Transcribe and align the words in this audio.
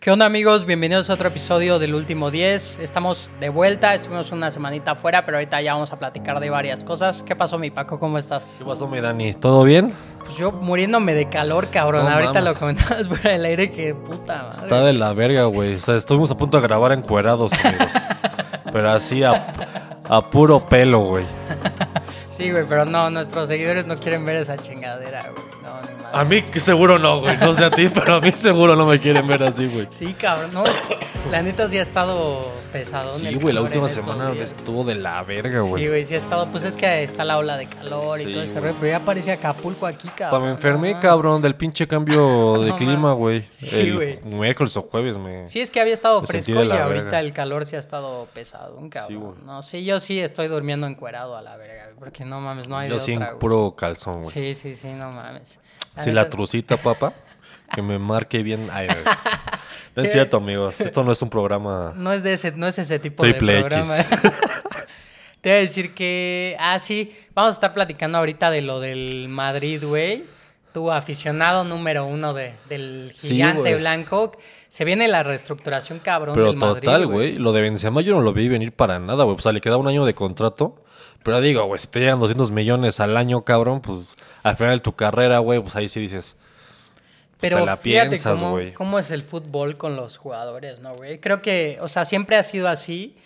¿Qué 0.00 0.10
onda 0.10 0.24
amigos? 0.24 0.64
Bienvenidos 0.64 1.10
a 1.10 1.12
otro 1.12 1.28
episodio 1.28 1.78
del 1.78 1.94
último 1.94 2.30
10. 2.30 2.78
Estamos 2.78 3.30
de 3.38 3.50
vuelta, 3.50 3.92
estuvimos 3.92 4.32
una 4.32 4.50
semanita 4.50 4.92
afuera, 4.92 5.26
pero 5.26 5.36
ahorita 5.36 5.60
ya 5.60 5.74
vamos 5.74 5.92
a 5.92 5.98
platicar 5.98 6.40
de 6.40 6.48
varias 6.48 6.82
cosas. 6.82 7.22
¿Qué 7.22 7.36
pasó 7.36 7.58
mi 7.58 7.70
Paco? 7.70 7.98
¿Cómo 7.98 8.16
estás? 8.16 8.56
¿Qué 8.60 8.64
pasó 8.64 8.88
mi 8.88 8.98
Dani? 8.98 9.34
¿Todo 9.34 9.62
bien? 9.62 9.92
Pues 10.20 10.38
yo 10.38 10.52
muriéndome 10.52 11.12
de 11.12 11.28
calor, 11.28 11.68
cabrón. 11.68 12.06
No 12.06 12.12
ahorita 12.12 12.40
lo 12.40 12.54
comentabas 12.54 13.08
por 13.08 13.26
el 13.26 13.44
aire 13.44 13.70
que 13.70 13.94
puta 13.94 14.44
madre. 14.44 14.62
Está 14.62 14.80
de 14.84 14.94
la 14.94 15.12
verga, 15.12 15.44
güey. 15.44 15.74
O 15.74 15.80
sea, 15.80 15.96
estuvimos 15.96 16.30
a 16.30 16.36
punto 16.38 16.58
de 16.58 16.66
grabar 16.66 16.92
encuerados, 16.92 17.52
amigos. 17.62 17.92
Pero 18.72 18.90
así 18.90 19.22
a, 19.22 19.52
a 20.08 20.30
puro 20.30 20.66
pelo, 20.66 21.00
güey. 21.00 21.26
Sí, 22.30 22.50
güey, 22.50 22.64
pero 22.66 22.86
no, 22.86 23.10
nuestros 23.10 23.48
seguidores 23.48 23.84
no 23.84 23.96
quieren 23.96 24.24
ver 24.24 24.36
esa 24.36 24.56
chingadera, 24.56 25.28
güey. 25.30 25.59
A 26.12 26.24
mí 26.24 26.44
seguro 26.54 26.98
no, 26.98 27.20
güey. 27.20 27.36
No 27.38 27.54
sé 27.54 27.64
a 27.64 27.70
ti, 27.70 27.88
pero 27.94 28.14
a 28.16 28.20
mí 28.20 28.32
seguro 28.32 28.74
no 28.76 28.86
me 28.86 28.98
quieren 28.98 29.26
ver 29.26 29.42
así, 29.42 29.66
güey. 29.66 29.86
Sí, 29.90 30.12
cabrón, 30.14 30.50
no. 30.52 30.64
La 31.30 31.42
neta 31.42 31.68
sí 31.68 31.78
ha 31.78 31.82
estado 31.82 32.50
pesado. 32.72 33.12
Sí, 33.12 33.34
güey, 33.34 33.54
la 33.54 33.60
última 33.62 33.88
semana 33.88 34.32
estuvo 34.32 34.82
de 34.84 34.94
la 34.96 35.22
verga, 35.22 35.62
Sí, 35.62 35.68
güey. 35.68 35.88
güey, 35.88 36.04
sí 36.04 36.14
ha 36.14 36.16
estado. 36.16 36.48
Pues 36.50 36.64
es 36.64 36.76
que 36.76 37.02
está 37.02 37.24
la 37.24 37.38
ola 37.38 37.56
de 37.56 37.66
calor 37.66 38.20
y 38.20 38.24
Sí, 38.24 38.32
todo 38.32 38.42
ese 38.42 38.52
güey. 38.54 38.64
rollo, 38.64 38.76
pero 38.80 38.90
ya 38.92 39.00
parece 39.00 39.32
Acapulco 39.32 39.86
aquí, 39.86 40.08
cabrón. 40.08 40.26
Hasta 40.26 40.38
me 40.40 40.50
enfermé, 40.50 40.94
no, 40.94 41.00
cabrón, 41.00 41.42
del 41.42 41.54
pinche 41.54 41.86
cambio 41.86 42.54
de 42.62 42.70
No, 42.70 42.76
clima, 42.76 43.12
güey. 43.12 43.44
Sí, 43.50 43.90
güey. 43.92 44.20
miércoles 44.24 44.76
o 44.76 44.82
jueves 44.82 45.18
me... 45.18 45.46
Sí, 45.46 45.60
es 45.60 45.70
que 45.70 45.80
había 45.80 45.94
estado 45.94 46.22
fresco 46.22 46.50
y 46.52 46.56
ahorita 46.70 46.86
verga. 47.04 47.20
el 47.20 47.32
calor 47.32 47.66
sí 47.66 47.76
ha 47.76 47.78
estado 47.80 48.26
pesado, 48.32 48.76
un 48.76 48.84
Sí, 48.84 48.90
cabrón. 48.90 49.20
güey. 49.20 49.34
no, 49.44 49.62
sí, 49.62 49.84
yo 49.84 50.00
sí 50.00 50.18
estoy 50.20 50.48
durmiendo 50.48 50.86
encuerado 50.86 51.36
a 51.36 51.42
la 51.42 51.56
verga, 51.56 51.84
güey, 51.84 51.96
porque 51.98 52.24
no 52.24 52.40
mames, 52.40 52.68
no 52.68 52.76
hay 52.78 52.88
Yo 52.88 52.98
de 52.98 53.16
güey. 53.16 53.28
puro 53.38 53.74
calzón, 53.76 54.22
güey. 54.22 54.32
Sí, 54.32 54.54
sí, 54.54 54.74
sí, 54.74 54.88
no 54.88 55.12
mames. 55.12 55.58
Si 56.00 56.12
la 56.12 56.28
trucita, 56.28 56.76
papá, 56.76 57.12
que 57.72 57.82
me 57.82 57.98
marque 57.98 58.42
bien. 58.42 58.68
Ay, 58.72 58.88
no. 59.96 60.02
Es 60.02 60.12
cierto, 60.12 60.38
amigos. 60.38 60.80
Esto 60.80 61.04
no 61.04 61.12
es 61.12 61.22
un 61.22 61.30
programa. 61.30 61.92
No 61.96 62.12
es 62.12 62.22
de 62.22 62.34
ese, 62.34 62.52
no 62.52 62.66
es 62.66 62.78
ese 62.78 62.98
tipo 62.98 63.22
Triple 63.22 63.52
de 63.52 63.60
X. 63.60 63.68
programa. 63.68 63.96
Te 65.40 65.48
voy 65.48 65.58
a 65.58 65.60
decir 65.62 65.94
que, 65.94 66.54
ah, 66.58 66.78
sí, 66.78 67.16
vamos 67.34 67.52
a 67.52 67.54
estar 67.54 67.72
platicando 67.72 68.18
ahorita 68.18 68.50
de 68.50 68.60
lo 68.60 68.78
del 68.78 69.28
Madrid, 69.28 69.82
güey. 69.82 70.24
Tu 70.74 70.92
aficionado 70.92 71.64
número 71.64 72.04
uno 72.04 72.34
de, 72.34 72.52
del 72.68 73.12
gigante 73.18 73.74
blanco. 73.76 74.32
Se 74.68 74.84
viene 74.84 75.08
la 75.08 75.22
reestructuración 75.22 75.98
cabrón 75.98 76.34
Pero 76.34 76.48
del 76.48 76.56
Madrid, 76.56 76.84
total, 76.84 77.06
güey. 77.06 77.38
Lo 77.38 77.52
de 77.52 77.62
Benzema 77.62 78.02
yo 78.02 78.12
no 78.12 78.20
lo 78.20 78.32
vi 78.34 78.48
venir 78.48 78.72
para 78.72 78.98
nada, 78.98 79.24
güey. 79.24 79.36
O 79.36 79.40
sea, 79.40 79.52
le 79.52 79.60
queda 79.60 79.78
un 79.78 79.88
año 79.88 80.04
de 80.04 80.14
contrato. 80.14 80.76
Pero 81.22 81.40
digo, 81.40 81.64
güey, 81.64 81.78
si 81.78 81.86
te 81.86 82.00
llegan 82.00 82.20
200 82.20 82.50
millones 82.50 83.00
al 83.00 83.16
año, 83.16 83.44
cabrón, 83.44 83.80
pues 83.80 84.16
al 84.42 84.56
final 84.56 84.76
de 84.76 84.82
tu 84.82 84.94
carrera, 84.94 85.38
güey, 85.38 85.60
pues 85.60 85.76
ahí 85.76 85.88
sí 85.88 86.00
dices. 86.00 86.36
Pero 87.40 87.58
te 87.58 87.66
la 87.66 87.76
fíjate 87.76 88.10
piensas, 88.10 88.38
cómo, 88.38 88.52
güey. 88.52 88.72
cómo 88.72 88.98
es 88.98 89.10
el 89.10 89.22
fútbol 89.22 89.76
con 89.76 89.96
los 89.96 90.16
jugadores, 90.16 90.80
¿no, 90.80 90.94
güey? 90.94 91.20
Creo 91.20 91.40
que, 91.42 91.78
o 91.80 91.88
sea, 91.88 92.04
siempre 92.04 92.36
ha 92.36 92.42
sido 92.42 92.68
así, 92.68 93.16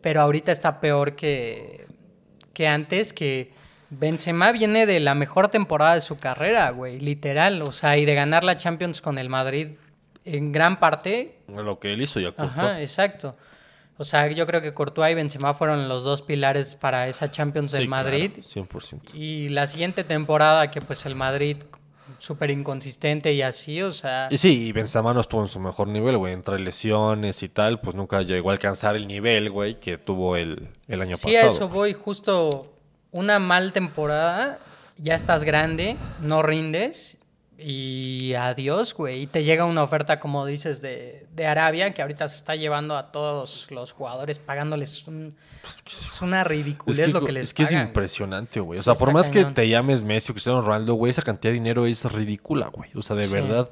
pero 0.00 0.20
ahorita 0.20 0.52
está 0.52 0.80
peor 0.80 1.16
que, 1.16 1.86
que 2.52 2.68
antes, 2.68 3.12
que 3.12 3.52
Benzema 3.90 4.52
viene 4.52 4.86
de 4.86 5.00
la 5.00 5.14
mejor 5.14 5.48
temporada 5.48 5.94
de 5.94 6.00
su 6.00 6.16
carrera, 6.16 6.70
güey, 6.70 7.00
literal, 7.00 7.62
o 7.62 7.72
sea, 7.72 7.96
y 7.98 8.04
de 8.04 8.14
ganar 8.14 8.44
la 8.44 8.56
Champions 8.56 9.00
con 9.00 9.18
el 9.18 9.28
Madrid 9.28 9.68
en 10.24 10.52
gran 10.52 10.78
parte, 10.78 11.38
Lo 11.48 11.78
que 11.78 11.92
él 11.92 12.02
hizo 12.02 12.18
ya 12.20 12.32
ajá, 12.36 12.80
exacto. 12.80 13.36
O 13.96 14.04
sea, 14.04 14.26
yo 14.28 14.46
creo 14.46 14.60
que 14.60 14.74
Courtois 14.74 15.12
y 15.12 15.14
Benzema 15.14 15.54
fueron 15.54 15.88
los 15.88 16.02
dos 16.04 16.22
pilares 16.22 16.74
para 16.74 17.08
esa 17.08 17.30
Champions 17.30 17.70
del 17.72 17.82
Sí, 17.82 17.88
claro, 17.88 18.04
Madrid. 18.04 18.30
100%. 18.42 19.14
Y 19.14 19.48
la 19.50 19.66
siguiente 19.66 20.02
temporada 20.04 20.70
que 20.70 20.80
pues 20.80 21.06
el 21.06 21.14
Madrid 21.14 21.58
súper 22.18 22.50
inconsistente 22.50 23.32
y 23.34 23.42
así, 23.42 23.82
o 23.82 23.92
sea... 23.92 24.28
Y 24.30 24.38
sí, 24.38 24.66
y 24.66 24.72
Benzema 24.72 25.12
no 25.14 25.20
estuvo 25.20 25.42
en 25.42 25.48
su 25.48 25.60
mejor 25.60 25.88
nivel, 25.88 26.16
güey. 26.16 26.32
Entre 26.32 26.58
lesiones 26.58 27.42
y 27.42 27.48
tal, 27.48 27.80
pues 27.80 27.94
nunca 27.94 28.22
llegó 28.22 28.50
a 28.50 28.52
alcanzar 28.54 28.96
el 28.96 29.06
nivel, 29.06 29.50
güey, 29.50 29.78
que 29.78 29.98
tuvo 29.98 30.36
el, 30.36 30.68
el 30.88 31.00
año 31.02 31.16
Sí, 31.16 31.36
a 31.36 31.40
pasado. 31.42 31.52
eso 31.56 31.68
voy, 31.68 31.92
justo 31.92 32.64
una 33.12 33.38
mal 33.38 33.72
temporada, 33.72 34.58
ya 34.96 35.14
estás 35.14 35.44
grande, 35.44 35.96
no 36.20 36.42
rindes 36.42 37.16
y 37.58 38.34
adiós, 38.34 38.94
güey. 38.94 39.22
Y 39.22 39.26
te 39.26 39.44
llega 39.44 39.64
una 39.64 39.82
oferta, 39.82 40.18
como 40.20 40.44
dices, 40.46 40.80
de, 40.80 41.26
de 41.34 41.46
Arabia, 41.46 41.92
que 41.94 42.02
ahorita 42.02 42.28
se 42.28 42.36
está 42.36 42.56
llevando 42.56 42.96
a 42.96 43.12
todos 43.12 43.68
los 43.70 43.92
jugadores, 43.92 44.38
pagándoles 44.38 45.06
un- 45.06 45.34
es 45.86 46.20
una 46.20 46.44
ridiculez 46.44 46.98
Es 46.98 47.06
que, 47.06 47.12
lo 47.12 47.24
que 47.24 47.32
les 47.32 47.46
es, 47.48 47.54
que 47.54 47.62
es 47.62 47.72
impresionante, 47.72 48.60
güey. 48.60 48.78
O 48.80 48.82
sea, 48.82 48.94
por 48.94 49.12
más 49.12 49.30
cañón. 49.30 49.48
que 49.50 49.54
te 49.62 49.68
llames 49.68 50.02
Messi 50.02 50.32
o 50.32 50.34
Cristiano 50.34 50.60
Ronaldo, 50.60 50.94
güey, 50.94 51.10
esa 51.10 51.22
cantidad 51.22 51.50
de 51.52 51.54
dinero 51.54 51.86
es 51.86 52.04
ridícula, 52.12 52.66
güey. 52.68 52.90
O 52.94 53.02
sea, 53.02 53.16
de 53.16 53.24
Sí. 53.24 53.32
verdad, 53.32 53.70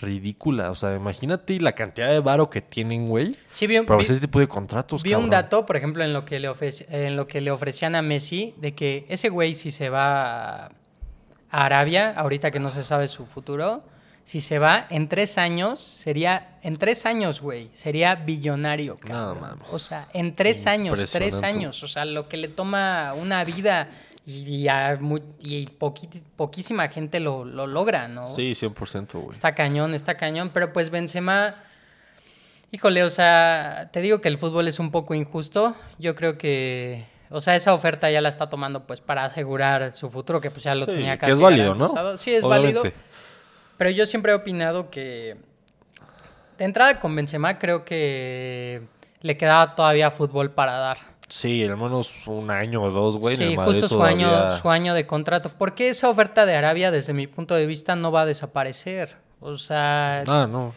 ridícula. 0.00 0.70
O 0.70 0.74
sea, 0.74 0.94
imagínate 0.94 1.60
la 1.60 1.72
cantidad 1.72 2.08
de 2.10 2.20
varo 2.20 2.48
que 2.50 2.60
tienen, 2.60 3.08
güey. 3.08 3.36
Sí, 3.50 3.66
vi, 3.66 3.78
un- 3.78 3.86
Para 3.86 3.98
vi- 3.98 4.04
ese 4.04 4.18
tipo 4.20 4.38
de 4.40 4.46
contratos, 4.48 5.02
vi 5.02 5.14
un 5.14 5.28
dato, 5.28 5.66
por 5.66 5.76
ejemplo, 5.76 6.04
en 6.04 6.12
lo, 6.12 6.24
que 6.24 6.38
le 6.40 6.48
en 6.88 7.16
lo 7.16 7.26
que 7.26 7.40
le 7.40 7.50
ofrecían 7.50 7.94
a 7.94 8.02
Messi, 8.02 8.54
de 8.58 8.74
que 8.74 9.06
ese 9.08 9.28
güey 9.28 9.54
si 9.54 9.70
se 9.70 9.88
va 9.90 10.70
a 11.50 11.64
Arabia, 11.64 12.12
ahorita 12.16 12.50
que 12.50 12.58
no 12.60 12.70
se 12.70 12.82
sabe 12.82 13.08
su 13.08 13.26
futuro, 13.26 13.82
si 14.24 14.40
se 14.40 14.58
va 14.58 14.86
en 14.90 15.08
tres 15.08 15.38
años, 15.38 15.80
sería, 15.80 16.58
en 16.62 16.76
tres 16.76 17.06
años, 17.06 17.40
güey, 17.40 17.70
sería 17.72 18.14
billonario, 18.14 18.98
cabrón. 18.98 19.40
mames. 19.40 19.68
O 19.72 19.78
sea, 19.78 20.08
en 20.12 20.34
tres 20.34 20.66
años, 20.66 20.98
tres 21.10 21.42
años, 21.42 21.82
o 21.82 21.88
sea, 21.88 22.04
lo 22.04 22.28
que 22.28 22.36
le 22.36 22.48
toma 22.48 23.14
una 23.14 23.42
vida 23.44 23.88
y, 24.26 24.42
y 24.46 24.68
a 24.68 24.98
mu- 25.00 25.20
y 25.40 25.64
poqui- 25.78 26.22
poquísima 26.36 26.88
gente 26.88 27.20
lo, 27.20 27.46
lo 27.46 27.66
logra, 27.66 28.06
¿no? 28.08 28.26
Sí, 28.26 28.52
100%, 28.52 29.12
güey. 29.14 29.30
Está 29.34 29.54
cañón, 29.54 29.94
está 29.94 30.18
cañón, 30.18 30.50
pero 30.52 30.74
pues 30.74 30.90
Benzema, 30.90 31.54
híjole, 32.70 33.04
o 33.04 33.10
sea, 33.10 33.88
te 33.92 34.02
digo 34.02 34.20
que 34.20 34.28
el 34.28 34.36
fútbol 34.36 34.68
es 34.68 34.78
un 34.78 34.90
poco 34.90 35.14
injusto. 35.14 35.74
Yo 35.98 36.14
creo 36.14 36.36
que, 36.36 37.06
o 37.30 37.40
sea, 37.40 37.56
esa 37.56 37.72
oferta 37.74 38.10
ya 38.10 38.20
la 38.20 38.28
está 38.28 38.48
tomando 38.48 38.86
pues 38.86 39.00
para 39.00 39.24
asegurar 39.24 39.94
su 39.96 40.10
futuro, 40.10 40.40
que 40.40 40.50
pues 40.50 40.62
ya 40.64 40.74
lo 40.74 40.86
Sí, 40.86 40.92
tenía 40.92 41.14
que 41.16 41.20
casi 41.20 41.32
es 41.32 41.38
válido, 41.40 41.74
¿no? 41.74 41.88
Sí, 42.18 42.34
es 42.34 42.44
Obviamente. 42.44 42.78
válido. 42.80 42.96
Pero 43.76 43.90
yo 43.90 44.06
siempre 44.06 44.32
he 44.32 44.34
opinado 44.34 44.90
que 44.90 45.36
de 46.58 46.64
entrada 46.64 46.98
con 46.98 47.14
Benzema 47.14 47.58
creo 47.58 47.84
que 47.84 48.82
le 49.20 49.36
quedaba 49.36 49.74
todavía 49.74 50.10
fútbol 50.10 50.50
para 50.50 50.72
dar. 50.72 50.98
Sí, 51.28 51.62
al 51.62 51.76
menos 51.76 52.26
un 52.26 52.50
año 52.50 52.82
o 52.82 52.90
dos, 52.90 53.16
güey. 53.18 53.34
en 53.34 53.38
Sí, 53.40 53.44
el 53.50 53.56
Madrid 53.56 53.72
justo 53.80 53.88
su 53.88 54.02
año, 54.02 54.50
su 54.58 54.70
año 54.70 54.94
de 54.94 55.06
contrato. 55.06 55.50
Porque 55.58 55.90
esa 55.90 56.08
oferta 56.08 56.46
de 56.46 56.56
Arabia, 56.56 56.90
desde 56.90 57.12
mi 57.12 57.26
punto 57.26 57.54
de 57.54 57.66
vista, 57.66 57.94
no 57.94 58.10
va 58.10 58.22
a 58.22 58.26
desaparecer. 58.26 59.16
O 59.40 59.58
sea, 59.58 60.22
Ah, 60.26 60.48
no. 60.50 60.74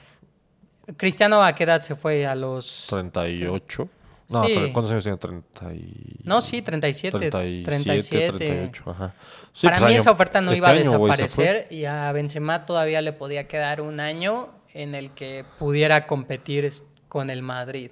Cristiano 0.98 1.42
a 1.44 1.56
qué 1.56 1.64
edad 1.64 1.82
se 1.82 1.96
fue 1.96 2.28
a 2.28 2.36
los 2.36 2.88
38. 2.90 3.88
No, 4.32 4.46
Sí. 4.46 4.54
¿cuántos 4.74 4.92
años 4.92 5.04
tiene? 5.04 5.18
30 5.18 5.74
y... 5.74 6.16
No, 6.24 6.42
sí, 6.42 6.62
37, 6.62 7.30
37, 7.30 7.64
37. 7.66 8.38
38, 8.38 8.84
ajá. 8.90 9.14
Sí, 9.54 9.68
Para 9.68 9.78
pues, 9.80 9.88
mí 9.90 9.94
año- 9.94 10.02
esa 10.02 10.12
oferta 10.12 10.42
no 10.42 10.52
este 10.52 10.58
iba 10.60 10.68
a 10.68 10.72
año, 10.72 10.80
desaparecer 10.92 11.68
y 11.70 11.86
a 11.86 12.12
Benzema 12.14 12.66
todavía 12.66 13.02
le 13.02 13.14
podía 13.14 13.48
quedar 13.48 13.82
un 13.82 14.00
año 14.00 14.50
en 14.74 14.96
el 14.96 15.12
que 15.12 15.44
pudiera 15.60 16.08
competir 16.08 16.72
con 17.10 17.30
el 17.30 17.42
Madrid. 17.42 17.92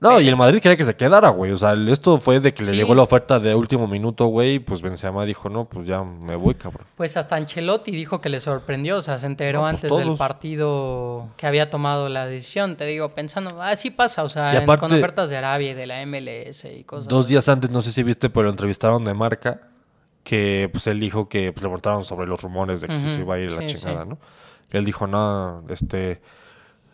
No, 0.00 0.18
y 0.18 0.28
el 0.28 0.36
Madrid 0.36 0.60
quería 0.62 0.78
que 0.78 0.84
se 0.86 0.96
quedara, 0.96 1.28
güey. 1.28 1.52
O 1.52 1.58
sea, 1.58 1.74
esto 1.88 2.16
fue 2.16 2.40
de 2.40 2.54
que 2.54 2.64
le 2.64 2.72
llegó 2.74 2.94
la 2.94 3.02
oferta 3.02 3.38
de 3.38 3.54
último 3.54 3.86
minuto, 3.86 4.24
güey. 4.26 4.58
Pues 4.58 4.80
Benzema 4.80 5.26
dijo, 5.26 5.50
no, 5.50 5.66
pues 5.66 5.86
ya 5.86 6.02
me 6.02 6.36
voy, 6.36 6.54
cabrón. 6.54 6.86
Pues 6.96 7.18
hasta 7.18 7.36
Ancelotti 7.36 7.90
dijo 7.90 8.22
que 8.22 8.30
le 8.30 8.40
sorprendió, 8.40 8.96
o 8.96 9.02
sea, 9.02 9.18
se 9.18 9.26
enteró 9.26 9.58
No, 9.60 9.68
pues 9.70 9.84
antes 9.84 9.98
del 9.98 10.16
partido 10.16 11.28
que 11.36 11.46
había 11.46 11.68
tomado 11.68 12.08
la 12.08 12.24
decisión. 12.26 12.76
Te 12.76 12.86
digo, 12.86 13.10
pensando, 13.10 13.60
así 13.60 13.90
pasa, 13.90 14.24
o 14.24 14.30
sea, 14.30 14.54
Y 14.54 14.56
en- 14.56 14.66
con 14.66 14.90
ofertas 14.90 15.28
de 15.28 15.36
Arabia 15.36 15.72
y 15.72 15.74
de 15.74 15.86
la 15.86 16.00
MLS 16.06 16.64
y 16.64 16.84
cosas. 16.84 17.06
Dos 17.06 17.28
días 17.28 17.46
antes, 17.50 17.68
no 17.70 17.82
sé 17.82 17.92
si 17.92 18.02
viste, 18.02 18.30
pero 18.30 18.44
lo 18.44 18.50
entrevistaron 18.50 19.04
de 19.04 19.12
marca. 19.12 19.68
Que 20.24 20.68
pues 20.72 20.86
él 20.86 20.98
dijo 21.00 21.28
que 21.28 21.52
pues, 21.52 21.62
le 21.62 21.68
preguntaron 21.68 22.04
sobre 22.04 22.26
los 22.26 22.42
rumores 22.42 22.80
de 22.80 22.88
que 22.88 22.96
se 22.96 23.20
iba 23.20 23.34
a 23.34 23.38
ir 23.38 23.52
la 23.52 23.62
sí, 23.62 23.66
chingada, 23.68 24.04
sí. 24.04 24.08
¿no? 24.10 24.18
Él 24.70 24.84
dijo, 24.84 25.06
no, 25.06 25.64
este. 25.68 26.20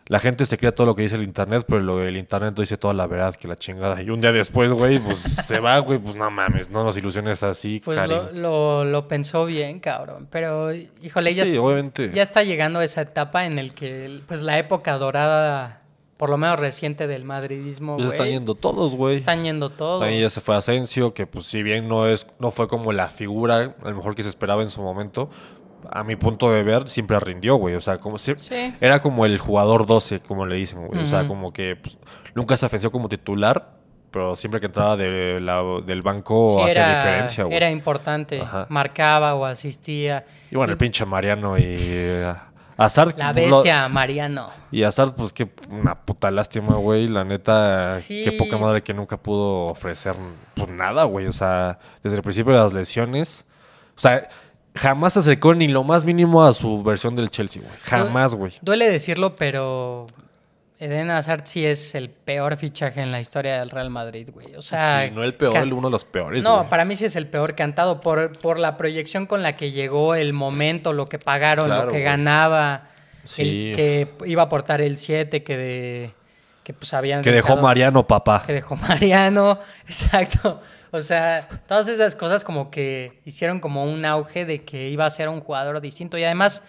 La 0.08 0.20
gente 0.20 0.46
se 0.46 0.56
crea 0.56 0.72
todo 0.72 0.86
lo 0.86 0.94
que 0.94 1.02
dice 1.02 1.16
el 1.16 1.24
internet, 1.24 1.64
pero 1.66 1.80
lo 1.80 1.98
del 1.98 2.16
internet 2.16 2.54
no 2.56 2.60
dice 2.60 2.76
toda 2.76 2.94
la 2.94 3.08
verdad 3.08 3.34
que 3.34 3.48
la 3.48 3.56
chingada. 3.56 4.00
Y 4.02 4.10
un 4.10 4.20
día 4.20 4.30
después, 4.30 4.70
güey, 4.72 5.00
pues 5.00 5.18
se 5.46 5.58
va, 5.58 5.78
güey, 5.80 5.98
pues 5.98 6.14
no 6.14 6.30
mames, 6.30 6.70
no 6.70 6.84
nos 6.84 6.96
ilusiones 6.96 7.42
así, 7.42 7.80
Pues 7.84 8.08
lo, 8.08 8.30
lo, 8.32 8.84
lo 8.84 9.08
pensó 9.08 9.46
bien, 9.46 9.80
cabrón. 9.80 10.28
Pero, 10.30 10.72
híjole, 10.72 11.34
ya, 11.34 11.44
Sí, 11.44 11.56
obviamente. 11.56 12.12
ya 12.14 12.22
está 12.22 12.44
llegando 12.44 12.80
esa 12.82 13.00
etapa 13.00 13.46
en 13.46 13.58
el 13.58 13.72
que, 13.74 14.20
pues, 14.28 14.42
la 14.42 14.58
época 14.58 14.96
dorada, 14.96 15.82
por 16.16 16.30
lo 16.30 16.38
menos 16.38 16.60
reciente 16.60 17.08
del 17.08 17.24
madridismo, 17.24 17.96
güey, 17.96 18.06
están 18.06 18.28
yendo 18.28 18.54
todos, 18.54 18.94
güey. 18.94 19.16
están 19.16 19.42
yendo 19.42 19.70
todos. 19.70 20.00
También 20.00 20.22
ya 20.22 20.30
se 20.30 20.40
fue 20.40 20.54
Asensio, 20.54 21.14
que 21.14 21.26
pues 21.26 21.46
si 21.46 21.64
bien 21.64 21.88
no 21.88 22.06
es, 22.06 22.28
no 22.38 22.52
fue 22.52 22.68
como 22.68 22.92
la 22.92 23.08
figura, 23.08 23.74
a 23.82 23.90
lo 23.90 23.96
mejor 23.96 24.14
que 24.14 24.22
se 24.22 24.28
esperaba 24.28 24.62
en 24.62 24.70
su 24.70 24.80
momento, 24.82 25.28
a 25.92 26.04
mi 26.04 26.16
punto 26.16 26.50
de 26.50 26.62
ver, 26.62 26.88
siempre 26.88 27.18
rindió, 27.20 27.56
güey. 27.56 27.74
O 27.74 27.80
sea, 27.80 27.98
como 27.98 28.18
si, 28.18 28.34
Sí. 28.38 28.74
era 28.80 29.00
como 29.00 29.24
el 29.26 29.38
jugador 29.38 29.86
12, 29.86 30.20
como 30.20 30.46
le 30.46 30.56
dicen, 30.56 30.86
güey. 30.86 31.02
O 31.02 31.06
sea, 31.06 31.26
como 31.26 31.52
que 31.52 31.76
pues, 31.76 31.98
nunca 32.34 32.56
se 32.56 32.66
ofenció 32.66 32.90
como 32.92 33.08
titular, 33.08 33.74
pero 34.10 34.36
siempre 34.36 34.60
que 34.60 34.66
entraba 34.66 34.96
de 34.96 35.40
la- 35.40 35.62
del 35.84 36.00
banco 36.02 36.58
Sí, 36.64 36.70
hacía 36.70 36.94
diferencia, 36.96 37.44
güey. 37.44 37.56
era 37.56 37.70
importante, 37.70 38.40
Ajá. 38.40 38.66
marcaba 38.70 39.34
o 39.34 39.44
asistía. 39.44 40.24
Y 40.50 40.56
bueno, 40.56 40.72
el 40.72 40.78
pinche 40.78 41.04
Mariano 41.04 41.58
y 41.58 41.64
eh, 41.66 42.34
Hazard, 42.78 43.14
La 43.18 43.32
pues, 43.32 43.48
lo- 43.48 43.56
bestia, 43.56 43.88
Mariano. 43.88 44.50
y 44.70 44.82
Hazard, 44.82 45.14
pues 45.14 45.32
qué 45.32 45.50
una 45.70 45.94
puta 45.94 46.30
lástima, 46.30 46.74
güey. 46.76 47.08
La 47.08 47.24
neta, 47.24 47.92
Sí. 48.00 48.22
qué 48.22 48.32
poca 48.32 48.58
madre 48.58 48.82
que 48.82 48.92
nunca 48.92 49.16
pudo 49.16 49.64
ofrecer 49.64 50.14
pues 50.54 50.70
nada, 50.70 51.04
güey. 51.04 51.26
O 51.26 51.32
sea, 51.32 51.78
desde 52.02 52.16
el 52.18 52.22
principio 52.22 52.52
de 52.52 52.58
las 52.58 52.72
lesiones. 52.74 53.46
O 53.96 53.98
sea, 53.98 54.28
jamás 54.76 55.14
se 55.14 55.18
acercó 55.20 55.54
ni 55.54 55.68
lo 55.68 55.84
más 55.84 56.04
mínimo 56.04 56.44
a 56.44 56.52
su 56.52 56.82
versión 56.82 57.16
del 57.16 57.30
Chelsea, 57.30 57.62
güey. 57.62 57.74
Jamás, 57.82 58.34
güey. 58.34 58.52
Duele 58.62 58.88
decirlo, 58.90 59.34
pero 59.36 60.06
Eden 60.78 61.10
Hazard 61.10 61.42
sí 61.46 61.64
es 61.64 61.94
el 61.94 62.10
peor 62.10 62.56
fichaje 62.56 63.00
en 63.00 63.10
la 63.10 63.20
historia 63.20 63.58
del 63.58 63.70
Real 63.70 63.90
Madrid, 63.90 64.28
güey. 64.32 64.54
O 64.56 64.62
sea, 64.62 65.04
Sí, 65.06 65.10
no 65.14 65.22
el 65.24 65.34
peor, 65.34 65.56
el 65.56 65.72
uno 65.72 65.88
de 65.88 65.92
los 65.92 66.04
peores, 66.04 66.42
No, 66.44 66.56
güey. 66.58 66.68
para 66.68 66.84
mí 66.84 66.96
sí 66.96 67.06
es 67.06 67.16
el 67.16 67.26
peor 67.26 67.54
cantado 67.54 68.00
por, 68.00 68.38
por 68.38 68.58
la 68.58 68.76
proyección 68.76 69.26
con 69.26 69.42
la 69.42 69.56
que 69.56 69.70
llegó, 69.72 70.14
el 70.14 70.32
momento, 70.32 70.92
lo 70.92 71.06
que 71.06 71.18
pagaron, 71.18 71.66
Claro, 71.66 71.82
lo 71.84 71.88
que 71.88 71.94
güey. 71.94 72.04
ganaba, 72.04 72.88
Sí. 73.24 73.70
el 73.70 73.76
que 73.76 74.08
iba 74.26 74.42
a 74.42 74.44
aportar 74.46 74.80
el 74.80 74.96
7 74.98 75.42
que 75.42 75.56
de 75.56 76.14
que 76.62 76.72
pues 76.74 76.92
habían 76.94 77.22
Que 77.22 77.30
dejó 77.30 77.56
Mariano, 77.56 78.06
papá. 78.06 78.42
que 78.46 78.52
dejó 78.52 78.74
Mariano, 78.88 79.58
exacto. 79.88 80.60
O 80.96 81.06
sea, 81.06 81.48
todas 81.66 81.88
esas 81.88 82.14
cosas 82.14 82.44
como 82.44 82.70
que 82.70 83.20
hicieron 83.24 83.60
como 83.60 83.84
un 83.84 84.04
auge 84.04 84.44
de 84.44 84.64
que 84.64 84.88
iba 84.88 85.04
a 85.04 85.10
ser 85.10 85.28
un 85.28 85.40
jugador 85.40 85.80
distinto 85.80 86.16
y 86.18 86.24
además 86.24 86.62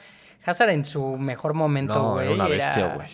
Hazard 0.45 0.69
en 0.69 0.85
su 0.85 1.17
mejor 1.17 1.53
momento, 1.53 1.93
No, 1.95 2.11
güey, 2.13 2.25
era 2.27 2.35
una 2.35 2.47
bestia, 2.47 2.93
güey. 2.95 3.07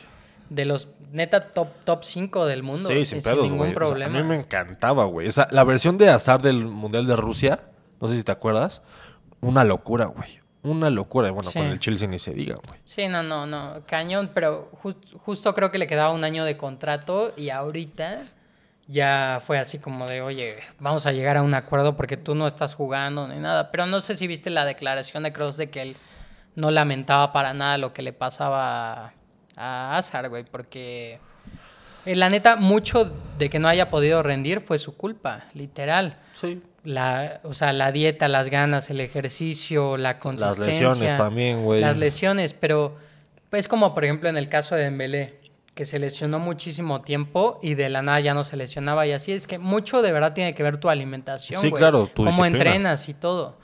De 0.50 0.66
los 0.66 0.88
neta 1.12 1.52
top 1.52 1.70
top 1.84 2.04
5 2.04 2.46
del 2.46 2.64
mundo, 2.64 2.90
Sí, 2.90 3.06
sin 3.06 3.22
pedos, 3.22 3.44
ningún 3.44 3.58
güey. 3.60 3.70
O 3.72 3.74
sea, 3.74 3.78
problema. 3.88 4.20
a 4.20 4.22
mí 4.22 4.28
me 4.28 4.36
encantaba, 4.40 5.06
güey. 5.06 5.28
O 5.28 5.32
sea, 5.32 5.48
la 5.52 5.64
versión 5.64 5.98
de 5.98 6.10
Azar 6.10 6.42
del 6.42 6.66
Mundial 6.66 7.08
de 7.08 7.16
Rusia, 7.16 7.60
no 8.02 8.08
sé 8.08 8.18
si 8.18 8.24
te 8.24 8.32
acuerdas, 8.32 8.82
una 9.42 9.64
locura, 9.64 10.06
güey. 10.06 10.42
Una 10.64 10.90
locura. 10.90 11.28
Y 11.28 11.32
Bueno, 11.32 11.50
Sí. 11.50 11.60
con 11.60 11.68
el 11.68 11.80
Chelsea 11.80 12.08
ni 12.08 12.20
se 12.20 12.32
diga, 12.34 12.56
güey. 12.66 12.80
Sí, 12.86 13.08
no, 13.08 13.22
no, 13.24 13.46
no, 13.46 13.82
cañón, 13.86 14.32
pero 14.34 14.70
jus- 14.82 14.96
justo 15.18 15.54
creo 15.54 15.72
que 15.72 15.78
le 15.78 15.88
quedaba 15.88 16.12
un 16.14 16.24
año 16.24 16.46
de 16.46 16.56
contrato 16.56 17.34
y 17.36 17.50
ahorita 17.50 18.22
ya 18.88 19.42
fue 19.46 19.58
así 19.60 19.80
como 19.80 20.08
de, 20.08 20.22
oye, 20.22 20.58
vamos 20.80 21.06
a 21.06 21.12
llegar 21.12 21.38
a 21.38 21.42
un 21.42 21.54
acuerdo 21.54 21.96
porque 21.96 22.18
tú 22.18 22.36
no 22.36 22.48
estás 22.48 22.76
jugando 22.76 23.28
ni 23.28 23.40
nada. 23.40 23.72
Pero 23.72 23.86
no 23.86 24.00
sé 24.02 24.18
si 24.18 24.28
viste 24.28 24.50
la 24.50 24.66
declaración 24.66 25.24
de 25.24 25.32
Kroos 25.34 25.58
de 25.58 25.70
que 25.70 25.82
él 25.82 25.96
no 26.56 26.70
lamentaba 26.72 27.32
para 27.34 27.54
nada 27.54 27.78
lo 27.78 27.94
que 27.94 28.02
le 28.02 28.14
pasaba 28.14 29.14
a 29.56 29.98
Hazard, 29.98 30.30
güey, 30.30 30.44
porque 30.44 31.20
eh, 32.06 32.16
la 32.16 32.30
neta, 32.30 32.56
mucho 32.58 33.16
de 33.38 33.50
que 33.50 33.60
no 33.60 33.68
haya 33.68 33.90
podido 33.90 34.22
rendir 34.22 34.62
fue 34.62 34.78
su 34.78 34.96
culpa, 34.98 35.46
literal. 35.54 36.18
Sí. 36.34 36.62
La, 36.84 37.40
o 37.44 37.54
sea, 37.54 37.72
la 37.72 37.94
dieta, 37.94 38.28
las 38.28 38.50
ganas, 38.50 38.90
el 38.90 39.00
ejercicio, 39.00 39.96
la 39.96 40.14
Las 40.14 40.20
consistencia. 40.22 40.90
lesiones 40.90 41.16
también, 41.16 41.64
güey. 41.64 41.80
Las 41.80 41.96
lesiones, 41.96 42.54
pero 42.54 42.98
es 43.54 43.68
como 43.70 43.94
por 43.94 44.04
ejemplo 44.04 44.28
en 44.28 44.36
el 44.36 44.50
caso 44.50 44.76
de 44.76 44.84
Dembélé, 44.84 45.40
que 45.74 45.86
se 45.86 45.98
lesionó 46.00 46.38
muchísimo 46.40 47.02
tiempo 47.02 47.60
y 47.64 47.74
de 47.74 47.90
la 47.90 48.02
nada 48.02 48.20
ya 48.20 48.34
no 48.34 48.44
se 48.44 48.58
lesionaba 48.58 49.08
y 49.08 49.12
así 49.12 49.32
es 49.32 49.48
que 49.48 49.58
mucho 49.58 50.02
de 50.04 50.12
verdad 50.12 50.34
tiene 50.34 50.54
que 50.54 50.62
ver 50.64 50.78
tu 50.78 50.90
alimentación, 50.90 51.60
Sí, 51.60 51.70
güey. 51.70 51.80
claro, 51.80 52.08
tu 52.14 52.24
cómo 52.26 52.46
entrenas 52.46 53.10
y 53.10 53.14
todo. 53.14 53.58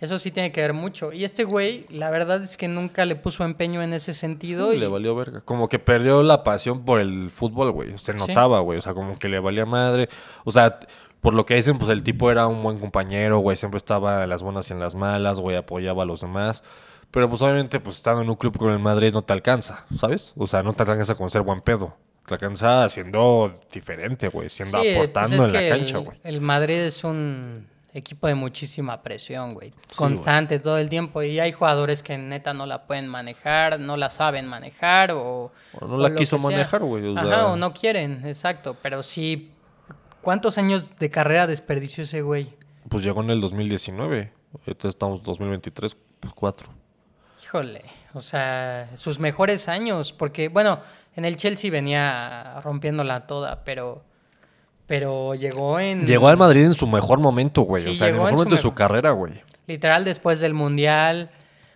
Eso 0.00 0.18
sí 0.18 0.30
tiene 0.30 0.50
que 0.50 0.62
ver 0.62 0.72
mucho. 0.72 1.12
Y 1.12 1.24
este 1.24 1.44
güey, 1.44 1.84
la 1.90 2.08
verdad 2.08 2.42
es 2.42 2.56
que 2.56 2.68
nunca 2.68 3.04
le 3.04 3.16
puso 3.16 3.44
empeño 3.44 3.82
en 3.82 3.92
ese 3.92 4.14
sentido. 4.14 4.70
Sí, 4.70 4.78
y 4.78 4.80
le 4.80 4.88
valió 4.88 5.14
verga. 5.14 5.42
Como 5.42 5.68
que 5.68 5.78
perdió 5.78 6.22
la 6.22 6.42
pasión 6.42 6.86
por 6.86 7.00
el 7.00 7.28
fútbol, 7.28 7.70
güey. 7.72 7.98
Se 7.98 8.14
Sí. 8.14 8.18
notaba, 8.18 8.60
güey. 8.60 8.78
O 8.78 8.82
sea, 8.82 8.94
como 8.94 9.18
que 9.18 9.28
le 9.28 9.38
valía 9.40 9.66
madre. 9.66 10.08
O 10.44 10.50
sea, 10.52 10.80
por 11.20 11.34
lo 11.34 11.44
que 11.44 11.54
dicen, 11.56 11.76
pues 11.76 11.90
el 11.90 12.02
tipo 12.02 12.30
era 12.30 12.46
un 12.46 12.62
buen 12.62 12.78
compañero, 12.78 13.40
güey. 13.40 13.58
Siempre 13.58 13.76
estaba 13.76 14.22
en 14.24 14.30
las 14.30 14.42
buenas 14.42 14.70
y 14.70 14.72
en 14.72 14.80
las 14.80 14.94
malas, 14.94 15.38
güey. 15.38 15.58
Apoyaba 15.58 16.04
a 16.04 16.06
los 16.06 16.22
demás. 16.22 16.64
Pero 17.10 17.28
pues 17.28 17.42
obviamente, 17.42 17.80
pues 17.80 17.96
estando 17.96 18.22
en 18.22 18.30
un 18.30 18.36
club 18.36 18.56
con 18.56 18.70
el 18.70 18.78
Madrid 18.78 19.12
no 19.12 19.22
te 19.22 19.32
alcanza, 19.32 19.84
¿sabes? 19.96 20.32
O 20.36 20.46
sea, 20.46 20.62
no 20.62 20.72
te 20.72 20.82
alcanza 20.82 21.14
con 21.14 21.28
ser 21.30 21.42
buen 21.42 21.60
pedo. 21.60 21.96
Te 22.26 22.34
alcanza 22.34 22.88
siendo 22.88 23.52
diferente, 23.72 24.28
güey. 24.28 24.48
Siendo 24.48 24.80
Sí, 24.80 24.88
pues 24.94 24.96
aportando 24.96 25.36
es 25.36 25.44
en 25.44 25.52
la 25.52 25.76
cancha, 25.76 25.98
güey. 25.98 26.20
El 26.22 26.40
Madrid 26.40 26.76
es 26.76 27.02
un 27.02 27.66
equipo 27.92 28.28
de 28.28 28.36
muchísima 28.36 29.02
presión, 29.02 29.54
güey. 29.54 29.72
Constante 29.96 30.60
todo 30.60 30.78
el 30.78 30.88
tiempo. 30.88 31.22
Y 31.24 31.40
hay 31.40 31.50
jugadores 31.50 32.04
que 32.04 32.16
neta 32.16 32.54
no 32.54 32.66
la 32.66 32.86
pueden 32.86 33.08
manejar, 33.08 33.80
no 33.80 33.96
la 33.96 34.10
saben 34.10 34.46
manejar 34.46 35.10
o... 35.10 35.50
O 35.80 35.86
no 35.86 35.96
la 35.98 36.14
quiso 36.14 36.38
manejar, 36.38 36.82
güey, 36.82 37.04
o 37.08 37.18
Ajá, 37.18 37.26
sea- 37.26 37.46
o 37.48 37.56
no 37.56 37.72
quieren, 37.72 38.22
exacto. 38.24 38.76
Pero 38.80 39.02
sí, 39.02 39.50
¿cuántos 40.20 40.58
años 40.58 40.96
de 40.96 41.10
carrera 41.10 41.48
desperdició 41.48 42.04
ese 42.04 42.22
güey? 42.22 42.54
Pues 42.88 43.02
llegó 43.02 43.22
en 43.22 43.30
el 43.30 43.40
2019. 43.40 44.32
Ahorita 44.66 44.86
estamos 44.88 45.24
2023, 45.24 45.96
pues 46.20 46.32
cuatro. 46.32 46.68
Híjole, 47.50 47.82
o 48.14 48.20
sea, 48.20 48.88
sus 48.94 49.18
mejores 49.18 49.66
años, 49.66 50.12
porque 50.12 50.48
bueno, 50.48 50.78
en 51.16 51.24
el 51.24 51.36
Chelsea 51.36 51.68
venía 51.68 52.60
rompiéndola 52.62 53.26
toda, 53.26 53.64
pero 53.64 54.04
pero 54.86 55.34
llegó 55.34 55.80
en 55.80 56.06
Llegó 56.06 56.28
al 56.28 56.36
Madrid 56.36 56.62
en 56.62 56.74
su 56.74 56.86
mejor 56.86 57.18
momento, 57.18 57.62
güey. 57.62 57.82
Sí, 57.82 57.88
o 57.90 57.94
sea, 57.96 58.08
en 58.08 58.14
el 58.14 58.20
mejor 58.20 58.30
en 58.30 58.36
su 58.36 58.44
momento 58.44 58.54
de 58.54 58.62
su 58.62 58.72
carrera, 58.72 59.10
güey. 59.10 59.42
literal 59.66 60.04
después 60.04 60.38
del 60.38 60.54
mundial, 60.54 61.32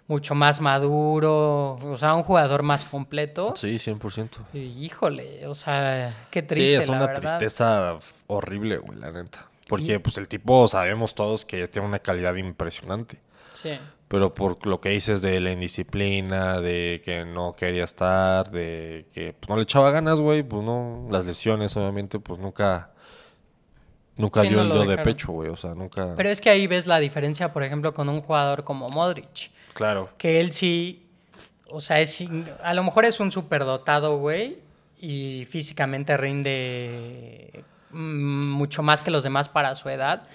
mucho 0.06 0.36
más 0.36 0.60
maduro, 0.60 1.74
o 1.82 1.96
sea, 1.96 2.14
un 2.14 2.22
jugador 2.22 2.62
más 2.62 2.84
completo. 2.84 3.54
Sí, 3.56 3.74
100%. 3.74 4.28
Y, 4.52 4.60
híjole, 4.84 5.44
o 5.48 5.54
sea, 5.54 6.14
qué 6.30 6.42
triste 6.44 6.68
sí, 6.68 6.74
es 6.74 6.88
la 6.88 6.98
una 6.98 7.06
verdad. 7.08 7.20
tristeza 7.20 7.98
horrible, 8.28 8.78
güey, 8.78 8.96
la 9.00 9.10
neta. 9.10 9.48
Porque, 9.68 9.98
pues, 9.98 10.18
el 10.18 10.28
tipo, 10.28 10.68
sabemos 10.68 11.16
todos 11.16 11.44
que 11.44 11.66
tiene 11.66 11.88
una 11.88 11.98
calidad 11.98 12.36
impresionante. 12.36 13.18
Sí. 13.54 13.76
Pero 14.08 14.34
por 14.34 14.66
lo 14.66 14.80
que 14.80 14.90
dices 14.90 15.22
de 15.22 15.40
la 15.40 15.52
indisciplina, 15.52 16.60
de 16.60 17.00
que 17.04 17.24
no 17.24 17.56
quería 17.56 17.84
estar, 17.84 18.50
de 18.50 19.06
que 19.12 19.32
pues, 19.32 19.48
no 19.48 19.56
le 19.56 19.62
echaba 19.62 19.90
ganas, 19.90 20.20
güey, 20.20 20.42
pues 20.42 20.62
no, 20.62 21.08
las 21.10 21.24
lesiones, 21.24 21.76
obviamente, 21.76 22.18
pues 22.18 22.38
nunca, 22.38 22.90
nunca 24.16 24.42
Sí, 24.42 24.48
dio 24.48 24.58
no 24.58 24.62
el 24.64 24.68
dedo 24.68 24.84
de 24.84 24.98
pecho, 24.98 25.32
güey, 25.32 25.48
o 25.48 25.56
sea, 25.56 25.74
nunca... 25.74 26.14
Pero 26.16 26.28
es 26.28 26.40
que 26.40 26.50
ahí 26.50 26.66
ves 26.66 26.86
la 26.86 26.98
diferencia, 26.98 27.52
por 27.52 27.62
ejemplo, 27.62 27.94
con 27.94 28.08
un 28.08 28.20
jugador 28.20 28.62
como 28.64 28.88
Modric. 28.88 29.50
Claro. 29.72 30.10
que 30.18 30.40
él 30.40 30.52
sí, 30.52 31.04
o 31.68 31.80
sea, 31.80 31.98
es, 31.98 32.24
a 32.62 32.74
lo 32.74 32.84
mejor 32.84 33.04
es 33.06 33.18
un 33.18 33.32
superdotado, 33.32 34.18
güey, 34.18 34.58
y 35.00 35.44
físicamente 35.50 36.16
rinde 36.16 37.64
mm, 37.90 38.50
mucho 38.52 38.82
más 38.82 39.02
que 39.02 39.10
los 39.10 39.24
demás 39.24 39.48
para 39.48 39.74
su 39.74 39.88
edad, 39.88 40.28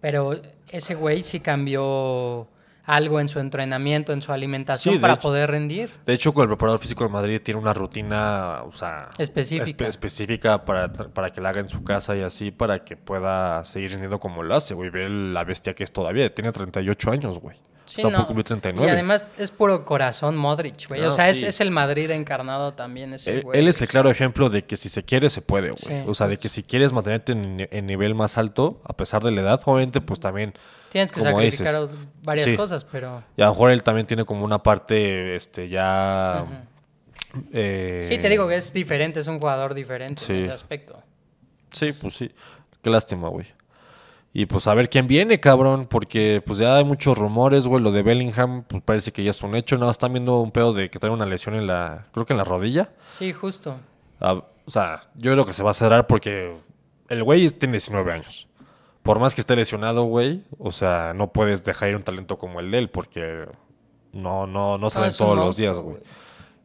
pero 0.00 0.40
ese 0.70 0.94
güey 0.94 1.22
sí 1.22 1.40
cambió 1.40 2.46
algo 2.86 3.20
en 3.20 3.28
su 3.28 3.38
entrenamiento, 3.40 4.12
en 4.12 4.20
su 4.22 4.32
alimentación 4.32 4.94
Sí, 4.96 5.00
para 5.00 5.14
hecho. 5.14 5.22
poder 5.22 5.50
rendir. 5.50 5.90
De 6.06 6.12
hecho, 6.12 6.34
con 6.34 6.42
el 6.42 6.48
preparador 6.48 6.78
físico 6.80 7.04
de 7.04 7.10
Madrid 7.10 7.40
tiene 7.42 7.60
una 7.60 7.72
rutina, 7.72 8.62
o 8.64 8.72
sea, 8.72 9.08
Específica. 9.18 9.84
espe- 9.86 9.88
específica 9.88 10.64
para, 10.64 10.92
para 10.92 11.30
que 11.32 11.40
la 11.40 11.48
haga 11.50 11.60
en 11.60 11.68
su 11.68 11.82
casa 11.84 12.16
y 12.16 12.22
así, 12.22 12.50
para 12.50 12.84
que 12.84 12.96
pueda 12.96 13.64
seguir 13.64 13.90
rindiendo 13.90 14.20
como 14.20 14.42
lo 14.42 14.54
hace, 14.54 14.74
güey. 14.74 14.90
Ve 14.90 15.08
la 15.08 15.44
bestia 15.44 15.74
que 15.74 15.84
es 15.84 15.92
todavía. 15.92 16.34
Tiene 16.34 16.52
38 16.52 17.10
años, 17.10 17.38
güey. 17.38 17.56
Sí, 17.86 17.96
Está 18.00 18.08
a 18.08 18.10
no. 18.12 18.16
punto 18.18 18.22
de 18.22 18.26
cumplir 18.28 18.44
39. 18.46 18.86
Y 18.86 18.90
además 18.92 19.28
es 19.36 19.50
puro 19.50 19.84
corazón 19.84 20.36
Modric, 20.36 20.88
güey. 20.88 21.02
No, 21.02 21.08
o 21.08 21.10
sea, 21.10 21.28
es, 21.28 21.40
sí. 21.40 21.46
es 21.46 21.60
el 21.60 21.70
Madrid 21.70 22.10
encarnado 22.10 22.72
también 22.72 23.12
ese 23.12 23.34
él, 23.36 23.42
güey. 23.42 23.58
él 23.58 23.68
es 23.68 23.80
el 23.82 23.88
claro 23.88 24.10
ejemplo 24.10 24.48
de 24.48 24.64
que 24.64 24.76
si 24.78 24.88
se 24.88 25.04
quiere, 25.04 25.28
se 25.28 25.42
puede, 25.42 25.68
güey. 25.70 25.78
Sí, 26.02 26.04
o 26.06 26.14
sea, 26.14 26.26
de 26.28 26.38
que 26.38 26.48
si 26.48 26.62
quieres 26.62 26.92
mantenerte 26.94 27.32
en, 27.32 27.56
ni- 27.58 27.68
en 27.70 27.86
nivel 27.86 28.14
más 28.14 28.38
alto, 28.38 28.80
a 28.84 28.94
pesar 28.96 29.22
de 29.22 29.30
la 29.32 29.42
edad, 29.42 29.60
obviamente, 29.66 30.00
pues 30.00 30.18
también. 30.20 30.54
Tienes 30.90 31.10
que 31.12 31.20
como 31.20 31.32
sacrificar 31.32 31.88
dices. 31.88 32.06
varias 32.22 32.48
Sí. 32.48 32.56
cosas, 32.56 32.84
pero... 32.84 33.22
Y 33.36 33.42
a 33.42 33.46
lo 33.46 33.50
mejor 33.52 33.70
él 33.72 33.82
también 33.82 34.06
tiene 34.06 34.24
como 34.24 34.44
una 34.44 34.62
parte, 34.62 35.34
este, 35.36 35.68
ya. 35.68 36.46
eh, 37.52 38.04
Sí, 38.08 38.18
te 38.18 38.28
digo 38.28 38.48
que 38.48 38.56
es 38.56 38.72
diferente, 38.72 39.20
es 39.20 39.26
un 39.26 39.40
jugador 39.40 39.74
diferente 39.74 40.22
Sí. 40.24 40.32
en 40.32 40.38
ese 40.44 40.52
aspecto. 40.52 41.02
Sí, 41.72 41.90
pues 42.00 42.14
sí. 42.14 42.30
Qué 42.82 42.90
lástima, 42.90 43.28
güey. 43.28 43.46
Y 44.36 44.46
pues 44.46 44.66
a 44.66 44.74
ver 44.74 44.90
quién 44.90 45.06
viene, 45.06 45.38
cabrón, 45.38 45.86
porque 45.88 46.42
pues 46.44 46.58
ya 46.58 46.76
hay 46.76 46.84
muchos 46.84 47.16
rumores, 47.16 47.68
güey. 47.68 47.80
Lo 47.80 47.92
de 47.92 48.02
Bellingham, 48.02 48.64
pues 48.64 48.82
parece 48.82 49.12
que 49.12 49.22
ya 49.22 49.30
es 49.30 49.40
un 49.44 49.54
hecho. 49.54 49.76
Nada 49.76 49.86
más 49.86 49.94
están 49.94 50.12
viendo 50.12 50.40
un 50.40 50.50
pedo 50.50 50.72
de 50.72 50.90
que 50.90 50.98
trae 50.98 51.12
una 51.12 51.24
lesión 51.24 51.54
en 51.54 51.68
la, 51.68 52.08
creo 52.12 52.26
que 52.26 52.32
en 52.32 52.38
la 52.38 52.44
rodilla. 52.44 52.90
Sí, 53.10 53.32
justo. 53.32 53.78
Ah, 54.20 54.42
o 54.64 54.70
sea, 54.70 55.02
yo 55.14 55.30
creo 55.30 55.46
que 55.46 55.52
se 55.52 55.62
va 55.62 55.70
a 55.70 55.74
cerrar 55.74 56.08
porque 56.08 56.52
el 57.08 57.22
güey 57.22 57.48
tiene 57.50 57.74
19 57.74 58.12
años. 58.12 58.48
Por 59.04 59.20
más 59.20 59.36
que 59.36 59.40
esté 59.40 59.54
lesionado, 59.54 60.02
güey, 60.02 60.42
o 60.58 60.72
sea, 60.72 61.12
no 61.14 61.32
puedes 61.32 61.62
dejar 61.64 61.90
ir 61.90 61.96
un 61.96 62.02
talento 62.02 62.36
como 62.36 62.58
el 62.58 62.72
de 62.72 62.78
él 62.78 62.90
porque 62.90 63.46
no, 64.12 64.48
no, 64.48 64.78
no 64.78 64.90
salen 64.90 65.12
todos 65.16 65.36
los 65.36 65.56
días, 65.56 65.78
güey. 65.78 65.98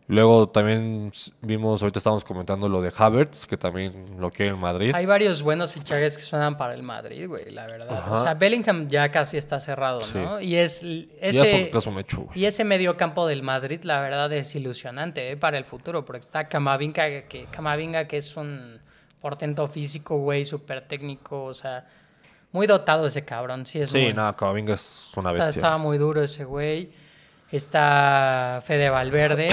Luego 0.09 0.49
también 0.49 1.11
vimos, 1.39 1.83
ahorita 1.83 1.99
estábamos 1.99 2.23
comentando 2.25 2.67
lo 2.67 2.81
de 2.81 2.91
Havertz, 2.97 3.45
que 3.45 3.57
también 3.57 3.93
lo 4.19 4.31
quiere 4.31 4.49
el 4.49 4.57
Madrid. 4.57 4.91
Hay 4.95 5.05
varios 5.05 5.43
buenos 5.43 5.71
fichajes 5.71 6.17
que 6.17 6.23
suenan 6.23 6.57
para 6.57 6.73
el 6.73 6.81
Madrid, 6.81 7.27
güey, 7.27 7.51
la 7.51 7.67
verdad. 7.67 7.95
Ajá. 7.99 8.13
O 8.13 8.23
sea, 8.23 8.33
Bellingham 8.33 8.87
ya 8.87 9.11
casi 9.11 9.37
está 9.37 9.59
cerrado, 9.59 10.01
¿no? 10.15 10.41
Y 10.41 10.55
es 10.55 10.81
ese 10.81 11.69
es 11.71 11.85
un 11.85 11.99
hecho, 11.99 12.27
y 12.33 12.45
ese 12.45 12.63
medio 12.63 12.97
campo 12.97 13.27
del 13.27 13.43
Madrid, 13.43 13.83
la 13.83 14.01
verdad 14.01 14.33
es 14.33 14.55
ilusionante 14.55 15.29
¿eh? 15.29 15.37
para 15.37 15.59
el 15.59 15.63
futuro, 15.63 16.03
porque 16.03 16.25
está 16.25 16.47
Camavinga 16.47 17.27
que 17.27 17.45
Camavinga 17.51 18.05
que 18.05 18.17
es 18.17 18.35
un 18.35 18.79
portento 19.21 19.67
físico, 19.67 20.17
güey, 20.17 20.43
súper 20.43 20.87
técnico, 20.87 21.43
o 21.43 21.53
sea, 21.53 21.85
muy 22.51 22.65
dotado 22.65 23.05
ese 23.05 23.23
cabrón, 23.25 23.67
sí 23.67 23.79
es 23.79 23.91
Sí, 23.91 24.05
muy- 24.05 24.13
no, 24.13 24.35
Camavinga 24.35 24.73
es 24.73 25.11
una 25.15 25.31
bestia. 25.31 25.49
Estaba 25.49 25.77
muy 25.77 25.99
duro 25.99 26.23
ese 26.23 26.45
güey. 26.45 26.89
Está 27.51 28.59
Fede 28.63 28.89
Valverde, 28.89 29.49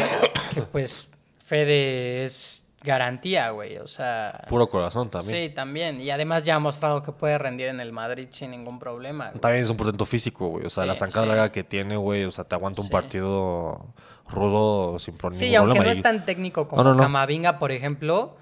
que 0.54 0.62
pues 0.62 1.08
Fede 1.42 2.24
es 2.24 2.62
garantía, 2.82 3.50
güey. 3.50 3.78
O 3.78 3.86
sea. 3.86 4.44
Puro 4.48 4.68
corazón 4.68 5.08
también. 5.10 5.48
Sí, 5.48 5.54
también. 5.54 6.00
Y 6.00 6.10
además 6.10 6.42
ya 6.42 6.56
ha 6.56 6.58
mostrado 6.58 7.02
que 7.02 7.12
puede 7.12 7.38
rendir 7.38 7.68
en 7.68 7.80
el 7.80 7.92
Madrid 7.92 8.28
sin 8.30 8.50
ningún 8.50 8.78
problema. 8.78 9.28
güey. 9.30 9.40
También 9.40 9.64
es 9.64 9.70
un 9.70 9.76
porcentaje 9.76 10.10
físico, 10.10 10.48
güey. 10.48 10.66
O 10.66 10.70
sea, 10.70 10.84
Sí, 10.84 10.88
la 10.88 10.94
zancada 10.94 11.24
sí. 11.24 11.28
larga 11.28 11.52
que 11.52 11.64
tiene, 11.64 11.96
güey. 11.96 12.24
O 12.24 12.30
sea, 12.30 12.44
te 12.44 12.54
aguanta 12.54 12.80
un 12.80 12.86
Sí. 12.88 12.92
partido 12.92 13.86
rudo 14.28 14.98
sin 14.98 15.16
pro- 15.16 15.32
Sí, 15.32 15.54
aunque 15.54 15.74
problema. 15.76 15.84
no 15.86 15.90
es 15.92 16.02
tan 16.02 16.24
técnico 16.24 16.68
como 16.68 16.82
No, 16.82 16.90
no, 16.90 16.96
no. 16.96 17.02
Camavinga, 17.02 17.58
por 17.58 17.70
ejemplo, 17.72 18.36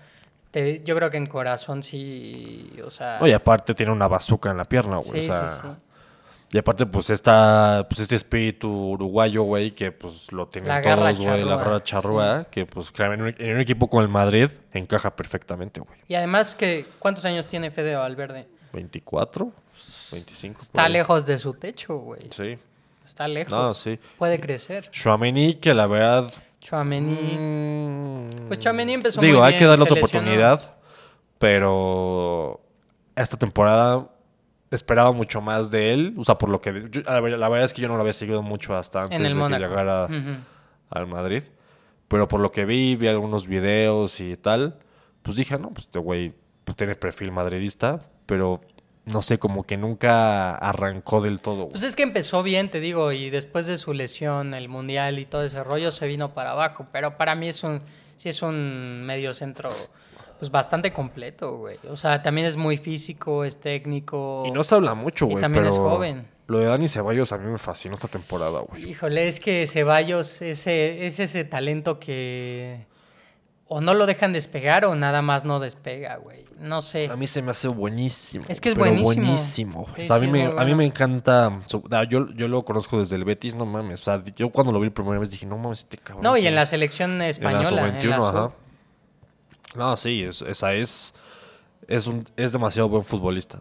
te- 0.50 0.82
yo 0.84 0.94
creo 0.96 1.10
que 1.10 1.18
en 1.18 1.26
corazón 1.26 1.82
sí, 1.82 2.72
o 2.84 2.90
sea... 2.90 3.18
No, 3.20 3.26
y 3.26 3.32
aparte 3.32 3.74
tiene 3.74 3.92
una 3.92 4.08
bazuca 4.08 4.50
en 4.50 4.56
la 4.56 4.64
pierna, 4.64 4.96
güey. 4.96 5.20
o 5.20 5.22
sea, 5.22 5.48
sí, 5.48 5.58
sí. 5.62 5.68
Y 6.52 6.58
aparte, 6.58 6.86
pues, 6.86 7.10
esta, 7.10 7.84
pues 7.88 8.00
este 8.00 8.14
espíritu 8.14 8.68
uruguayo, 8.68 9.42
güey, 9.42 9.72
que 9.72 9.90
pues 9.90 10.30
lo 10.30 10.46
tienen 10.46 10.68
La 10.68 10.80
todos, 10.82 11.18
güey. 11.18 11.44
La 11.44 11.56
garra 11.56 11.82
charrúa, 11.82 12.44
que 12.44 12.64
pues 12.64 12.92
en 12.96 13.22
un, 13.22 13.34
en 13.36 13.54
un 13.54 13.60
equipo 13.60 13.88
como 13.88 14.02
el 14.02 14.08
Madrid 14.08 14.48
encaja 14.72 15.16
perfectamente, 15.16 15.80
güey. 15.80 15.98
Y 16.06 16.14
además 16.14 16.54
que, 16.54 16.86
¿cuántos 17.00 17.24
años 17.24 17.46
tiene 17.48 17.70
Fede 17.72 17.96
Valverde? 17.96 18.46
24, 18.72 19.52
25. 20.12 20.54
por 20.58 20.62
Está 20.64 20.88
lejos 20.88 21.26
de 21.26 21.38
su 21.38 21.54
techo, 21.54 21.96
güey. 21.98 22.20
Sí. 22.30 22.56
Está 23.04 23.26
lejos. 23.28 23.52
No, 23.52 23.74
sí. 23.74 23.98
Puede 24.16 24.38
crecer. 24.40 24.90
Chouameni, 24.90 25.54
que 25.56 25.74
la 25.74 25.86
verdad... 25.86 26.32
Chouameni... 26.60 27.36
mm, 27.36 28.46
Pues 28.48 28.58
Chouameni 28.60 28.94
empezó 28.94 29.20
Digo, 29.20 29.38
muy 29.40 29.46
hay 29.46 29.52
bien, 29.52 29.58
que 29.58 29.66
darle 29.66 29.82
otra 29.84 29.96
oportunidad, 29.96 30.74
pero 31.38 32.60
esta 33.14 33.36
temporada 33.36 34.08
esperaba 34.76 35.12
mucho 35.12 35.40
más 35.40 35.70
de 35.70 35.92
él. 35.92 36.14
O 36.16 36.24
sea, 36.24 36.36
por 36.38 36.48
lo 36.48 36.60
que... 36.60 36.88
yo- 36.90 37.02
la, 37.02 37.20
ver- 37.20 37.38
la 37.38 37.48
verdad 37.48 37.64
es 37.64 37.72
que 37.72 37.82
yo 37.82 37.88
no 37.88 37.94
lo 37.94 38.00
había 38.00 38.12
seguido 38.12 38.42
mucho 38.42 38.76
hasta 38.76 39.02
antes 39.02 39.20
de 39.20 39.28
que 39.28 39.34
Mónaco. 39.34 39.62
llegara 39.62 40.08
al 40.90 41.06
Madrid. 41.06 41.42
Pero 42.08 42.28
por 42.28 42.40
lo 42.40 42.52
que 42.52 42.64
vi, 42.64 42.96
vi 42.96 43.08
algunos 43.08 43.46
videos 43.46 44.20
y 44.20 44.36
tal, 44.36 44.78
pues 45.22 45.36
dije, 45.36 45.58
no, 45.58 45.70
pues 45.70 45.86
este 45.86 45.98
güey 45.98 46.34
pues 46.64 46.76
tiene 46.76 46.94
perfil 46.94 47.32
madridista, 47.32 48.00
pero 48.26 48.60
no 49.06 49.20
sé, 49.20 49.38
como 49.38 49.64
que 49.64 49.76
nunca 49.76 50.54
arrancó 50.54 51.20
del 51.20 51.40
todo. 51.40 51.68
Pues 51.68 51.82
es 51.82 51.94
que 51.96 52.02
empezó 52.02 52.42
bien, 52.42 52.70
te 52.70 52.80
digo, 52.80 53.12
y 53.12 53.30
después 53.30 53.66
de 53.66 53.76
su 53.78 53.92
lesión, 53.94 54.54
el 54.54 54.68
mundial 54.68 55.18
y 55.18 55.26
todo 55.26 55.42
ese 55.44 55.62
rollo 55.64 55.90
se 55.90 56.06
vino 56.06 56.32
para 56.34 56.52
abajo. 56.52 56.86
Pero 56.92 57.16
para 57.16 57.34
mí 57.34 57.48
es 57.48 57.62
un, 57.64 57.80
sí 58.16 58.28
es 58.30 58.40
un 58.42 59.02
medio 59.04 59.34
centro, 59.34 59.70
pues 60.38 60.50
bastante 60.50 60.92
completo, 60.92 61.56
güey. 61.58 61.78
O 61.90 61.96
sea, 61.96 62.22
también 62.22 62.46
es 62.46 62.56
muy 62.56 62.76
físico, 62.76 63.44
es 63.44 63.58
técnico. 63.58 64.42
Y 64.46 64.50
no 64.50 64.62
se 64.64 64.74
habla 64.74 64.94
mucho, 64.94 65.26
Y 65.26 65.30
güey, 65.32 65.40
también 65.42 65.64
pero 65.64 65.74
es 65.74 65.78
joven. 65.78 66.26
lo 66.46 66.58
de 66.58 66.66
Dani 66.66 66.88
Ceballos 66.88 67.32
a 67.32 67.38
mí 67.38 67.50
me 67.50 67.58
fascinó 67.58 67.94
esta 67.94 68.08
temporada, 68.08 68.60
güey. 68.60 68.90
Híjole, 68.90 69.28
es 69.28 69.40
que 69.40 69.66
Ceballos 69.66 70.42
ese, 70.42 71.06
es 71.06 71.20
ese 71.20 71.44
talento 71.44 71.98
que 71.98 72.86
o 73.66 73.80
no 73.80 73.94
lo 73.94 74.04
dejan 74.06 74.32
despegar 74.34 74.84
o 74.84 74.94
nada 74.94 75.22
más 75.22 75.44
no 75.44 75.58
despega, 75.58 76.16
güey. 76.16 76.44
No 76.60 76.82
sé. 76.82 77.08
A 77.10 77.16
mí 77.16 77.26
se 77.26 77.40
me 77.42 77.50
hace 77.50 77.66
buenísimo. 77.68 78.44
Es 78.48 78.60
que 78.60 78.68
es 78.68 78.74
pero 78.74 78.84
buenísimo. 78.86 79.24
buenísimo. 79.26 79.80
güey. 79.82 79.94
Sí, 79.96 80.02
O 80.02 80.06
sea, 80.06 80.16
a, 80.16 80.18
mí 80.20 80.26
me, 80.28 80.44
a 80.44 80.64
mí 80.64 80.74
me 80.74 80.84
encanta. 80.84 81.58
ah, 81.90 82.04
yo, 82.04 82.28
yo 82.34 82.46
lo 82.46 82.64
conozco 82.64 82.98
desde 82.98 83.16
el 83.16 83.24
Betis, 83.24 83.54
no 83.56 83.64
mames. 83.66 84.02
O 84.02 84.04
sea, 84.04 84.22
yo 84.36 84.50
cuando 84.50 84.70
lo 84.72 84.78
vi 84.80 84.88
la 84.88 84.94
primera 84.94 85.18
vez 85.18 85.30
dije, 85.30 85.46
no 85.46 85.56
mames, 85.56 85.80
este 85.80 85.96
cabrón. 85.96 86.22
No, 86.22 86.36
y 86.36 86.40
¿quién 86.42 86.50
en 86.52 86.56
la 86.56 86.62
es?". 86.62 86.68
selección 86.68 87.20
española. 87.22 87.70
la 87.70 87.88
en 87.88 88.10
la 88.10 88.18
sub-21, 88.18 88.42
sub. 88.44 88.52
No, 89.74 89.96
sí, 89.96 90.22
es- 90.22 90.42
esa 90.42 90.72
es. 90.74 91.14
Es, 91.88 92.06
un, 92.06 92.24
es 92.36 92.52
demasiado 92.52 92.88
buen 92.88 93.04
futbolista. 93.04 93.60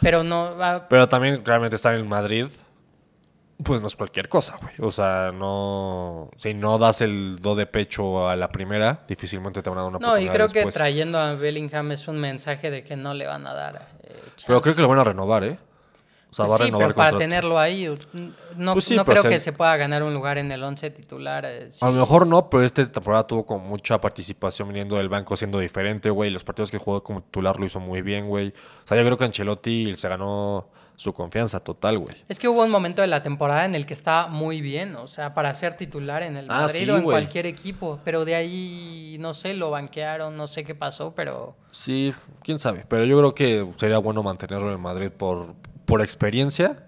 Pero 0.00 0.22
no. 0.24 0.56
va- 0.56 0.88
Pero 0.88 1.08
también, 1.08 1.42
claramente, 1.42 1.76
estar 1.76 1.94
en 1.94 2.06
Madrid, 2.08 2.46
pues 3.62 3.80
no 3.80 3.86
es 3.86 3.96
cualquier 3.96 4.28
cosa, 4.28 4.56
güey. 4.60 4.74
O 4.80 4.90
sea, 4.90 5.32
no. 5.34 6.30
Si 6.36 6.54
no 6.54 6.78
das 6.78 7.00
el 7.00 7.38
do 7.40 7.54
de 7.54 7.66
pecho 7.66 8.28
a 8.28 8.36
la 8.36 8.48
primera, 8.48 9.04
difícilmente 9.08 9.62
te 9.62 9.70
van 9.70 9.78
a 9.78 9.82
dar 9.82 9.90
una 9.90 9.98
No, 9.98 10.18
y 10.18 10.28
creo 10.28 10.48
que 10.48 10.64
trayendo 10.66 11.18
a 11.18 11.34
Bellingham 11.34 11.92
es 11.92 12.06
un 12.08 12.18
mensaje 12.18 12.70
de 12.70 12.84
que 12.84 12.96
no 12.96 13.14
le 13.14 13.26
van 13.26 13.46
a 13.46 13.54
dar. 13.54 13.88
eh, 14.04 14.14
Pero 14.46 14.60
creo 14.60 14.74
que 14.74 14.82
lo 14.82 14.88
van 14.88 14.98
a 14.98 15.04
renovar, 15.04 15.44
¿eh? 15.44 15.58
Sea, 16.36 16.44
Pues 16.44 16.50
va 16.50 16.54
a 16.56 16.58
sí, 16.58 16.64
renovar 16.64 16.88
pero 16.88 16.96
para 16.96 17.16
tenerlo 17.16 17.58
ahí, 17.58 17.88
no, 18.56 18.72
Pues 18.74 18.84
sí, 18.84 18.94
no 18.94 19.06
creo 19.06 19.22
se- 19.22 19.28
que 19.30 19.40
se 19.40 19.52
pueda 19.54 19.74
ganar 19.78 20.02
un 20.02 20.12
lugar 20.12 20.36
en 20.36 20.52
el 20.52 20.62
11 20.62 20.90
titular. 20.90 21.46
eh, 21.46 21.68
sí. 21.70 21.78
A 21.82 21.88
lo 21.90 21.98
mejor 21.98 22.26
no, 22.26 22.50
pero 22.50 22.62
esta 22.62 22.86
temporada 22.92 23.26
tuvo 23.26 23.46
como 23.46 23.64
mucha 23.66 23.98
participación 23.98 24.68
viniendo 24.68 24.96
del 24.96 25.08
banco 25.08 25.34
siendo 25.34 25.58
diferente, 25.58 26.10
güey. 26.10 26.28
Los 26.30 26.44
partidos 26.44 26.70
que 26.70 26.76
jugó 26.76 27.02
como 27.02 27.22
titular 27.22 27.58
lo 27.58 27.64
hizo 27.64 27.80
muy 27.80 28.02
bien, 28.02 28.28
güey. 28.28 28.48
O 28.84 28.86
sea, 28.86 28.98
yo 28.98 29.04
creo 29.06 29.16
que 29.16 29.24
Ancelotti 29.24 29.94
se 29.94 30.08
ganó 30.10 30.68
su 30.94 31.14
confianza 31.14 31.60
total, 31.60 31.98
güey. 31.98 32.14
Es 32.28 32.38
que 32.38 32.48
hubo 32.48 32.62
un 32.62 32.70
momento 32.70 33.00
de 33.00 33.08
la 33.08 33.22
temporada 33.22 33.64
en 33.64 33.74
el 33.74 33.86
que 33.86 33.94
estaba 33.94 34.28
muy 34.28 34.60
bien, 34.60 34.94
o 34.96 35.08
sea, 35.08 35.32
para 35.32 35.54
ser 35.54 35.78
titular 35.78 36.22
en 36.22 36.36
el 36.36 36.46
Ah, 36.50 36.62
Madrid 36.62 36.84
sí, 36.84 36.90
o 36.90 36.96
en 36.98 37.02
güey. 37.04 37.14
cualquier 37.14 37.46
equipo, 37.46 37.98
pero 38.04 38.26
de 38.26 38.34
ahí, 38.34 39.16
no 39.20 39.32
sé, 39.32 39.54
lo 39.54 39.70
banquearon, 39.70 40.36
no 40.36 40.46
sé 40.46 40.64
qué 40.64 40.74
pasó, 40.74 41.14
pero 41.14 41.56
Sí, 41.70 42.12
quién 42.42 42.58
sabe. 42.58 42.84
Pero 42.88 43.04
yo 43.04 43.16
creo 43.18 43.34
que 43.34 43.66
sería 43.76 43.96
bueno 43.98 44.22
mantenerlo 44.22 44.66
en 44.68 44.72
el 44.72 44.78
Madrid 44.78 45.10
por, 45.10 45.54
por 45.86 46.02
experiencia 46.02 46.84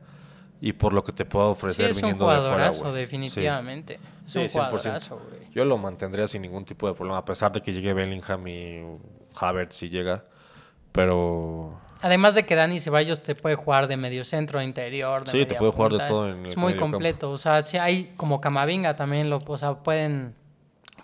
y 0.61 0.73
por 0.75 0.93
lo 0.93 1.03
que 1.05 1.13
te 1.13 1.25
pueda 1.25 1.47
sí 1.47 1.53
ofrecer 1.53 1.91
es 1.91 1.97
un 1.97 2.03
viniendo 2.03 2.27
de 2.29 2.37
fuera, 2.37 2.43
jugadorazo, 2.51 2.83
güey. 2.85 2.95
definitivamente. 2.97 3.95
Es 4.27 4.33
Sí, 4.33 4.39
un 4.41 4.45
100%. 4.49 4.51
jugadorazo, 4.53 5.17
güey. 5.31 5.51
Yo 5.53 5.65
lo 5.65 5.79
mantendría 5.79 6.29
sin 6.29 6.43
ningún 6.43 6.65
tipo 6.65 6.87
de 6.89 6.95
problema, 6.95 7.19
a 7.19 7.25
pesar 7.25 7.51
de 7.53 7.63
que 7.63 7.73
llegue 7.73 7.95
Bellingham 7.95 8.47
y 8.49 8.83
Havertz 9.41 9.77
si 9.77 9.89
llega. 9.89 10.25
Pero 10.93 11.81
Además 12.01 12.35
de 12.35 12.45
que 12.47 12.55
Dani 12.55 12.79
Ceballos 12.79 13.23
te 13.23 13.35
puede 13.35 13.57
jugar 13.57 13.89
de 13.89 13.97
medio 13.97 14.25
centro, 14.25 14.63
interior, 14.63 15.25
de 15.25 15.31
Sí, 15.33 15.47
te 15.47 15.55
puede 15.57 15.73
jugar 15.73 15.93
de 15.93 15.99
todo 16.07 16.29
en 16.31 16.41
el 16.45 16.47
Es 16.51 16.57
muy 16.57 16.73
medio 16.73 16.81
campo. 16.83 16.93
completo. 16.95 17.31
O 17.31 17.39
sea, 17.39 17.63
sí 17.63 17.77
hay 17.77 18.13
como 18.17 18.41
Camavinga 18.41 18.95
también, 18.97 19.31
lo, 19.31 19.39
o 19.45 19.59
sea, 19.59 19.75
pueden 19.83 20.35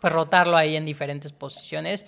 pues, 0.00 0.12
rotarlo 0.12 0.56
ahí 0.56 0.76
en 0.76 0.84
diferentes 0.86 1.32
posiciones. 1.32 2.06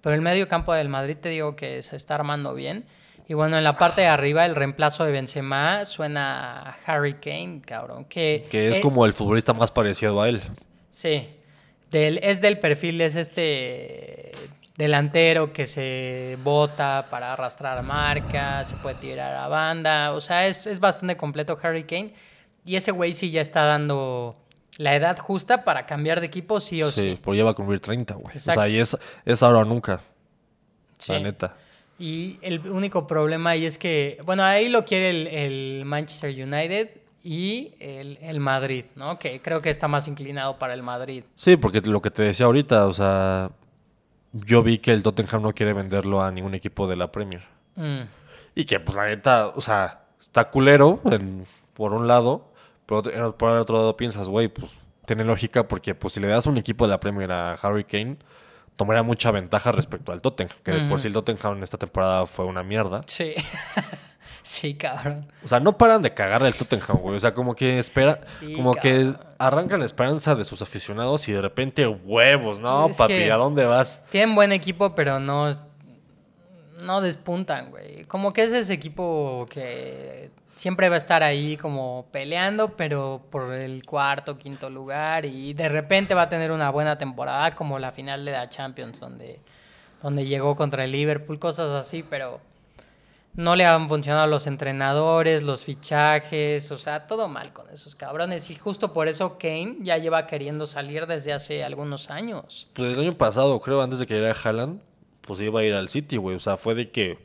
Pero 0.00 0.14
el 0.16 0.20
medio 0.20 0.48
campo 0.48 0.74
del 0.74 0.88
Madrid 0.88 1.16
te 1.20 1.28
digo 1.30 1.54
que 1.56 1.82
se 1.82 1.96
está 1.96 2.16
armando 2.16 2.54
bien. 2.54 2.84
Y 3.26 3.34
bueno, 3.34 3.56
en 3.56 3.64
la 3.64 3.76
parte 3.78 4.02
de 4.02 4.06
arriba, 4.08 4.44
el 4.44 4.54
reemplazo 4.54 5.04
de 5.04 5.12
Benzema 5.12 5.84
suena 5.86 6.60
a 6.60 6.76
Harry 6.86 7.14
Kane, 7.14 7.62
cabrón. 7.64 8.04
Que, 8.04 8.46
que 8.50 8.68
es 8.68 8.78
eh, 8.78 8.80
como 8.80 9.06
el 9.06 9.14
futbolista 9.14 9.54
más 9.54 9.70
parecido 9.70 10.20
a 10.20 10.28
él. 10.28 10.42
Sí. 10.90 11.28
Del, 11.90 12.18
es 12.22 12.40
del 12.40 12.58
perfil, 12.58 13.00
es 13.00 13.16
este 13.16 14.32
delantero 14.76 15.52
que 15.52 15.66
se 15.66 16.36
bota 16.42 17.06
para 17.08 17.32
arrastrar 17.32 17.82
marca, 17.82 18.64
se 18.64 18.74
puede 18.76 18.96
tirar 18.96 19.34
a 19.36 19.48
banda. 19.48 20.12
O 20.12 20.20
sea, 20.20 20.46
es, 20.46 20.66
es 20.66 20.80
bastante 20.80 21.16
completo 21.16 21.58
Harry 21.62 21.84
Kane. 21.84 22.12
Y 22.64 22.76
ese 22.76 22.90
güey 22.90 23.14
sí 23.14 23.30
ya 23.30 23.40
está 23.40 23.62
dando 23.62 24.34
la 24.76 24.94
edad 24.96 25.18
justa 25.18 25.64
para 25.64 25.86
cambiar 25.86 26.20
de 26.20 26.26
equipo, 26.26 26.60
sí 26.60 26.82
o 26.82 26.90
Sí, 26.90 27.00
sí. 27.00 27.18
pues 27.22 27.36
lleva 27.36 27.52
a 27.52 27.54
cumplir 27.54 27.80
30, 27.80 28.14
güey. 28.14 28.36
O 28.36 28.38
sea, 28.38 28.68
y 28.68 28.78
es, 28.78 28.96
es 29.24 29.42
ahora 29.42 29.60
o 29.60 29.64
nunca. 29.64 30.00
Sí. 30.98 31.12
La 31.12 31.20
neta. 31.20 31.56
Y 31.98 32.38
el 32.42 32.60
único 32.68 33.06
problema 33.06 33.50
ahí 33.50 33.64
es 33.66 33.78
que, 33.78 34.18
bueno, 34.24 34.42
ahí 34.42 34.68
lo 34.68 34.84
quiere 34.84 35.10
el, 35.10 35.26
el 35.28 35.84
Manchester 35.84 36.30
United 36.30 36.90
y 37.22 37.74
el, 37.78 38.18
el 38.20 38.40
Madrid, 38.40 38.84
¿no? 38.96 39.18
Que 39.18 39.40
creo 39.40 39.60
que 39.60 39.70
está 39.70 39.86
más 39.88 40.08
inclinado 40.08 40.58
para 40.58 40.74
el 40.74 40.82
Madrid. 40.82 41.24
Sí, 41.36 41.56
porque 41.56 41.80
lo 41.82 42.02
que 42.02 42.10
te 42.10 42.22
decía 42.22 42.46
ahorita, 42.46 42.86
o 42.86 42.92
sea, 42.92 43.50
yo 44.32 44.62
vi 44.62 44.78
que 44.78 44.90
el 44.90 45.02
Tottenham 45.02 45.42
no 45.42 45.52
quiere 45.54 45.72
venderlo 45.72 46.22
a 46.22 46.30
ningún 46.32 46.54
equipo 46.54 46.86
de 46.88 46.96
la 46.96 47.12
Premier. 47.12 47.42
Mm. 47.76 48.00
Y 48.56 48.64
que, 48.64 48.80
pues, 48.80 48.96
la 48.96 49.06
neta, 49.06 49.48
o 49.48 49.60
sea, 49.60 50.04
está 50.20 50.50
culero 50.50 51.00
en- 51.10 51.44
por 51.74 51.92
un 51.92 52.06
lado, 52.08 52.52
pero 52.86 53.02
por 53.36 53.50
el 53.52 53.58
otro 53.58 53.76
lado 53.76 53.96
piensas, 53.96 54.28
güey, 54.28 54.48
pues, 54.48 54.80
tiene 55.06 55.22
lógica 55.24 55.66
porque, 55.68 55.94
pues, 55.94 56.14
si 56.14 56.20
le 56.20 56.26
das 56.28 56.46
un 56.46 56.58
equipo 56.58 56.84
de 56.86 56.90
la 56.90 57.00
Premier 57.00 57.30
a 57.32 57.52
Harry 57.54 57.84
Kane, 57.84 58.16
tomaría 58.76 59.02
mucha 59.02 59.30
ventaja 59.30 59.72
respecto 59.72 60.12
al 60.12 60.20
Tottenham, 60.20 60.56
que 60.62 60.72
por 60.88 61.00
sí 61.00 61.08
el 61.08 61.14
Tottenham 61.14 61.58
en 61.58 61.62
esta 61.62 61.78
temporada 61.78 62.26
fue 62.26 62.44
una 62.44 62.62
mierda. 62.62 63.02
Sí. 63.06 63.34
sí, 64.42 64.74
cabrón. 64.74 65.26
O 65.44 65.48
sea, 65.48 65.60
no 65.60 65.78
paran 65.78 66.02
de 66.02 66.12
cagarle 66.12 66.48
al 66.48 66.54
Tottenham, 66.54 66.98
güey. 66.98 67.16
O 67.16 67.20
sea, 67.20 67.34
como 67.34 67.54
que 67.54 67.78
espera, 67.78 68.20
Sí, 68.24 68.54
como 68.54 68.74
que 68.74 69.14
arrancan 69.38 69.80
la 69.80 69.86
esperanza 69.86 70.34
de 70.34 70.44
sus 70.44 70.62
aficionados 70.62 71.28
y 71.28 71.32
de 71.32 71.40
repente 71.40 71.86
huevos, 71.86 72.60
¿no, 72.60 72.88
Es 72.88 72.96
papi? 72.96 73.30
¿A 73.30 73.36
dónde 73.36 73.64
vas? 73.64 74.02
Tienen 74.10 74.34
buen 74.34 74.52
equipo, 74.52 74.94
pero 74.94 75.20
no, 75.20 75.54
no 76.82 77.00
despuntan, 77.00 77.70
güey. 77.70 78.04
Como 78.04 78.32
que 78.32 78.42
es 78.42 78.52
ese 78.52 78.72
equipo 78.72 79.46
que 79.48 80.30
siempre 80.64 80.88
va 80.88 80.94
a 80.94 80.96
estar 80.96 81.22
ahí 81.22 81.58
como 81.58 82.06
peleando, 82.10 82.68
pero 82.68 83.20
por 83.28 83.52
el 83.52 83.84
cuarto, 83.84 84.38
quinto 84.38 84.70
lugar. 84.70 85.26
Y 85.26 85.52
de 85.52 85.68
repente 85.68 86.14
va 86.14 86.22
a 86.22 86.28
tener 86.30 86.50
una 86.50 86.70
buena 86.70 86.96
temporada, 86.96 87.50
como 87.50 87.78
la 87.78 87.90
final 87.90 88.24
de 88.24 88.32
la 88.32 88.48
Champions, 88.48 88.98
donde, 88.98 89.40
donde 90.02 90.24
llegó 90.24 90.56
contra 90.56 90.84
el 90.84 90.92
Liverpool, 90.92 91.38
cosas 91.38 91.68
así, 91.68 92.02
pero 92.02 92.40
no 93.34 93.56
le 93.56 93.66
han 93.66 93.90
funcionado 93.90 94.26
los 94.26 94.46
entrenadores, 94.46 95.42
los 95.42 95.66
fichajes, 95.66 96.70
o 96.70 96.78
sea, 96.78 97.06
todo 97.06 97.28
mal 97.28 97.52
con 97.52 97.68
esos 97.68 97.94
cabrones. 97.94 98.48
Y 98.48 98.54
justo 98.54 98.90
por 98.94 99.06
eso 99.06 99.36
Kane 99.36 99.76
ya 99.80 99.98
lleva 99.98 100.26
queriendo 100.26 100.64
salir 100.64 101.06
desde 101.06 101.34
hace 101.34 101.62
algunos 101.62 102.08
años. 102.08 102.70
Pues 102.72 102.94
el 102.94 103.00
año 103.00 103.12
pasado, 103.12 103.60
creo, 103.60 103.82
antes 103.82 103.98
de 103.98 104.06
que 104.06 104.14
llegara 104.14 104.34
Haaland, 104.42 104.80
pues 105.20 105.40
iba 105.40 105.60
a 105.60 105.62
ir 105.62 105.74
al 105.74 105.90
City, 105.90 106.16
güey. 106.16 106.36
O 106.36 106.40
sea, 106.40 106.56
fue 106.56 106.74
de 106.74 106.90
que 106.90 107.18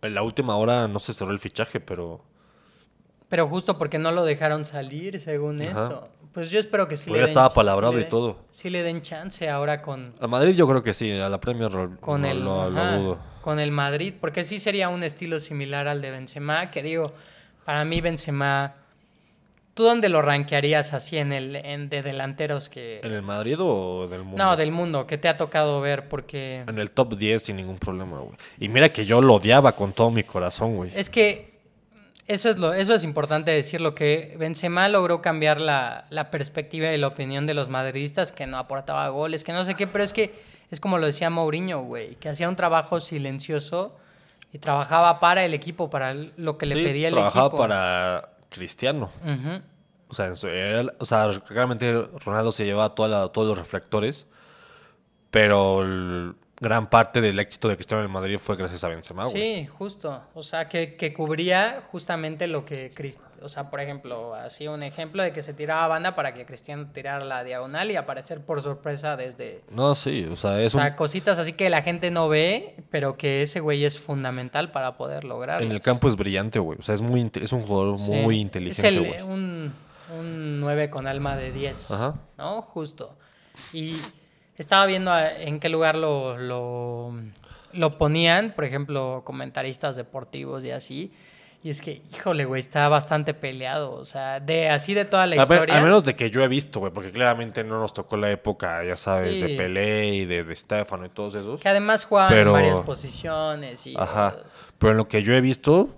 en 0.00 0.14
la 0.14 0.22
última 0.22 0.56
hora 0.56 0.88
no 0.88 0.98
se 0.98 1.12
cerró 1.12 1.32
el 1.32 1.40
fichaje, 1.40 1.78
pero 1.78 2.24
Pero 3.28 3.48
justo 3.48 3.76
porque 3.76 3.98
no 3.98 4.12
lo 4.12 4.24
dejaron 4.24 4.64
salir, 4.64 5.18
según 5.20 5.60
Ajá. 5.60 5.70
esto. 5.70 6.08
Pues 6.32 6.50
yo 6.50 6.58
espero 6.58 6.86
que 6.86 6.96
sí 6.96 7.04
Pero 7.06 7.14
le 7.14 7.20
ya 7.20 7.26
den 7.26 7.30
estaba 7.32 7.48
palabrado 7.54 7.94
y 7.94 8.00
den- 8.02 8.08
todo. 8.10 8.36
Sí 8.50 8.68
le 8.70 8.82
den 8.82 9.00
chance 9.02 9.48
ahora 9.48 9.80
con, 9.82 10.14
Al 10.20 10.28
Madrid 10.28 10.54
yo 10.54 10.68
creo 10.68 10.82
que 10.82 10.92
sí, 10.94 11.10
a 11.12 11.28
la 11.28 11.40
Premier 11.40 11.70
con 12.00 12.22
no- 12.22 12.28
el 12.30 12.40
lo- 12.44 12.68
lo 12.70 12.80
ajá, 12.80 12.96
dudo. 12.98 13.18
con 13.42 13.58
el 13.58 13.70
Madrid, 13.70 14.14
porque 14.20 14.44
sí 14.44 14.58
sería 14.58 14.88
un 14.90 15.02
estilo 15.02 15.40
similar 15.40 15.88
al 15.88 16.02
de 16.02 16.10
Benzema, 16.10 16.70
que 16.70 16.82
digo, 16.82 17.12
para 17.64 17.84
mí 17.84 18.00
Benzema 18.00 18.74
¿Tú 19.74 19.82
dónde 19.82 20.08
lo 20.08 20.22
rankearías 20.22 20.94
así 20.94 21.18
en 21.18 21.34
el 21.34 21.54
en 21.56 21.90
de 21.90 22.00
delanteros 22.02 22.70
que 22.70 23.00
¿En 23.04 23.12
el 23.12 23.20
Madrid 23.20 23.56
o 23.60 24.08
del 24.08 24.22
mundo? 24.22 24.42
No, 24.42 24.56
del 24.56 24.70
mundo 24.72 25.06
que 25.06 25.18
te 25.18 25.28
ha 25.28 25.36
tocado 25.36 25.82
ver 25.82 26.08
porque 26.08 26.64
En 26.66 26.78
el 26.78 26.90
top 26.92 27.14
10 27.18 27.42
sin 27.42 27.56
ningún 27.56 27.76
problema, 27.76 28.20
güey. 28.20 28.34
Y 28.58 28.70
mira 28.70 28.88
que 28.88 29.04
yo 29.04 29.20
lo 29.20 29.34
odiaba 29.34 29.72
con 29.72 29.92
todo 29.92 30.10
mi 30.10 30.22
corazón, 30.22 30.76
güey. 30.76 30.90
Es 30.94 31.10
que 31.10 31.55
eso 32.26 32.48
es 32.50 32.58
lo, 32.58 32.72
eso 32.74 32.94
es 32.94 33.04
importante 33.04 33.50
decirlo, 33.50 33.94
que 33.94 34.34
Benzema 34.38 34.88
logró 34.88 35.22
cambiar 35.22 35.60
la, 35.60 36.04
la 36.10 36.30
perspectiva 36.30 36.92
y 36.92 36.98
la 36.98 37.06
opinión 37.08 37.46
de 37.46 37.54
los 37.54 37.68
madridistas, 37.68 38.32
que 38.32 38.46
no 38.46 38.58
aportaba 38.58 39.08
goles, 39.10 39.44
que 39.44 39.52
no 39.52 39.64
sé 39.64 39.74
qué, 39.74 39.86
pero 39.86 40.02
es 40.04 40.12
que 40.12 40.34
es 40.70 40.80
como 40.80 40.98
lo 40.98 41.06
decía 41.06 41.30
Mourinho, 41.30 41.82
güey, 41.82 42.16
que 42.16 42.28
hacía 42.28 42.48
un 42.48 42.56
trabajo 42.56 43.00
silencioso 43.00 43.96
y 44.52 44.58
trabajaba 44.58 45.20
para 45.20 45.44
el 45.44 45.54
equipo, 45.54 45.88
para 45.90 46.14
lo 46.14 46.58
que 46.58 46.66
le 46.66 46.74
pedía 46.82 47.08
el 47.08 47.14
trabajaba 47.14 47.46
equipo. 47.46 47.58
para 47.58 48.30
Cristiano. 48.48 49.08
O 50.08 50.14
sea, 50.14 50.32
o 50.32 51.04
sea, 51.04 51.30
realmente 51.48 51.92
Ronaldo 52.24 52.50
se 52.52 52.64
llevaba 52.64 52.94
toda 52.94 53.08
la- 53.08 53.28
todos 53.28 53.48
los 53.48 53.58
reflectores, 53.58 54.26
pero 55.30 55.82
el- 55.82 56.34
gran 56.60 56.86
parte 56.86 57.20
del 57.20 57.38
éxito 57.38 57.68
de 57.68 57.76
Cristiano 57.76 58.02
en 58.02 58.06
el 58.08 58.12
Madrid 58.12 58.38
fue 58.38 58.56
gracias 58.56 58.82
a 58.84 58.88
Benzema, 58.88 59.26
güey. 59.26 59.34
Sí, 59.36 59.66
justo. 59.66 60.22
O 60.34 60.42
sea, 60.42 60.68
que, 60.68 60.96
que 60.96 61.12
cubría 61.12 61.82
justamente 61.90 62.46
lo 62.46 62.64
que... 62.64 62.90
Cris- 62.94 63.18
O 63.42 63.48
sea, 63.50 63.68
por 63.70 63.80
ejemplo, 63.80 64.34
así 64.34 64.66
un 64.66 64.82
ejemplo 64.82 65.22
de 65.22 65.32
que 65.32 65.42
se 65.42 65.52
tiraba 65.52 65.86
banda 65.88 66.14
para 66.16 66.32
que 66.32 66.46
Cristiano 66.46 66.88
tirara 66.92 67.22
la 67.24 67.44
diagonal 67.44 67.90
y 67.90 67.96
aparecer 67.96 68.40
por 68.40 68.62
sorpresa 68.62 69.16
desde... 69.18 69.62
No, 69.70 69.94
sí, 69.94 70.26
o 70.32 70.36
sea, 70.36 70.60
es 70.62 70.74
o 70.74 70.78
un- 70.78 70.84
sea, 70.84 70.96
cositas 70.96 71.38
así 71.38 71.52
que 71.52 71.68
la 71.68 71.82
gente 71.82 72.10
no 72.10 72.28
ve, 72.30 72.74
pero 72.90 73.18
que 73.18 73.42
ese 73.42 73.60
güey 73.60 73.84
es 73.84 73.98
fundamental 74.00 74.70
para 74.72 74.96
poder 74.96 75.24
lograr. 75.24 75.60
en 75.62 75.70
el 75.70 75.82
campo 75.82 76.08
es 76.08 76.16
brillante, 76.16 76.58
güey. 76.58 76.78
O 76.78 76.82
sea, 76.82 76.94
es 76.94 77.02
muy 77.02 77.30
es 77.34 77.52
un 77.52 77.60
jugador 77.62 77.98
muy 77.98 78.40
inteligente, 78.40 78.88
Es 78.88 78.94
el- 78.96 79.06
güey. 79.06 79.20
un, 79.20 79.74
un 80.18 80.60
9 80.60 80.88
con 80.88 81.06
alma 81.06 81.36
de 81.36 81.52
10, 81.52 81.90
Ajá. 81.90 82.14
¿no? 82.38 82.62
Justo. 82.62 83.14
Y 83.74 83.96
estaba 84.62 84.86
viendo 84.86 85.10
a- 85.12 85.32
en 85.32 85.60
qué 85.60 85.68
lugar 85.68 85.94
lo, 85.96 86.36
lo, 86.38 87.12
lo 87.72 87.98
ponían, 87.98 88.52
por 88.54 88.64
ejemplo, 88.64 89.22
comentaristas 89.24 89.96
deportivos 89.96 90.64
y 90.64 90.70
así. 90.70 91.12
Y 91.62 91.70
es 91.70 91.80
que, 91.80 92.00
híjole, 92.14 92.44
güey, 92.44 92.60
está 92.60 92.88
bastante 92.88 93.34
peleado. 93.34 93.92
O 93.94 94.04
sea, 94.04 94.38
de 94.38 94.68
así 94.68 94.94
de 94.94 95.04
toda 95.04 95.26
la 95.26 95.42
A, 95.42 95.44
ver, 95.46 95.56
historia. 95.58 95.78
a 95.78 95.82
menos 95.82 96.04
de 96.04 96.14
que 96.14 96.30
yo 96.30 96.42
he 96.44 96.48
visto, 96.48 96.78
güey, 96.78 96.92
porque 96.92 97.10
claramente 97.10 97.64
no 97.64 97.80
nos 97.80 97.92
tocó 97.92 98.16
la 98.16 98.30
época, 98.30 98.84
ya 98.84 98.96
sabes, 98.96 99.34
Sí. 99.34 99.40
de 99.42 99.56
Pelé 99.56 100.06
y 100.14 100.24
de, 100.26 100.44
de 100.44 100.54
Stefano 100.54 101.06
y 101.06 101.08
todos 101.08 101.34
esos. 101.34 101.60
Que 101.60 101.68
además 101.68 102.04
jugaban 102.04 102.30
Pero- 102.32 102.50
en 102.50 102.52
varias 102.62 102.78
posiciones 102.80 103.84
y 103.86 103.96
Ajá. 103.98 104.36
Pero 104.78 104.92
en 104.92 104.96
lo 104.98 105.08
que 105.08 105.22
yo 105.24 105.32
he 105.34 105.40
visto, 105.40 105.88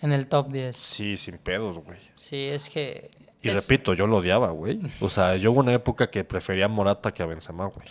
en 0.00 0.12
el 0.12 0.26
top 0.26 0.50
10. 0.50 0.74
sí, 0.76 1.16
sin 1.18 1.36
pedos, 1.38 1.78
güey. 1.80 1.98
Sí, 2.14 2.46
es 2.46 2.70
que... 2.70 3.10
Y 3.48 3.50
es- 3.50 3.54
repito, 3.56 3.94
yo 3.94 4.06
lo 4.06 4.18
odiaba, 4.18 4.50
güey. 4.50 4.78
O 5.00 5.08
sea, 5.10 5.36
yo 5.36 5.52
hubo 5.52 5.60
una 5.60 5.72
época 5.72 6.10
que 6.10 6.24
prefería 6.24 6.66
a 6.66 6.68
Morata 6.68 7.10
que 7.12 7.22
a 7.22 7.26
Benzema, 7.26 7.66
güey. 7.66 7.86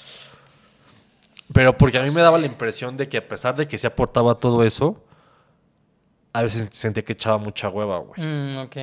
Pero 1.53 1.77
porque 1.77 1.97
a 1.97 2.03
mí 2.03 2.11
me 2.11 2.21
daba 2.21 2.37
la 2.37 2.45
impresión 2.47 2.97
de 2.97 3.07
que 3.09 3.17
a 3.17 3.27
pesar 3.27 3.55
de 3.55 3.67
que 3.67 3.77
se 3.77 3.87
aportaba 3.87 4.35
todo 4.35 4.63
eso, 4.63 5.03
a 6.31 6.41
veces 6.43 6.67
sentía 6.71 7.03
que 7.03 7.13
echaba 7.13 7.37
mucha 7.37 7.69
hueva, 7.69 7.99
güey. 7.99 8.19
Mm, 8.21 8.57
ok. 8.59 8.77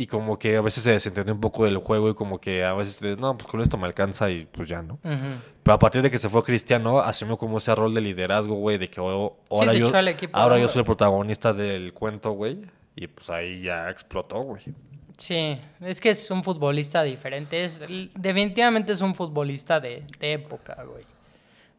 Y 0.00 0.06
como 0.06 0.38
que 0.38 0.56
a 0.56 0.60
veces 0.60 0.84
se 0.84 0.92
desentendía 0.92 1.34
un 1.34 1.40
poco 1.40 1.64
del 1.64 1.78
juego 1.78 2.08
y 2.10 2.14
como 2.14 2.40
que 2.40 2.62
a 2.64 2.72
veces, 2.74 3.00
de, 3.00 3.16
no, 3.16 3.36
pues 3.36 3.50
con 3.50 3.60
esto 3.60 3.76
me 3.76 3.86
alcanza 3.86 4.30
y 4.30 4.44
pues 4.44 4.68
ya, 4.68 4.80
¿no? 4.80 4.98
Pero 5.02 5.74
a 5.74 5.78
partir 5.78 6.02
de 6.02 6.10
que 6.10 6.18
se 6.18 6.28
fue 6.28 6.42
Cristiano, 6.44 7.00
asumió 7.00 7.36
como 7.36 7.58
ese 7.58 7.74
rol 7.74 7.92
de 7.94 8.00
liderazgo, 8.00 8.54
güey, 8.54 8.78
de 8.78 8.88
que 8.88 9.00
oh, 9.00 9.36
ahora, 9.50 9.72
yo, 9.72 9.88
equipo 9.98 10.36
ahora 10.38 10.58
yo 10.58 10.68
soy 10.68 10.80
el 10.80 10.84
protagonista 10.84 11.52
del 11.52 11.92
cuento, 11.94 12.30
güey. 12.32 12.60
Y 12.94 13.06
pues 13.08 13.28
ahí 13.30 13.62
ya 13.62 13.90
explotó, 13.90 14.40
güey. 14.40 14.62
Sí, 15.18 15.60
es 15.80 16.00
que 16.00 16.10
es 16.10 16.30
un 16.30 16.44
futbolista 16.44 17.02
diferente. 17.02 17.64
Es, 17.64 17.80
definitivamente 18.14 18.92
es 18.92 19.00
un 19.00 19.14
futbolista 19.14 19.80
de, 19.80 20.04
de 20.20 20.32
época, 20.32 20.82
güey. 20.84 21.04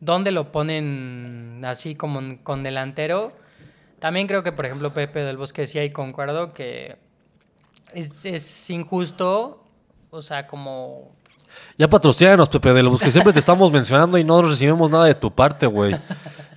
¿Dónde 0.01 0.31
lo 0.31 0.51
ponen 0.51 1.61
así 1.65 1.95
como 1.95 2.21
con 2.43 2.63
delantero? 2.63 3.33
También 3.99 4.27
creo 4.27 4.43
que, 4.43 4.51
por 4.51 4.65
ejemplo, 4.65 4.93
Pepe 4.93 5.21
del 5.21 5.37
Bosque 5.37 5.61
decía 5.61 5.83
y 5.83 5.89
concuerdo 5.89 6.53
que 6.53 6.97
es, 7.93 8.25
es 8.25 8.69
injusto, 8.69 9.63
o 10.09 10.21
sea, 10.21 10.45
como... 10.45 11.11
Ya 11.77 11.89
patrocínanos, 11.89 12.49
Pepe 12.49 12.73
de 12.73 12.83
los 12.83 13.01
que 13.01 13.11
siempre 13.11 13.33
te 13.33 13.39
estamos 13.39 13.71
mencionando 13.71 14.17
y 14.17 14.23
no 14.23 14.41
recibimos 14.41 14.91
nada 14.91 15.05
de 15.05 15.15
tu 15.15 15.33
parte, 15.33 15.65
güey. 15.65 15.95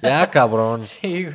Ya, 0.03 0.29
cabrón. 0.29 0.83
Sí, 1.01 1.29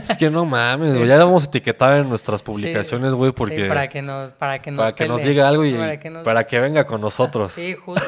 Es 0.08 0.16
que 0.16 0.30
no 0.30 0.44
mames, 0.44 0.94
güey. 0.96 1.06
Ya 1.08 1.16
lo 1.16 1.26
vamos 1.26 1.44
a 1.44 1.46
etiquetar 1.46 1.98
en 2.00 2.08
nuestras 2.08 2.42
publicaciones, 2.42 3.12
güey, 3.14 3.30
sí, 3.30 3.34
porque... 3.36 3.66
para 3.66 3.88
que 3.88 4.02
nos, 4.02 4.32
para 4.32 4.60
que 4.60 4.70
nos, 4.70 4.78
para 4.84 4.94
que 4.94 5.06
nos 5.08 5.22
diga 5.22 5.48
algo 5.48 5.64
y 5.64 5.74
para 5.74 6.00
que 6.00 6.10
nos- 6.10 6.24
para 6.24 6.46
que 6.46 6.60
venga 6.60 6.86
con 6.86 7.00
nosotros. 7.00 7.52
Sí, 7.52 7.74
justo, 7.74 8.04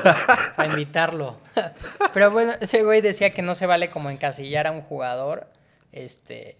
para 0.56 0.68
invitarlo. 0.68 1.36
Pero 2.14 2.30
bueno, 2.30 2.52
ese 2.60 2.82
güey 2.82 3.00
decía 3.00 3.30
que 3.30 3.42
no 3.42 3.54
se 3.54 3.66
vale 3.66 3.90
como 3.90 4.10
encasillar 4.10 4.66
a 4.66 4.72
un 4.72 4.82
jugador, 4.82 5.46
este, 5.92 6.56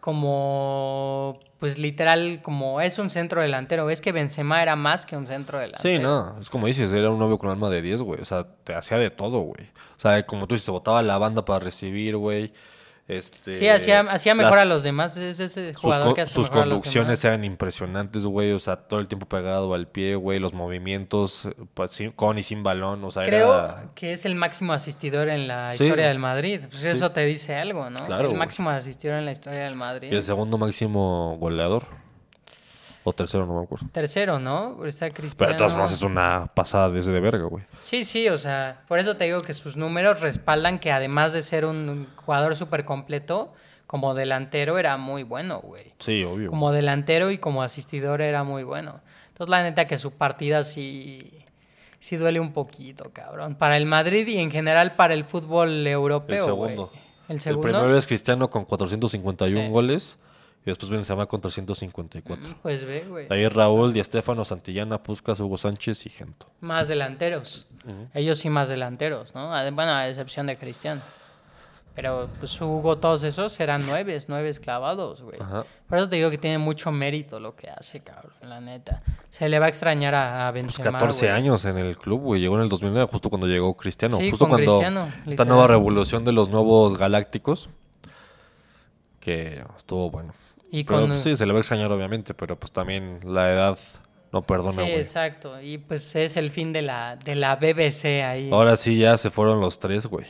como, 0.00 1.38
pues 1.58 1.78
literal, 1.78 2.40
como 2.42 2.80
es 2.80 2.98
un 2.98 3.10
centro 3.10 3.42
delantero. 3.42 3.90
Es 3.90 4.00
que 4.00 4.12
Benzema 4.12 4.62
era 4.62 4.76
más 4.76 5.04
que 5.04 5.16
un 5.16 5.26
centro 5.26 5.58
delantero. 5.58 5.82
Sí, 5.96 6.02
no, 6.02 6.36
es 6.40 6.48
como 6.50 6.66
dices, 6.66 6.92
era 6.92 7.10
un 7.10 7.18
novio 7.18 7.38
con 7.38 7.50
alma 7.50 7.68
de 7.70 7.82
10, 7.82 8.02
güey. 8.02 8.20
O 8.20 8.24
sea, 8.24 8.46
te 8.64 8.74
hacía 8.74 8.98
de 8.98 9.10
todo, 9.10 9.40
güey. 9.40 9.64
O 9.96 10.00
sea, 10.00 10.24
como 10.24 10.46
tú 10.46 10.54
dices, 10.54 10.66
se 10.66 10.70
botaba 10.70 11.02
la 11.02 11.18
banda 11.18 11.44
para 11.44 11.58
recibir, 11.60 12.16
güey. 12.16 12.52
Este, 13.08 13.54
Sí, 13.54 13.66
hacía, 13.68 14.00
hacía 14.00 14.34
mejor 14.34 14.52
las- 14.56 14.62
a 14.62 14.64
los 14.66 14.82
demás. 14.82 15.16
Es 15.16 15.40
ese 15.40 15.72
Sus, 15.72 15.80
jugador 15.80 16.08
co- 16.08 16.14
que 16.14 16.20
hace 16.20 16.34
sus 16.34 16.50
mejor 16.50 16.64
conducciones 16.68 17.24
eran 17.24 17.42
impresionantes, 17.42 18.24
güey. 18.26 18.52
O 18.52 18.58
sea, 18.58 18.76
todo 18.76 19.00
el 19.00 19.08
tiempo 19.08 19.26
pegado 19.26 19.72
al 19.72 19.88
pie, 19.88 20.14
güey. 20.14 20.38
Los 20.38 20.52
movimientos 20.52 21.48
sin- 21.88 22.10
con 22.12 22.38
y 22.38 22.42
sin 22.42 22.62
balón. 22.62 23.02
O 23.04 23.10
sea, 23.10 23.22
Creo 23.24 23.54
era... 23.54 23.90
que 23.94 24.12
es 24.12 24.26
el 24.26 24.34
máximo 24.34 24.74
asistidor 24.74 25.28
en 25.30 25.48
la 25.48 25.72
Sí. 25.74 25.84
historia 25.84 26.08
del 26.08 26.18
Madrid. 26.18 26.60
Pues 26.68 26.82
Sí. 26.82 26.88
eso 26.88 27.10
te 27.12 27.24
dice 27.24 27.54
algo, 27.56 27.88
¿no? 27.88 28.04
Claro, 28.04 28.30
el 28.30 28.36
máximo 28.36 28.68
asistidor 28.68 29.16
en 29.18 29.24
la 29.24 29.32
historia 29.32 29.64
del 29.64 29.74
Madrid. 29.74 30.12
Y 30.12 30.14
el 30.16 30.22
segundo 30.22 30.58
máximo 30.58 31.36
goleador. 31.40 31.84
O 33.08 33.12
tercero, 33.14 33.46
no 33.46 33.54
me 33.58 33.64
acuerdo. 33.64 33.86
Tercero, 33.92 34.38
¿no? 34.38 34.84
Está 34.84 35.06
Pero 35.06 35.14
Cristiano. 35.14 35.52
de 35.52 35.56
todas 35.58 35.72
formas 35.72 35.92
es 35.92 36.02
una 36.02 36.50
pasada 36.54 36.90
de 36.90 37.00
ese 37.00 37.10
de 37.10 37.20
verga, 37.20 37.44
güey. 37.44 37.64
Sí, 37.80 38.04
sí, 38.04 38.28
o 38.28 38.36
sea, 38.36 38.82
por 38.86 38.98
eso 38.98 39.16
te 39.16 39.24
digo 39.24 39.40
que 39.40 39.54
sus 39.54 39.76
números 39.76 40.20
respaldan 40.20 40.78
que 40.78 40.92
además 40.92 41.32
de 41.32 41.42
ser 41.42 41.64
un 41.64 42.06
jugador 42.16 42.54
súper 42.56 42.84
completo, 42.84 43.52
como 43.86 44.14
delantero 44.14 44.78
era 44.78 44.96
muy 44.98 45.22
bueno, 45.22 45.60
güey. 45.60 45.94
Sí, 45.98 46.22
obvio. 46.24 46.50
Como 46.50 46.70
delantero 46.72 47.30
y 47.30 47.38
como 47.38 47.62
asistidor 47.62 48.20
era 48.20 48.44
muy 48.44 48.62
bueno. 48.62 49.00
Entonces, 49.28 49.48
la 49.50 49.62
neta 49.62 49.86
que 49.86 49.96
su 49.96 50.10
partida 50.12 50.62
sí, 50.64 51.32
sí 51.98 52.16
duele 52.16 52.40
un 52.40 52.52
poquito, 52.52 53.10
cabrón. 53.12 53.54
Para 53.54 53.76
el 53.78 53.86
Madrid 53.86 54.26
y 54.26 54.38
en 54.38 54.50
general 54.50 54.96
para 54.96 55.14
el 55.14 55.24
fútbol 55.24 55.86
europeo, 55.86 56.44
El 56.46 56.52
güey. 56.52 56.70
segundo. 56.70 56.92
El 57.28 57.40
segundo. 57.40 57.62
primero 57.62 57.96
es 57.96 58.06
Cristiano 58.06 58.50
con 58.50 58.64
451 58.66 59.62
Sí. 59.62 59.68
goles. 59.70 60.18
Y 60.68 60.70
después 60.70 60.90
Benzema 60.90 61.24
con 61.24 61.40
354. 61.40 62.56
Pues 62.62 62.84
ve, 62.84 63.06
güey. 63.08 63.26
Ahí 63.30 63.48
Raúl, 63.48 63.94
Di 63.94 64.00
Estefano, 64.00 64.44
Santillana, 64.44 65.02
Puskas, 65.02 65.40
Hugo 65.40 65.56
Sánchez 65.56 66.04
y 66.04 66.10
Gento. 66.10 66.46
Más 66.60 66.88
delanteros. 66.88 67.66
Ellos 68.12 68.38
sí 68.38 68.50
más 68.50 68.68
delanteros, 68.68 69.34
¿no? 69.34 69.54
A- 69.54 69.70
Bueno, 69.70 69.92
a 69.92 70.06
excepción 70.08 70.46
de 70.46 70.58
Cristiano. 70.58 71.00
Pero 71.94 72.28
pues 72.38 72.60
Hugo, 72.60 72.98
todos 72.98 73.24
esos 73.24 73.58
eran 73.60 73.84
nueves, 73.86 74.28
nueves 74.28 74.60
clavados, 74.60 75.22
güey. 75.22 75.40
Ajá. 75.40 75.64
Por 75.88 75.98
eso 75.98 76.08
te 76.08 76.16
digo 76.16 76.28
que 76.30 76.36
tiene 76.38 76.58
mucho 76.58 76.92
mérito 76.92 77.40
lo 77.40 77.56
que 77.56 77.70
hace, 77.70 78.00
cabrón, 78.00 78.34
la 78.42 78.60
neta. 78.60 79.02
Se 79.30 79.48
le 79.48 79.58
va 79.58 79.66
a 79.66 79.68
extrañar 79.70 80.14
a, 80.14 80.48
a 80.48 80.52
Pues 80.52 80.62
Benzema, 80.64 80.98
14 80.98 81.26
güey. 81.26 81.36
años 81.38 81.64
en 81.64 81.78
el 81.78 81.96
club, 81.96 82.20
güey. 82.20 82.40
Llegó 82.42 82.56
en 82.56 82.62
el 82.62 82.68
2009, 82.68 83.08
justo 83.10 83.30
cuando 83.30 83.46
llegó 83.46 83.74
Cristiano. 83.74 84.18
Sí, 84.18 84.30
justo 84.30 84.44
con 84.44 84.50
cuando 84.50 84.72
Cristiano, 84.78 85.06
esta 85.06 85.24
literal. 85.30 85.48
nueva 85.48 85.66
revolución 85.66 86.24
de 86.26 86.32
los 86.32 86.50
nuevos 86.50 86.98
galácticos. 86.98 87.70
Que 89.20 89.64
estuvo 89.76 90.10
bueno. 90.10 90.32
Y 90.70 90.84
Pero, 90.84 91.00
con... 91.00 91.08
pues, 91.10 91.22
sí, 91.22 91.36
se 91.36 91.46
le 91.46 91.52
va 91.52 91.58
a 91.58 91.60
extrañar, 91.60 91.90
obviamente. 91.92 92.34
Pero 92.34 92.58
pues 92.58 92.72
también 92.72 93.20
la 93.24 93.52
edad 93.52 93.78
no 94.32 94.42
perdona, 94.42 94.84
Sí, 94.84 94.90
exacto. 94.90 95.60
Y 95.60 95.78
pues 95.78 96.14
es 96.16 96.36
el 96.36 96.50
fin 96.50 96.72
de 96.72 96.82
la, 96.82 97.16
de 97.16 97.34
la 97.34 97.56
BBC 97.56 98.22
ahí. 98.24 98.50
Ahora 98.52 98.76
sí 98.76 98.98
ya 98.98 99.16
se 99.16 99.30
fueron 99.30 99.60
los 99.60 99.78
tres, 99.78 100.06
güey. 100.06 100.26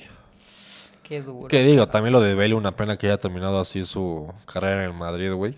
Qué 1.02 1.22
duro. 1.22 1.48
Que 1.48 1.64
digo, 1.64 1.88
también 1.88 2.12
lo 2.12 2.20
de 2.20 2.34
Bale, 2.34 2.54
una 2.54 2.72
pena 2.72 2.96
que 2.96 3.06
haya 3.06 3.18
terminado 3.18 3.58
así 3.58 3.82
su 3.82 4.32
carrera 4.46 4.84
en 4.84 4.90
el 4.90 4.96
Madrid, 4.96 5.32
güey. 5.32 5.54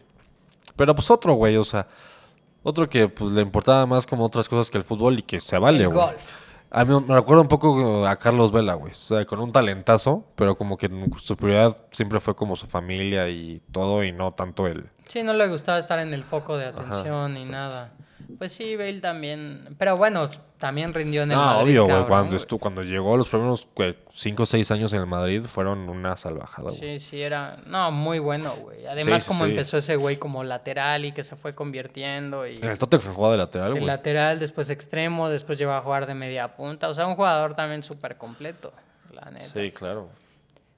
Pero 0.76 0.94
pues 0.94 1.10
otro, 1.10 1.34
güey, 1.34 1.56
o 1.56 1.64
sea, 1.64 1.88
otro 2.62 2.88
que 2.88 3.08
pues 3.08 3.32
le 3.32 3.42
importaba 3.42 3.84
más 3.84 4.06
como 4.06 4.24
otras 4.24 4.48
cosas 4.48 4.70
que 4.70 4.78
el 4.78 4.84
fútbol 4.84 5.18
y 5.18 5.22
que 5.22 5.40
se 5.40 5.58
vale, 5.58 5.82
el 5.82 5.88
güey. 5.88 6.06
golf. 6.06 6.30
A 6.72 6.84
mí 6.84 6.94
me 7.06 7.14
recuerda 7.14 7.42
un 7.42 7.48
poco 7.48 8.06
a 8.06 8.16
Carlos 8.16 8.52
Vela, 8.52 8.74
güey. 8.74 8.92
O 8.92 8.94
sea, 8.94 9.24
con 9.24 9.40
un 9.40 9.50
talentazo, 9.50 10.24
pero 10.36 10.56
como 10.56 10.76
que 10.76 10.88
su 11.18 11.36
prioridad 11.36 11.76
siempre 11.90 12.20
fue 12.20 12.36
como 12.36 12.54
su 12.54 12.66
familia 12.66 13.28
y 13.28 13.60
todo, 13.72 14.04
y 14.04 14.12
no 14.12 14.32
tanto 14.32 14.68
él. 14.68 14.88
Sí, 15.06 15.24
no 15.24 15.32
le 15.32 15.48
gustaba 15.48 15.78
estar 15.78 15.98
en 15.98 16.14
el 16.14 16.22
foco 16.22 16.56
de 16.56 16.66
atención 16.66 17.34
ni 17.34 17.44
nada. 17.44 17.92
Pues 18.38 18.52
sí, 18.52 18.76
Bale 18.76 19.00
también. 19.00 19.74
Pero 19.78 19.96
bueno, 19.96 20.28
también 20.58 20.92
rindió 20.92 21.22
en 21.22 21.32
el 21.32 21.36
Madrid. 21.36 21.80
obvio, 21.80 21.84
güey. 21.86 22.04
Cuando, 22.06 22.58
cuando 22.58 22.82
llegó 22.82 23.16
los 23.16 23.28
primeros 23.28 23.68
5 24.10 24.42
o 24.42 24.46
6 24.46 24.70
años 24.70 24.92
en 24.92 25.00
el 25.00 25.06
Madrid, 25.06 25.42
fueron 25.42 25.88
una 25.88 26.16
salvajada, 26.16 26.70
güey. 26.70 26.98
Sí, 26.98 27.00
sí, 27.00 27.22
era. 27.22 27.56
No, 27.66 27.90
muy 27.90 28.18
bueno, 28.18 28.50
güey. 28.62 28.86
Además, 28.86 29.22
Sí, 29.22 29.28
como 29.28 29.44
sí. 29.44 29.50
empezó 29.50 29.78
ese 29.78 29.96
güey 29.96 30.16
como 30.18 30.44
lateral 30.44 31.04
y 31.04 31.12
que 31.12 31.22
se 31.22 31.36
fue 31.36 31.54
convirtiendo. 31.54 32.46
Y 32.46 32.54
el 32.62 32.78
Tottenham 32.78 33.14
jugaba 33.14 33.32
de 33.32 33.38
lateral, 33.38 33.72
güey. 33.72 33.84
lateral, 33.84 34.38
después 34.38 34.70
extremo, 34.70 35.28
después 35.28 35.58
llegó 35.58 35.72
a 35.72 35.80
jugar 35.80 36.06
de 36.06 36.14
media 36.14 36.56
punta. 36.56 36.88
O 36.88 36.94
sea, 36.94 37.06
un 37.06 37.14
jugador 37.16 37.54
también 37.54 37.82
súper 37.82 38.16
completo, 38.16 38.72
la 39.12 39.30
neta. 39.30 39.46
Sí, 39.52 39.70
claro. 39.72 40.08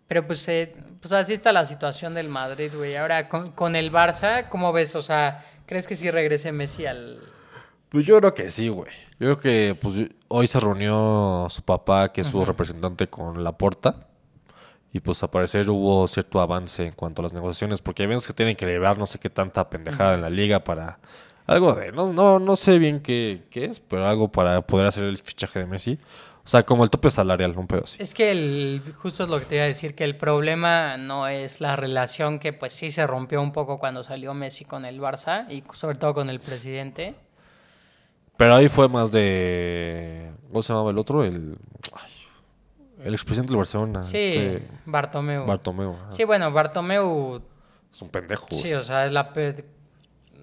Pero 0.08 0.26
pues, 0.26 0.46
eh, 0.48 0.74
pues 1.00 1.10
así 1.14 1.32
está 1.32 1.52
la 1.52 1.64
situación 1.64 2.12
del 2.12 2.28
Madrid, 2.28 2.70
güey. 2.76 2.96
Ahora, 2.96 3.28
con, 3.28 3.50
con 3.52 3.74
el 3.76 3.90
Barça, 3.90 4.46
¿cómo 4.50 4.70
ves? 4.70 4.94
O 4.94 5.00
sea, 5.00 5.42
¿crees 5.64 5.86
que 5.86 5.96
sí 5.96 6.10
regrese 6.10 6.52
Messi 6.52 6.84
al. 6.84 7.18
Pues 7.92 8.06
yo 8.06 8.18
creo 8.18 8.32
que 8.32 8.50
sí, 8.50 8.70
güey. 8.70 8.90
Yo 9.20 9.36
creo 9.36 9.38
que 9.38 9.74
pues, 9.78 10.08
hoy 10.28 10.46
se 10.46 10.58
reunió 10.58 11.46
su 11.50 11.60
papá, 11.60 12.10
que 12.10 12.22
es 12.22 12.26
su 12.26 12.42
representante, 12.42 13.06
con 13.06 13.44
Laporta. 13.44 14.08
Y 14.94 15.00
pues 15.00 15.22
al 15.22 15.28
parecer 15.28 15.68
hubo 15.68 16.08
cierto 16.08 16.40
avance 16.40 16.86
en 16.86 16.94
cuanto 16.94 17.20
a 17.20 17.24
las 17.24 17.34
negociaciones, 17.34 17.82
porque 17.82 18.04
hay 18.04 18.08
veces 18.08 18.26
que 18.26 18.32
tienen 18.32 18.56
que 18.56 18.64
llevar 18.64 18.96
no 18.96 19.06
sé 19.06 19.18
qué 19.18 19.28
tanta 19.28 19.68
pendejada 19.68 20.14
en 20.14 20.22
la 20.22 20.30
liga 20.30 20.64
para 20.64 21.00
algo 21.46 21.74
de, 21.74 21.92
no, 21.92 22.10
no, 22.14 22.38
no 22.38 22.56
sé 22.56 22.78
bien 22.78 23.00
qué, 23.00 23.42
qué 23.50 23.66
es, 23.66 23.80
pero 23.80 24.08
algo 24.08 24.32
para 24.32 24.62
poder 24.62 24.86
hacer 24.86 25.04
el 25.04 25.18
fichaje 25.18 25.58
de 25.58 25.66
Messi. 25.66 25.98
O 26.46 26.48
sea, 26.48 26.62
como 26.62 26.84
el 26.84 26.90
tope 26.90 27.10
salarial, 27.10 27.56
un 27.58 27.66
pedo 27.66 27.82
así. 27.84 28.02
Es 28.02 28.14
que 28.14 28.30
el, 28.30 28.82
justo 28.96 29.24
es 29.24 29.28
lo 29.28 29.38
que 29.38 29.44
te 29.44 29.56
iba 29.56 29.64
a 29.64 29.68
decir, 29.68 29.94
que 29.94 30.04
el 30.04 30.16
problema 30.16 30.96
no 30.96 31.28
es 31.28 31.60
la 31.60 31.76
relación 31.76 32.38
que 32.38 32.54
pues 32.54 32.72
sí 32.72 32.90
se 32.90 33.06
rompió 33.06 33.42
un 33.42 33.52
poco 33.52 33.78
cuando 33.78 34.02
salió 34.02 34.32
Messi 34.32 34.64
con 34.64 34.86
el 34.86 34.98
Barça 34.98 35.46
y 35.50 35.62
sobre 35.74 35.98
todo 35.98 36.14
con 36.14 36.30
el 36.30 36.40
presidente. 36.40 37.14
Pero 38.42 38.54
ahí 38.56 38.68
fue 38.68 38.88
más 38.88 39.12
de. 39.12 40.32
¿Cómo 40.48 40.62
se 40.62 40.72
llamaba 40.72 40.90
el 40.90 40.98
otro? 40.98 41.22
El. 41.24 41.56
ay, 41.94 42.10
el 43.04 43.14
expresidente 43.14 43.50
del 43.50 43.58
Barcelona. 43.58 44.02
Sí, 44.02 44.16
este, 44.16 44.68
Bartomeu. 44.84 45.46
Bartomeu. 45.46 45.94
ajá. 45.94 46.10
Sí, 46.12 46.24
bueno, 46.24 46.50
Bartomeu, 46.50 47.40
Es 47.92 48.02
un 48.02 48.08
pendejo. 48.08 48.46
güey. 48.50 48.62
sí, 48.62 48.74
o 48.74 48.80
sea, 48.80 49.06
es 49.06 49.12
la... 49.12 49.32
pe- 49.32 49.64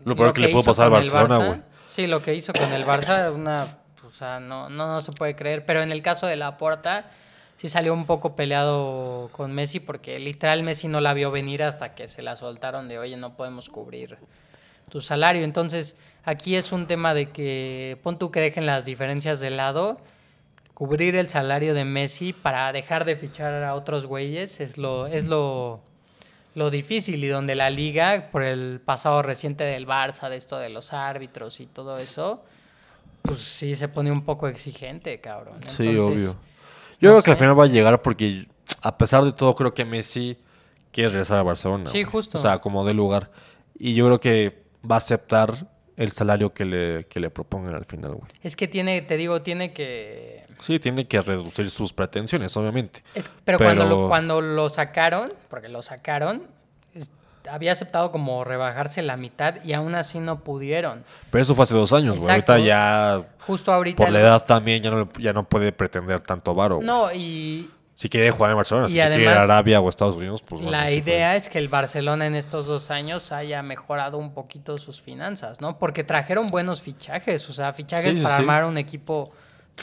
Lo 0.06 0.16
peor 0.16 0.32
que 0.34 0.42
le 0.42 0.50
pudo 0.50 0.64
pasar 0.64 0.86
al 0.86 0.92
Barcelona, 0.94 1.40
Barça, 1.40 1.48
güey. 1.48 1.62
Sí, 1.88 2.08
lo 2.08 2.22
que 2.22 2.36
hizo 2.36 2.54
con 2.54 2.72
el 2.72 2.86
Barça, 2.86 3.34
una... 3.34 3.78
O 4.08 4.12
sea, 4.12 4.40
no, 4.40 4.70
no, 4.70 4.88
no 4.88 5.02
se 5.02 5.12
puede 5.12 5.36
creer. 5.36 5.66
Pero 5.66 5.82
en 5.82 5.92
el 5.92 6.02
caso 6.02 6.26
de 6.26 6.36
Laporta, 6.38 7.12
sí 7.58 7.68
salió 7.68 7.94
un 7.94 8.06
poco 8.06 8.36
peleado 8.36 9.30
con 9.34 9.52
Messi 9.54 9.80
porque 9.82 10.20
literal 10.20 10.64
Messi 10.64 10.88
no 10.88 11.02
la 11.02 11.14
vio 11.14 11.32
venir 11.32 11.64
hasta 11.64 11.94
que 11.96 12.08
se 12.08 12.22
la 12.22 12.36
soltaron 12.38 12.88
de, 12.88 12.98
oye, 12.98 13.18
no 13.18 13.36
podemos 13.36 13.70
cubrir 13.70 14.18
tu 14.90 15.02
salario. 15.02 15.44
Entonces, 15.44 15.96
aquí 16.24 16.56
es 16.56 16.72
un 16.72 16.88
tema 16.88 17.14
de 17.14 17.30
que 17.30 17.98
pon 18.04 18.18
tú 18.18 18.32
que 18.32 18.40
dejen 18.40 18.66
las 18.66 18.86
diferencias 18.86 19.40
de 19.40 19.50
lado. 19.50 20.00
Cubrir 20.74 21.16
el 21.16 21.28
salario 21.28 21.74
de 21.74 21.84
Messi 21.84 22.32
para 22.32 22.72
dejar 22.72 23.04
de 23.04 23.18
fichar 23.18 23.64
a 23.64 23.76
otros 23.76 24.06
güeyes 24.06 24.62
es 24.62 24.78
lo, 24.78 25.08
es 25.08 25.28
lo, 25.28 25.82
lo 26.56 26.70
difícil 26.70 27.24
y 27.24 27.28
donde 27.28 27.56
la 27.56 27.70
liga, 27.70 28.30
por 28.32 28.44
el 28.44 28.80
pasado 28.80 29.22
reciente 29.22 29.66
del 29.66 29.86
Barça, 29.86 30.30
de 30.30 30.38
esto 30.38 30.58
de 30.58 30.70
los 30.70 30.94
árbitros 30.94 31.60
y 31.60 31.66
todo 31.66 31.98
eso, 31.98 32.44
pues 33.22 33.40
sí 33.40 33.76
se 33.76 33.90
pone 33.90 34.12
un 34.12 34.24
poco 34.24 34.48
exigente, 34.48 35.20
cabrón. 35.20 35.60
Sí, 35.68 35.98
obvio. 35.98 36.36
Yo 37.02 37.10
no 37.10 37.16
creo 37.16 37.24
que 37.24 37.32
al 37.32 37.38
final 37.38 37.60
va 37.60 37.66
a 37.66 37.68
llegar 37.68 38.02
porque, 38.02 38.48
a 38.82 38.98
pesar 38.98 39.24
de 39.24 39.32
todo, 39.32 39.56
creo 39.56 39.72
que 39.72 39.86
Messi 39.86 40.38
quiere 40.92 41.10
regresar 41.10 41.40
a 41.40 41.44
Barcelona. 41.44 41.88
Sí, 41.88 42.04
justo. 42.04 42.38
O 42.38 42.42
sea, 42.42 42.60
como 42.60 42.86
de 42.86 42.94
lugar. 42.94 43.32
Y 43.78 43.94
yo 43.94 44.06
creo 44.06 44.20
que 44.20 44.64
va 44.90 44.96
a 44.96 44.98
aceptar 44.98 45.68
el 46.00 46.12
salario 46.12 46.54
que 46.54 46.64
le, 46.64 47.06
que 47.08 47.20
le 47.20 47.30
propongan 47.30 47.76
al 47.76 47.84
final, 47.84 48.14
güey. 48.14 48.32
Es 48.42 48.56
que 48.56 48.70
tiene, 48.70 49.02
te 49.02 49.18
digo, 49.18 49.42
tiene 49.42 49.74
que... 49.74 50.42
Sí, 50.60 50.80
tiene 50.80 51.08
que 51.08 51.20
reducir 51.22 51.70
sus 51.70 51.92
pretensiones, 51.92 52.56
obviamente. 52.56 53.04
Es- 53.14 53.30
pero, 53.44 53.58
Cuando, 53.58 53.86
lo, 53.86 54.08
cuando 54.08 54.40
lo 54.42 54.70
sacaron, 54.70 55.26
porque 55.50 55.68
lo 55.68 55.82
sacaron, 55.82 56.44
es- 56.96 57.12
había 57.52 57.74
aceptado 57.74 58.14
como 58.14 58.46
rebajarse 58.46 59.02
la 59.02 59.18
mitad 59.18 59.56
y 59.66 59.74
aún 59.74 59.94
así 59.94 60.20
no 60.20 60.40
pudieron. 60.42 61.04
Pero 61.32 61.42
eso 61.42 61.54
fue 61.54 61.64
hace 61.64 61.76
dos 61.76 61.92
años, 61.92 62.18
güey. 62.18 62.30
Ahorita 62.30 62.60
ya, 62.60 63.22
Justo 63.46 63.74
ahorita... 63.74 64.02
por 64.02 64.12
la 64.14 64.22
edad 64.22 64.46
también, 64.46 64.82
ya 64.82 64.92
no, 64.92 65.10
ya 65.20 65.34
no 65.34 65.50
puede 65.50 65.74
pretender 65.74 66.22
tanto 66.22 66.54
varo. 66.56 66.80
No, 66.82 67.12
y 67.14 67.70
Si 68.00 68.08
quiere 68.08 68.32
jugar 68.32 68.52
en 68.52 68.56
Barcelona, 68.56 68.88
Y 68.88 68.92
si 68.92 68.96
quiere 68.96 69.22
ir 69.22 69.28
a 69.28 69.32
además, 69.32 69.44
Arabia 69.52 69.82
o 69.82 69.90
Estados 69.90 70.16
Unidos, 70.16 70.42
pues 70.42 70.62
bueno, 70.62 70.72
la 70.72 70.84
fue. 70.84 70.94
idea 70.96 71.36
es 71.36 71.50
que 71.50 71.58
el 71.58 71.68
Barcelona 71.68 72.28
en 72.28 72.36
estos 72.36 72.66
dos 72.66 72.92
años 72.92 73.34
haya 73.34 73.62
mejorado 73.62 74.18
un 74.18 74.34
poquito 74.34 74.78
sus 74.78 75.02
finanzas, 75.02 75.60
¿no? 75.60 75.78
Porque 75.78 76.06
trajeron 76.06 76.48
buenos 76.48 76.82
fichajes, 76.82 77.50
o 77.50 77.52
sea, 77.52 77.74
fichajes 77.74 78.14
Sí, 78.16 78.22
para 78.22 78.38
sí. 78.38 78.42
armar 78.42 78.64
un 78.64 78.78
equipo 78.78 79.32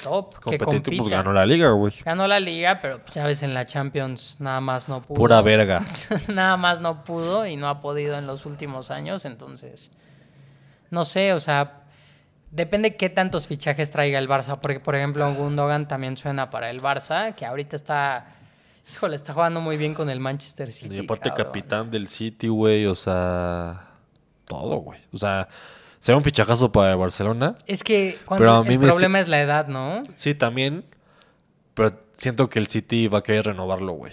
top 0.02 0.34
que 0.48 0.56
compita. 0.56 0.96
pues 1.02 1.10
ganó 1.10 1.30
la 1.34 1.44
liga, 1.44 1.68
güey. 1.72 1.92
Ganó 2.06 2.26
la 2.26 2.40
liga, 2.40 2.78
pero 2.80 3.00
pues, 3.00 3.12
ya 3.12 3.26
ves 3.26 3.42
en 3.42 3.52
la 3.52 3.66
Champions 3.66 4.36
nada 4.40 4.62
más 4.62 4.88
no 4.88 5.02
pudo. 5.02 5.18
Pura 5.18 5.42
verga. 5.42 5.84
nada 6.28 6.56
más 6.56 6.80
no 6.80 7.04
pudo 7.04 7.44
y 7.46 7.56
no 7.56 7.68
ha 7.68 7.80
podido 7.82 8.16
en 8.16 8.26
los 8.26 8.46
últimos 8.46 8.90
años, 8.90 9.26
entonces 9.26 9.90
no 10.90 11.04
sé, 11.04 11.34
o 11.34 11.38
sea, 11.38 11.80
depende 12.56 12.96
qué 12.96 13.10
tantos 13.10 13.46
fichajes 13.46 13.90
traiga 13.90 14.18
el 14.18 14.28
Barça, 14.28 14.58
porque 14.60 14.80
por 14.80 14.96
ejemplo 14.96 15.32
Gundogan 15.34 15.86
también 15.86 16.16
suena 16.16 16.50
para 16.50 16.70
el 16.70 16.80
Barça, 16.80 17.34
que 17.34 17.46
ahorita 17.46 17.76
está 17.76 18.36
híjole, 18.92 19.16
está 19.16 19.32
jugando 19.32 19.60
muy 19.60 19.76
bien 19.76 19.94
con 19.94 20.10
el 20.10 20.20
Manchester 20.20 20.72
City. 20.72 20.96
Y 20.96 21.04
aparte 21.04 21.30
cabrón. 21.30 21.46
capitán 21.46 21.90
del 21.90 22.08
City, 22.08 22.48
güey, 22.48 22.86
o 22.86 22.94
sea, 22.94 23.90
todo, 24.44 24.76
güey. 24.76 25.00
O 25.12 25.18
sea, 25.18 25.48
será 25.98 26.16
un 26.16 26.22
fichajazo 26.22 26.70
para 26.72 26.92
el 26.92 26.98
Barcelona. 26.98 27.56
Es 27.66 27.82
que 27.82 28.18
cuando 28.24 28.44
Pero 28.44 28.56
a 28.56 28.64
mí 28.64 28.74
el 28.74 28.80
problema 28.80 29.20
es 29.20 29.28
la 29.28 29.40
edad, 29.40 29.68
¿no? 29.68 30.02
Sí, 30.14 30.34
también. 30.34 30.84
Pero 31.74 31.92
siento 32.12 32.48
que 32.48 32.58
el 32.58 32.68
City 32.68 33.08
va 33.08 33.18
a 33.18 33.22
querer 33.22 33.46
renovarlo, 33.46 33.92
güey. 33.92 34.12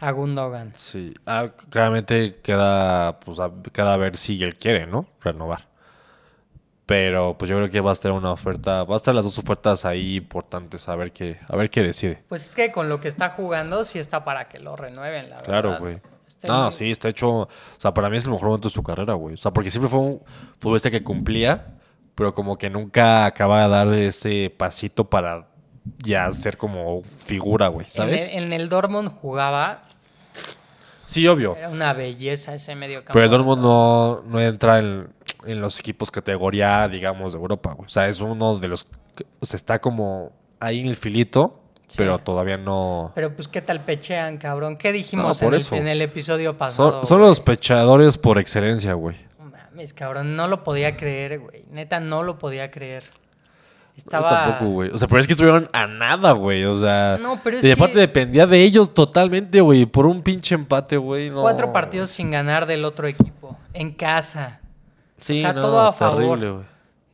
A 0.00 0.10
Gundogan. 0.10 0.72
Sí. 0.74 1.14
Ah, 1.26 1.50
claramente 1.70 2.40
queda, 2.42 3.20
pues, 3.20 3.38
a, 3.38 3.50
queda 3.72 3.94
a 3.94 3.96
ver 3.96 4.16
si 4.16 4.42
él 4.42 4.56
quiere, 4.56 4.86
¿no? 4.86 5.06
Renovar. 5.20 5.65
Pero 6.86 7.36
pues 7.36 7.48
yo 7.50 7.56
creo 7.56 7.68
que 7.68 7.80
va 7.80 7.90
a 7.90 7.94
estar 7.94 8.12
una 8.12 8.30
oferta, 8.30 8.84
va 8.84 8.94
a 8.94 8.96
estar 8.96 9.12
las 9.12 9.24
dos 9.24 9.36
ofertas 9.38 9.84
ahí 9.84 10.16
importantes, 10.16 10.88
a 10.88 10.94
ver 10.94 11.10
qué, 11.12 11.36
a 11.48 11.56
ver 11.56 11.68
qué 11.68 11.82
decide. 11.82 12.22
Pues 12.28 12.44
es 12.48 12.54
que 12.54 12.70
con 12.70 12.88
lo 12.88 13.00
que 13.00 13.08
está 13.08 13.30
jugando 13.30 13.84
sí 13.84 13.98
está 13.98 14.24
para 14.24 14.48
que 14.48 14.60
lo 14.60 14.76
renueven, 14.76 15.30
la 15.30 15.38
Claro, 15.38 15.70
verdad. 15.70 15.80
güey. 15.80 15.98
Este 16.28 16.46
No, 16.46 16.64
muy- 16.64 16.72
sí, 16.72 16.90
está 16.92 17.08
hecho. 17.08 17.28
O 17.30 17.48
sea, 17.78 17.92
para 17.92 18.08
mí 18.08 18.16
es 18.18 18.24
el 18.24 18.30
mejor 18.30 18.46
momento 18.46 18.68
de 18.68 18.72
su 18.74 18.84
carrera, 18.84 19.14
güey. 19.14 19.34
O 19.34 19.36
sea, 19.36 19.52
porque 19.52 19.70
siempre 19.70 19.88
fue 19.88 19.98
un 19.98 20.22
futbolista 20.60 20.90
que 20.90 21.02
cumplía, 21.02 21.74
pero 22.14 22.32
como 22.34 22.56
que 22.56 22.70
nunca 22.70 23.24
acaba 23.26 23.64
de 23.64 23.68
dar 23.68 23.88
ese 23.88 24.54
pasito 24.56 25.10
para 25.10 25.48
ya 26.04 26.32
ser 26.32 26.56
como 26.56 27.02
figura, 27.02 27.66
güey, 27.66 27.86
En 27.86 27.92
¿sabes? 27.92 28.28
el, 28.30 28.44
en 28.44 28.52
el 28.52 28.68
Dortmund 28.68 29.08
jugaba, 29.08 29.82
Sí, 31.04 31.26
obvio. 31.28 31.56
era 31.56 31.68
una 31.68 31.92
belleza 31.92 32.54
ese 32.54 32.74
medio 32.74 32.98
campo. 33.00 33.12
Pero 33.12 33.24
el 33.26 33.30
Dortmund 33.30 33.62
no, 33.62 34.22
no 34.26 34.40
entra 34.40 34.78
en, 34.80 35.08
en 35.44 35.60
los 35.60 35.78
equipos 35.80 36.10
categoría, 36.10 36.88
digamos, 36.88 37.32
de 37.34 37.38
Europa, 37.38 37.72
güey. 37.74 37.86
O 37.86 37.90
sea, 37.90 38.08
es 38.08 38.20
uno 38.20 38.56
de 38.58 38.68
los. 38.68 38.84
que- 39.14 39.26
O 39.40 39.46
sea, 39.46 39.56
está 39.56 39.80
como 39.80 40.32
ahí 40.60 40.80
en 40.80 40.86
el 40.86 40.96
filito, 40.96 41.60
Sí. 41.86 41.96
pero 41.98 42.18
todavía 42.18 42.56
no. 42.56 43.12
Pero 43.14 43.34
pues 43.34 43.46
qué 43.48 43.60
tal 43.62 43.84
pechean, 43.84 44.38
cabrón. 44.38 44.76
¿Qué 44.76 44.90
dijimos 44.92 45.40
No, 45.40 45.48
en, 45.48 45.54
el, 45.54 45.66
en 45.72 45.88
el 45.88 46.02
episodio 46.02 46.56
pasado? 46.56 47.04
Son, 47.04 47.20
los 47.20 47.40
pechadores 47.40 48.18
por 48.18 48.38
excelencia, 48.38 48.94
güey. 48.94 49.16
No 49.38 49.46
Mames, 49.50 49.92
cabrón, 49.94 50.34
no 50.36 50.48
lo 50.48 50.64
podía 50.64 50.96
creer, 50.96 51.38
güey. 51.38 51.64
Neta, 51.70 52.00
no 52.00 52.22
lo 52.22 52.38
podía 52.38 52.70
creer. 52.70 53.04
Yo 53.04 54.02
Estaba... 54.02 54.28
tampoco, 54.28 54.70
güey. 54.72 54.90
O 54.90 54.98
sea, 54.98 55.08
pero 55.08 55.20
es 55.20 55.26
que 55.26 55.32
estuvieron 55.32 55.70
a 55.72 55.86
nada, 55.86 56.32
güey. 56.32 56.64
O 56.64 56.76
sea. 56.76 57.18
No, 57.20 57.40
pero 57.42 57.58
es 57.58 57.64
y 57.64 57.68
que- 57.68 57.72
aparte 57.72 57.98
dependía 57.98 58.46
de 58.46 58.60
ellos 58.62 58.92
totalmente, 58.92 59.60
güey. 59.60 59.86
Por 59.86 60.06
un 60.06 60.22
pinche 60.22 60.54
empate, 60.54 60.96
güey. 60.98 61.30
no. 61.30 61.40
Cuatro 61.42 61.72
partidos 61.72 62.10
sin 62.10 62.30
ganar 62.30 62.66
del 62.66 62.84
otro 62.84 63.06
equipo. 63.06 63.56
En 63.72 63.92
casa. 63.92 64.60
Sí, 65.18 65.38
o 65.38 65.40
sea, 65.40 65.52
no, 65.52 65.62
todo 65.62 65.80
a 65.80 65.92
favor. 65.92 66.38
terrible. 66.38 66.64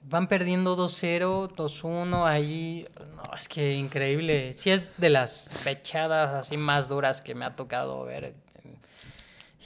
Van 0.09 0.27
perdiendo 0.29 0.77
2-0, 0.77 1.49
2-1 1.55 2.27
ahí. 2.27 2.87
No, 3.17 3.37
es 3.37 3.49
que 3.49 3.75
increíble. 3.77 4.53
Sí 4.55 4.71
es 4.71 4.91
de 4.99 5.11
las 5.11 5.49
pechadas 5.65 6.35
así 6.35 6.57
más 6.57 6.89
duras 6.89 7.21
que 7.23 7.35
me 7.35 7.45
ha 7.45 7.55
tocado 7.57 8.05
ver. 8.05 8.35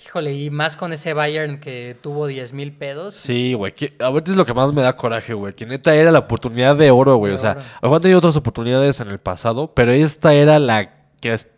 Híjole, 0.05 0.35
y 0.35 0.51
más 0.51 0.77
con 0.77 0.92
ese 0.92 1.14
Bayern 1.14 1.59
que 1.59 1.96
tuvo 2.03 2.27
10 2.27 2.53
mil 2.53 2.70
pedos. 2.72 3.14
Sí, 3.14 3.55
güey. 3.55 3.72
Ahorita 3.99 4.31
es 4.31 4.37
lo 4.37 4.44
que 4.44 4.53
más 4.53 4.72
me 4.75 4.83
da 4.83 4.94
coraje, 4.94 5.33
güey. 5.33 5.55
Que 5.55 5.64
neta 5.64 5.94
era 5.94 6.11
la 6.12 6.18
oportunidad 6.20 6.77
de 6.77 6.90
oro, 6.90 7.16
güey. 7.16 7.33
O 7.33 7.38
sea, 7.38 7.57
han 7.81 8.01
tenido 8.01 8.18
otras 8.18 8.37
oportunidades 8.37 9.01
en 9.01 9.09
el 9.09 9.18
pasado, 9.18 9.72
pero 9.72 9.92
esta 9.92 10.35
era 10.35 10.59
la 10.59 10.92
que 11.20 11.33
es- 11.33 11.49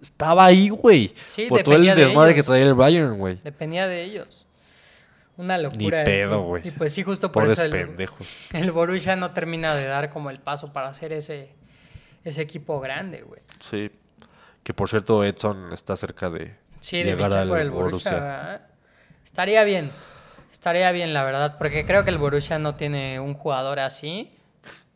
estaba 0.00 0.44
ahí, 0.46 0.68
güey. 0.68 1.12
Sí, 1.28 1.46
por 1.48 1.62
todo 1.64 1.74
el 1.74 1.84
de 1.84 1.94
desmadre 1.96 2.34
que 2.34 2.44
traía 2.44 2.64
el 2.64 2.74
Bayern, 2.74 3.18
güey. 3.18 3.38
Dependía 3.42 3.88
de 3.88 4.04
ellos. 4.04 4.39
Una 5.40 5.56
Ni 5.56 5.62
locura. 5.64 6.04
pedo, 6.04 6.40
sí. 6.40 6.46
güey. 6.46 6.68
Y 6.68 6.70
pues 6.72 6.92
sí, 6.92 7.02
justo 7.02 7.32
por 7.32 7.42
Pobres 7.44 7.58
eso 7.58 7.64
el, 7.64 7.70
pendejos. 7.72 8.48
el 8.52 8.70
Borussia 8.72 9.16
no 9.16 9.30
termina 9.32 9.74
de 9.74 9.86
dar 9.86 10.10
como 10.10 10.30
el 10.30 10.38
paso 10.40 10.72
para 10.72 10.88
hacer 10.88 11.12
ese, 11.12 11.50
ese 12.24 12.42
equipo 12.42 12.80
grande, 12.80 13.22
güey. 13.22 13.40
Sí. 13.58 13.90
Que 14.62 14.74
por 14.74 14.88
cierto, 14.88 15.24
Edson 15.24 15.72
está 15.72 15.96
cerca 15.96 16.28
de 16.30 16.54
Sí, 16.80 16.98
de 16.98 17.04
llegar 17.04 17.30
fichar 17.30 17.42
al 17.42 17.48
por 17.48 17.58
el 17.58 17.70
Borussia. 17.70 18.10
Borussia. 18.12 18.12
¿verdad? 18.38 18.60
Estaría 19.24 19.64
bien. 19.64 19.90
Estaría 20.52 20.90
bien, 20.92 21.14
la 21.14 21.24
verdad, 21.24 21.56
porque 21.58 21.86
creo 21.86 22.04
que 22.04 22.10
el 22.10 22.18
Borussia 22.18 22.58
no 22.58 22.74
tiene 22.74 23.20
un 23.20 23.34
jugador 23.34 23.78
así 23.78 24.30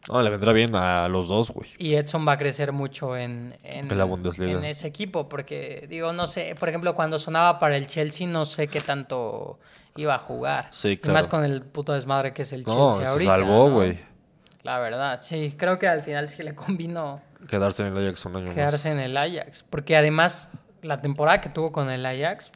No, 0.08 0.20
le 0.20 0.28
vendrá 0.28 0.52
bien 0.52 0.74
a 0.74 1.08
los 1.08 1.28
dos, 1.28 1.50
güey. 1.50 1.70
y 1.78 1.94
Edson 1.94 2.26
va 2.26 2.32
a 2.32 2.38
crecer 2.38 2.72
mucho 2.72 3.16
en, 3.16 3.56
en, 3.62 3.90
En 3.90 3.96
la 3.98 4.04
Bundesliga. 4.04 4.58
en 4.58 4.64
ese 4.64 4.86
equipo, 4.88 5.28
porque 5.28 5.86
digo, 5.88 6.12
no 6.12 6.26
sé, 6.26 6.54
por 6.58 6.68
ejemplo, 6.68 6.94
cuando 6.94 7.18
sonaba 7.18 7.58
para 7.58 7.76
el 7.76 7.86
Chelsea, 7.86 8.26
no 8.26 8.44
sé 8.44 8.66
qué 8.66 8.80
tanto 8.80 9.58
iba 9.96 10.14
a 10.14 10.18
jugar. 10.18 10.68
Sí, 10.70 10.88
Y 10.90 10.96
claro. 10.98 11.14
más 11.14 11.26
con 11.28 11.44
el 11.44 11.62
puto 11.62 11.92
desmadre 11.92 12.32
que 12.32 12.42
es 12.42 12.52
el 12.52 12.64
No, 12.64 12.92
Chelsea 12.92 13.06
se 13.06 13.12
ahorita. 13.12 13.30
salvó, 13.32 13.68
¿no? 13.68 13.74
güey. 13.76 14.00
La 14.62 14.78
verdad, 14.78 15.20
sí, 15.22 15.54
creo 15.58 15.78
que 15.78 15.86
al 15.86 16.02
final 16.02 16.28
sí 16.30 16.42
le 16.42 16.54
combinó 16.54 17.20
Quedarse 17.48 17.86
en 17.86 17.96
el 17.96 18.06
Ajax 18.06 18.24
un 18.24 18.36
año 18.36 18.46
más. 18.46 18.54
quedarse 18.54 18.90
en 18.90 18.98
el 18.98 19.16
Ajax, 19.16 19.62
porque 19.68 19.96
además 19.96 20.50
la 20.82 21.00
temporada 21.00 21.40
que 21.40 21.48
tuvo 21.50 21.70
con 21.70 21.90
el 21.90 22.04
Ajax, 22.06 22.50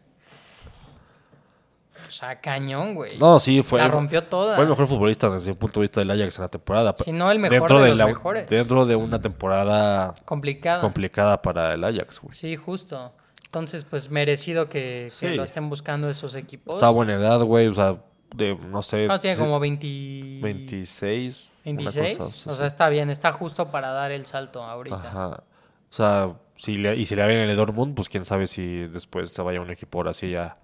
o 2.09 2.11
sea, 2.11 2.41
cañón, 2.41 2.95
güey. 2.95 3.19
No, 3.19 3.39
sí, 3.41 3.61
fue. 3.61 3.81
La 3.81 3.89
rompió 3.89 4.23
toda. 4.25 4.55
Fue 4.55 4.65
el 4.65 4.71
mejor 4.71 4.87
futbolista 4.87 5.29
desde 5.31 5.51
el 5.51 5.59
punto 5.59 5.81
de 5.81 5.85
vista 5.85 6.01
del 6.01 6.11
Ajax 6.13 6.37
en 6.39 6.43
la 6.43 6.49
temporada. 6.49 6.95
Si 7.05 7.13
no, 7.13 7.31
el 7.31 7.39
mejor 7.39 7.59
dentro 7.59 7.81
de 7.81 7.89
los 7.91 7.99
la- 7.99 8.07
mejores. 8.07 8.49
Dentro 8.49 8.87
de 8.87 8.97
una 8.97 9.21
temporada 9.21 10.15
Complicado. 10.25 10.81
complicada 10.81 11.43
para 11.43 11.75
el 11.75 11.85
Ajax, 11.85 12.21
güey. 12.21 12.35
Sí, 12.35 12.57
justo. 12.57 13.13
Entonces, 13.49 13.85
pues 13.85 14.11
merecido 14.11 14.69
que, 14.69 15.11
que 15.21 15.29
Sí. 15.31 15.35
lo 15.35 15.43
estén 15.43 15.71
buscando 15.71 16.09
esos 16.11 16.35
equipos. 16.35 16.75
Está 16.75 16.89
a 16.89 16.91
buena 16.91 17.15
edad, 17.15 17.41
güey. 17.41 17.67
O 17.67 17.75
sea, 17.75 17.95
de, 18.37 18.55
no 18.57 18.83
sé. 18.83 19.07
No, 19.07 19.19
tiene 19.19 19.37
sí, 19.37 19.43
como 19.43 19.59
20... 19.59 19.87
26. 20.43 21.51
una 21.65 21.77
26. 21.91 22.19
cosa, 22.19 22.51
o 22.51 22.53
sí. 22.53 22.59
sea, 22.59 22.67
está 22.67 22.89
bien, 22.91 23.09
está 23.09 23.33
justo 23.33 23.71
para 23.71 23.89
dar 23.91 24.13
el 24.13 24.27
salto 24.27 24.63
ahorita. 24.63 24.97
Ajá. 24.97 25.29
O 25.91 25.95
sea, 25.95 26.35
si 26.57 26.77
le, 26.77 26.95
y 26.97 27.07
si 27.07 27.17
le 27.17 27.23
en 27.23 27.49
el 27.49 27.57
Dortmund, 27.57 27.95
pues 27.95 28.11
quién 28.11 28.27
sabe 28.27 28.47
si 28.47 28.87
después 28.89 29.31
se 29.31 29.41
vaya 29.41 29.61
un 29.63 29.71
equipo 29.71 29.99
ahora 29.99 30.13
sí 30.13 30.31
ya 30.31 30.59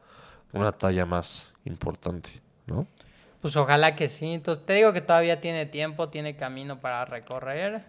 una 0.52 0.72
talla 0.72 1.06
más 1.06 1.54
importante, 1.64 2.42
¿no? 2.66 2.86
Pues 3.40 3.56
ojalá 3.56 3.96
que 3.96 4.10
sí. 4.10 4.32
Entonces, 4.32 4.64
te 4.66 4.74
digo 4.74 4.92
que 4.92 5.00
todavía 5.00 5.40
tiene 5.40 5.64
tiempo, 5.66 6.10
tiene 6.10 6.36
camino 6.36 6.80
para 6.80 7.04
recorrer. 7.06 7.82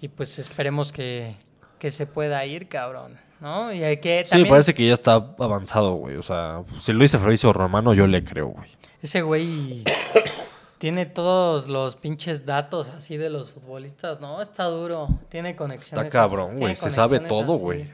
Y 0.00 0.08
pues 0.08 0.38
esperemos 0.38 0.92
que, 0.92 1.36
que 1.78 1.90
se 1.90 2.06
pueda 2.06 2.44
ir, 2.44 2.68
cabrón. 2.68 3.18
¿No? 3.42 3.72
Y 3.72 3.82
hay 3.82 3.96
que 3.96 4.22
Sí, 4.24 4.30
también 4.30 4.48
parece 4.48 4.72
que 4.72 4.86
ya 4.86 4.94
está 4.94 5.14
avanzado, 5.14 5.94
güey. 5.94 6.14
O 6.14 6.22
sea, 6.22 6.62
si 6.78 6.92
lo 6.92 7.00
dice 7.00 7.18
Fabricio 7.18 7.52
Romano, 7.52 7.92
yo 7.92 8.06
le 8.06 8.22
creo, 8.22 8.46
güey. 8.46 8.70
ese 9.02 9.22
güey 9.22 9.82
tiene 10.78 11.06
todos 11.06 11.66
los 11.66 11.96
pinches 11.96 12.46
datos 12.46 12.88
así 12.88 13.16
de 13.16 13.30
los 13.30 13.50
futbolistas, 13.50 14.20
¿no? 14.20 14.40
Está 14.40 14.66
duro. 14.66 15.08
Tiene 15.28 15.56
conexiones. 15.56 16.06
Está 16.06 16.18
cabrón, 16.20 16.56
güey. 16.56 16.76
Se 16.76 16.88
sabe 16.88 17.18
todo, 17.18 17.54
güey. 17.54 17.90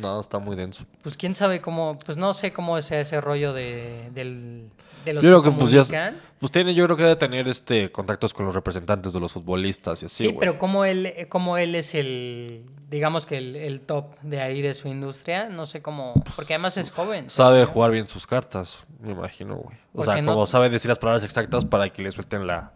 No, 0.00 0.18
está 0.18 0.38
muy 0.38 0.56
denso. 0.56 0.86
Pues 1.02 1.18
quién 1.18 1.36
sabe 1.36 1.60
cómo, 1.60 1.98
pues 1.98 2.16
no 2.16 2.32
sé 2.32 2.54
cómo 2.54 2.78
es 2.78 2.90
ese 2.90 3.20
rollo 3.20 3.52
de, 3.52 4.08
del, 4.14 4.70
Yo 5.04 5.20
creo 5.20 5.42
que 5.42 5.50
pues 5.50 5.70
ya... 5.70 6.14
Pues 6.40 6.50
tiene, 6.50 6.74
yo 6.74 6.86
creo 6.86 6.96
que 6.96 7.02
debe 7.02 7.16
tener 7.16 7.46
este 7.46 7.92
contactos 7.92 8.32
con 8.32 8.46
los 8.46 8.54
representantes 8.54 9.12
de 9.12 9.20
los 9.20 9.32
futbolistas 9.32 10.02
y 10.02 10.06
así, 10.06 10.26
Sí, 10.28 10.36
pero 10.40 10.58
como 10.58 10.86
él, 10.86 11.12
como 11.28 11.58
él 11.58 11.74
es 11.74 11.94
el, 11.94 12.64
digamos 12.92 13.24
que 13.24 13.38
el, 13.38 13.56
el 13.56 13.80
top 13.80 14.14
de 14.20 14.40
ahí 14.42 14.60
de 14.60 14.74
su 14.74 14.86
industria, 14.86 15.48
no 15.48 15.64
sé 15.64 15.80
cómo, 15.80 16.12
porque 16.36 16.52
además 16.52 16.76
es 16.76 16.90
joven. 16.90 17.30
Sabe 17.30 17.64
jugar 17.64 17.90
bien 17.90 18.06
sus 18.06 18.26
cartas, 18.26 18.84
me 19.00 19.12
imagino, 19.12 19.56
güey. 19.56 19.78
O 19.94 19.96
Porque 19.96 20.12
sea, 20.12 20.22
no- 20.22 20.32
como 20.34 20.46
sabe 20.46 20.68
decir 20.68 20.90
las 20.90 20.98
palabras 20.98 21.24
exactas 21.24 21.64
para 21.64 21.88
que 21.88 22.02
le 22.02 22.12
suelten 22.12 22.46
la, 22.46 22.74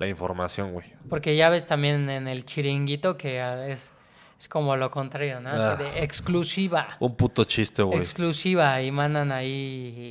la 0.00 0.08
información, 0.08 0.72
güey. 0.72 0.92
Porque 1.08 1.36
ya 1.36 1.48
ves 1.48 1.64
también 1.64 2.10
en 2.10 2.26
el 2.26 2.44
chiringuito 2.44 3.16
que 3.16 3.40
ah, 3.40 3.68
es, 3.68 3.92
es 4.36 4.48
como 4.48 4.74
lo 4.74 4.90
contrario, 4.90 5.38
¿no? 5.40 5.50
Ah. 5.50 5.76
de 5.76 6.02
exclusiva. 6.02 6.96
Un 6.98 7.14
puto 7.14 7.44
chiste, 7.44 7.82
güey. 7.84 8.00
Exclusiva 8.00 8.82
y 8.82 8.90
mandan 8.90 9.30
ahí. 9.30 10.10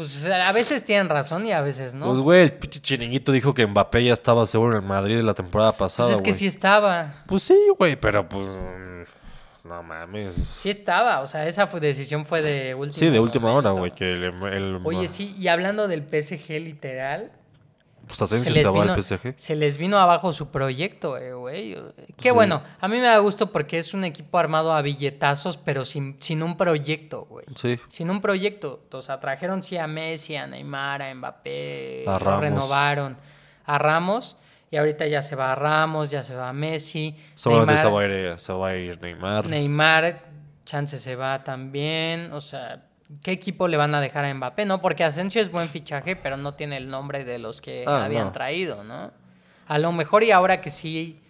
Pues 0.00 0.24
a 0.26 0.52
veces 0.52 0.84
tienen 0.84 1.08
razón 1.08 1.46
y 1.46 1.52
a 1.52 1.60
veces 1.60 1.94
no. 1.94 2.06
Pues, 2.06 2.20
güey, 2.20 2.42
el 2.42 2.52
pinche 2.52 2.80
chiringuito 2.80 3.32
dijo 3.32 3.52
que 3.52 3.66
Mbappé 3.66 4.02
ya 4.04 4.12
estaba 4.14 4.46
seguro 4.46 4.76
en 4.76 4.82
el 4.82 4.88
Madrid 4.88 5.20
la 5.20 5.34
temporada 5.34 5.72
pasada, 5.72 6.08
Pues 6.08 6.16
es 6.18 6.22
que 6.22 6.30
güey. 6.30 6.38
sí 6.38 6.46
estaba. 6.46 7.14
Pues 7.26 7.42
sí, 7.42 7.58
güey, 7.78 7.96
pero 7.96 8.28
pues... 8.28 8.46
mm, 8.46 9.68
No 9.68 9.82
mames. 9.82 10.34
Sí 10.34 10.70
estaba. 10.70 11.20
O 11.20 11.26
sea, 11.26 11.46
esa 11.46 11.66
fue, 11.66 11.80
decisión 11.80 12.24
fue 12.24 12.40
de 12.42 12.74
última 12.74 12.98
Sí, 12.98 13.10
de 13.10 13.20
última 13.20 13.52
hora, 13.52 13.70
güey, 13.72 13.90
que 13.92 14.10
el... 14.10 14.24
el- 14.46 14.80
Oye, 14.84 15.06
sí, 15.06 15.34
y 15.38 15.48
hablando 15.48 15.86
del 15.86 16.02
PSG 16.02 16.48
literal, 16.60 17.30
Pues 18.10 18.22
Asensio 18.22 18.52
se, 18.52 18.64
va 18.68 18.82
al 18.82 19.02
PSG. 19.02 19.34
se 19.36 19.54
les 19.56 19.78
vino 19.78 19.98
abajo 19.98 20.32
su 20.32 20.50
proyecto, 20.50 21.16
eh, 21.16 21.32
güey. 21.32 21.74
Qué 22.16 22.28
Sí. 22.28 22.30
bueno, 22.30 22.62
a 22.80 22.88
mí 22.88 22.96
me 22.96 23.04
da 23.06 23.18
gusto 23.18 23.52
porque 23.52 23.78
es 23.78 23.94
un 23.94 24.04
equipo 24.04 24.36
armado 24.38 24.74
a 24.74 24.82
billetazos, 24.82 25.56
pero 25.56 25.84
sin, 25.84 26.16
sin 26.20 26.42
un 26.42 26.56
proyecto, 26.56 27.26
güey. 27.26 27.46
Sí. 27.56 27.78
Sin 27.88 28.10
un 28.10 28.20
proyecto. 28.20 28.82
O 28.92 29.00
sea, 29.02 29.20
trajeron 29.20 29.62
sí 29.62 29.76
a 29.76 29.86
Messi, 29.86 30.34
a 30.36 30.46
Neymar, 30.46 31.02
a 31.02 31.14
Mbappé, 31.14 32.04
A 32.08 32.18
Ramos. 32.18 32.40
renovaron 32.40 33.16
a 33.64 33.78
Ramos. 33.78 34.36
Y 34.72 34.76
ahorita 34.76 35.06
ya 35.06 35.22
se 35.22 35.34
va 35.36 35.52
a 35.52 35.54
Ramos, 35.54 36.10
ya 36.10 36.22
se 36.22 36.34
va 36.34 36.48
a 36.48 36.52
Messi. 36.52 37.16
Seguramente 37.34 37.82
Neymar, 37.82 37.86
se 37.86 37.92
va, 37.92 38.00
a 38.00 38.06
ir, 38.32 38.38
se 38.38 38.52
va 38.52 38.68
a 38.68 38.76
ir 38.76 39.00
Neymar. 39.02 39.46
Neymar, 39.46 40.22
chance 40.64 40.98
se 40.98 41.16
va 41.16 41.42
también. 41.42 42.32
O 42.32 42.40
sea, 42.40 42.82
¿qué 43.22 43.32
equipo 43.32 43.68
le 43.68 43.76
van 43.76 43.94
a 43.94 44.00
dejar 44.00 44.24
a 44.24 44.32
Mbappé? 44.34 44.64
No, 44.64 44.80
porque 44.80 45.04
Asensio 45.04 45.40
es 45.42 45.50
buen 45.50 45.68
fichaje, 45.68 46.16
pero 46.16 46.36
no 46.36 46.54
tiene 46.54 46.76
el 46.76 46.88
nombre 46.88 47.24
de 47.24 47.38
los 47.38 47.60
que 47.60 47.84
Ah, 47.86 48.04
habían 48.04 48.26
no. 48.26 48.32
traído, 48.32 48.84
¿no? 48.84 49.10
A 49.66 49.78
lo 49.78 49.92
mejor 49.92 50.22
y 50.24 50.30
ahora 50.30 50.60
que 50.60 50.70
sí 50.70 51.20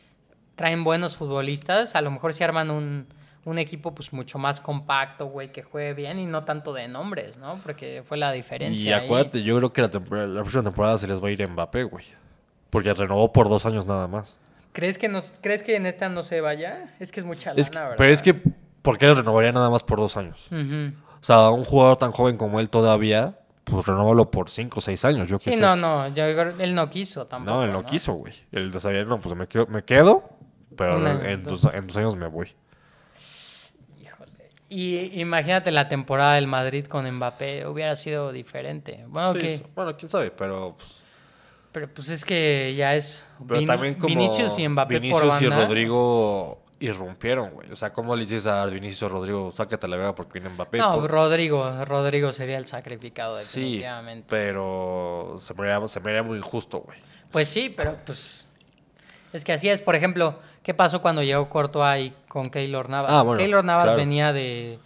traen 0.57 0.85
buenos 0.85 1.17
futbolistas, 1.17 1.95
a 1.95 2.01
lo 2.03 2.11
mejor 2.11 2.33
sí 2.35 2.45
arman 2.45 2.71
un, 2.71 3.07
un 3.45 3.59
equipo 3.59 3.95
pues 3.95 4.13
mucho 4.13 4.39
más 4.39 4.61
compacto, 4.61 5.27
güey, 5.27 5.53
que 5.53 5.63
juegue 5.63 5.95
bien 5.95 6.19
y 6.19 6.27
no 6.27 6.45
tanto 6.45 6.73
de 6.73 6.87
nombres, 6.89 7.39
¿no? 7.39 7.59
Porque 7.63 8.03
fue 8.07 8.17
la 8.19 8.33
diferencia. 8.33 8.91
Y 8.91 8.93
ahí. 8.93 9.05
acuérdate, 9.07 9.43
yo 9.43 9.57
creo 9.59 9.73
que 9.73 9.83
la, 9.83 9.89
próxima 9.89 10.63
temporada 10.63 10.99
se 10.99 11.07
les 11.07 11.23
va 11.23 11.29
a 11.29 11.31
ir 11.31 11.43
a 11.43 11.49
Mbappé, 11.49 11.85
güey. 11.85 12.05
Porque 12.71 12.93
renovó 12.95 13.33
por 13.33 13.49
dos 13.49 13.67
años 13.67 13.87
nada 13.87 14.07
más. 14.07 14.39
¿Crees 14.73 14.99
que, 14.99 15.09
nos, 15.09 15.33
¿Crees 15.41 15.63
que 15.63 15.75
en 15.77 15.87
esta 15.87 16.09
no 16.09 16.23
se 16.23 16.41
vaya? 16.41 16.95
Es 17.01 17.11
que 17.11 17.21
es 17.21 17.27
mucha 17.27 17.53
Es 17.57 17.69
que- 17.71 17.75
lana, 17.75 17.87
¿verdad? 17.89 17.99
pero 17.99 18.13
es 18.13 18.23
que, 18.23 18.35
¿por 18.83 18.97
qué 18.99 19.07
les 19.07 19.17
renovaría 19.17 19.51
nada 19.53 19.69
más 19.71 19.83
por 19.83 19.99
dos 19.99 20.17
años? 20.17 20.47
Ujú. 20.53 20.93
O 21.21 21.25
sea, 21.25 21.51
un 21.51 21.65
jugador 21.65 21.97
tan 21.97 22.13
joven 22.13 22.37
como 22.37 22.61
él 22.61 22.71
todavía, 22.71 23.39
pues 23.65 23.87
renóvalo 23.87 24.31
por 24.31 24.49
cinco 24.51 24.79
o 24.79 24.81
seis 24.81 25.05
años, 25.05 25.29
yo 25.29 25.39
qué 25.39 25.51
Sí, 25.51 25.57
sé. 25.57 25.63
no, 25.63 25.77
no, 25.77 26.09
yo 26.09 26.25
él 26.25 26.75
no 26.75 26.89
quiso 26.91 27.27
tampoco. 27.27 27.57
No, 27.59 27.65
él 27.65 27.73
no, 27.73 27.85
quiso, 27.85 28.15
güey. 28.15 28.33
Él 28.53 28.73
sabía, 28.81 29.05
no, 29.05 29.21
pues 29.21 29.35
me 29.35 29.47
quedo, 29.47 29.67
me 29.67 29.85
quedo 29.85 30.25
pero 30.77 30.97
en, 31.07 31.27
en 31.27 31.45
dos. 31.45 31.67
en 31.73 31.87
dos 31.87 31.97
años 31.97 32.17
me 32.17 32.27
voy. 32.27 32.53
Híjole. 34.03 34.33
Y 34.69 35.21
imagínate 35.21 35.71
la 35.71 35.89
temporada 35.89 36.35
del 36.37 36.47
Madrid 36.47 36.87
con 36.87 37.11
Mbappé, 37.11 37.67
hubiera 37.67 37.97
sido 37.97 38.33
diferente. 38.33 39.05
Bueno, 39.09 39.33
Sí, 39.35 39.39
que. 39.41 39.63
Bueno, 39.75 39.97
quién 39.97 40.09
sabe, 40.09 40.31
pero... 40.31 40.75
pues, 40.79 40.97
pero 41.73 41.89
pues 41.93 42.09
es 42.09 42.25
que 42.25 42.75
ya 42.77 42.95
es 42.97 43.25
pero 43.47 43.65
también 43.65 43.95
como 43.95 44.09
Vinicius 44.09 44.59
y 44.59 44.69
Mbappé 44.69 44.99
Vinicius 44.99 45.21
por 45.23 45.43
y 45.43 45.47
banda. 45.47 45.65
Rodrigo 45.67 46.63
irrumpieron, 46.81 47.51
güey. 47.51 47.71
O 47.71 47.77
sea, 47.77 47.93
¿cómo 47.93 48.17
le 48.17 48.23
dices 48.23 48.47
a 48.47 48.65
Vinicius 48.67 49.11
Rodrigo, 49.13 49.53
sácate 49.53 49.87
la 49.87 49.97
verga 49.97 50.15
porque 50.15 50.41
viene 50.41 50.49
Mbappé? 50.55 50.79
No, 50.79 50.95
Por- 51.01 51.11
Rodrigo, 51.11 51.85
Rodrigo 51.85 52.33
sería 52.33 52.57
el 52.59 52.67
sacrificado 52.67 53.37
Sí, 53.37 53.61
definitivamente. 53.61 54.27
pero 54.29 55.37
se 55.39 55.55
me 55.55 55.71
haría, 55.71 55.87
se 55.87 56.01
me 56.01 56.11
haría 56.11 56.23
muy 56.23 56.39
injusto, 56.39 56.81
güey. 56.81 56.99
Pues 57.31 57.49
sí, 57.49 57.73
pero 57.77 57.97
pues 58.07 58.45
es 59.33 59.45
que 59.45 59.53
así 59.53 59.69
es. 59.69 59.83
Por 59.83 59.95
ejemplo, 59.95 60.39
¿qué 60.63 60.75
pasó 60.75 61.01
cuando 61.03 61.23
llegó 61.23 61.49
Courtois 61.49 62.07
y 62.07 62.15
con 62.29 62.51
Keylor 62.51 62.89
Navas? 62.89 63.11
Ah, 63.13 63.23
bueno, 63.23 63.39
Keylor 63.39 63.63
Navas 63.65 63.85
claro. 63.85 63.99
venía 63.99 64.33
de 64.33 64.79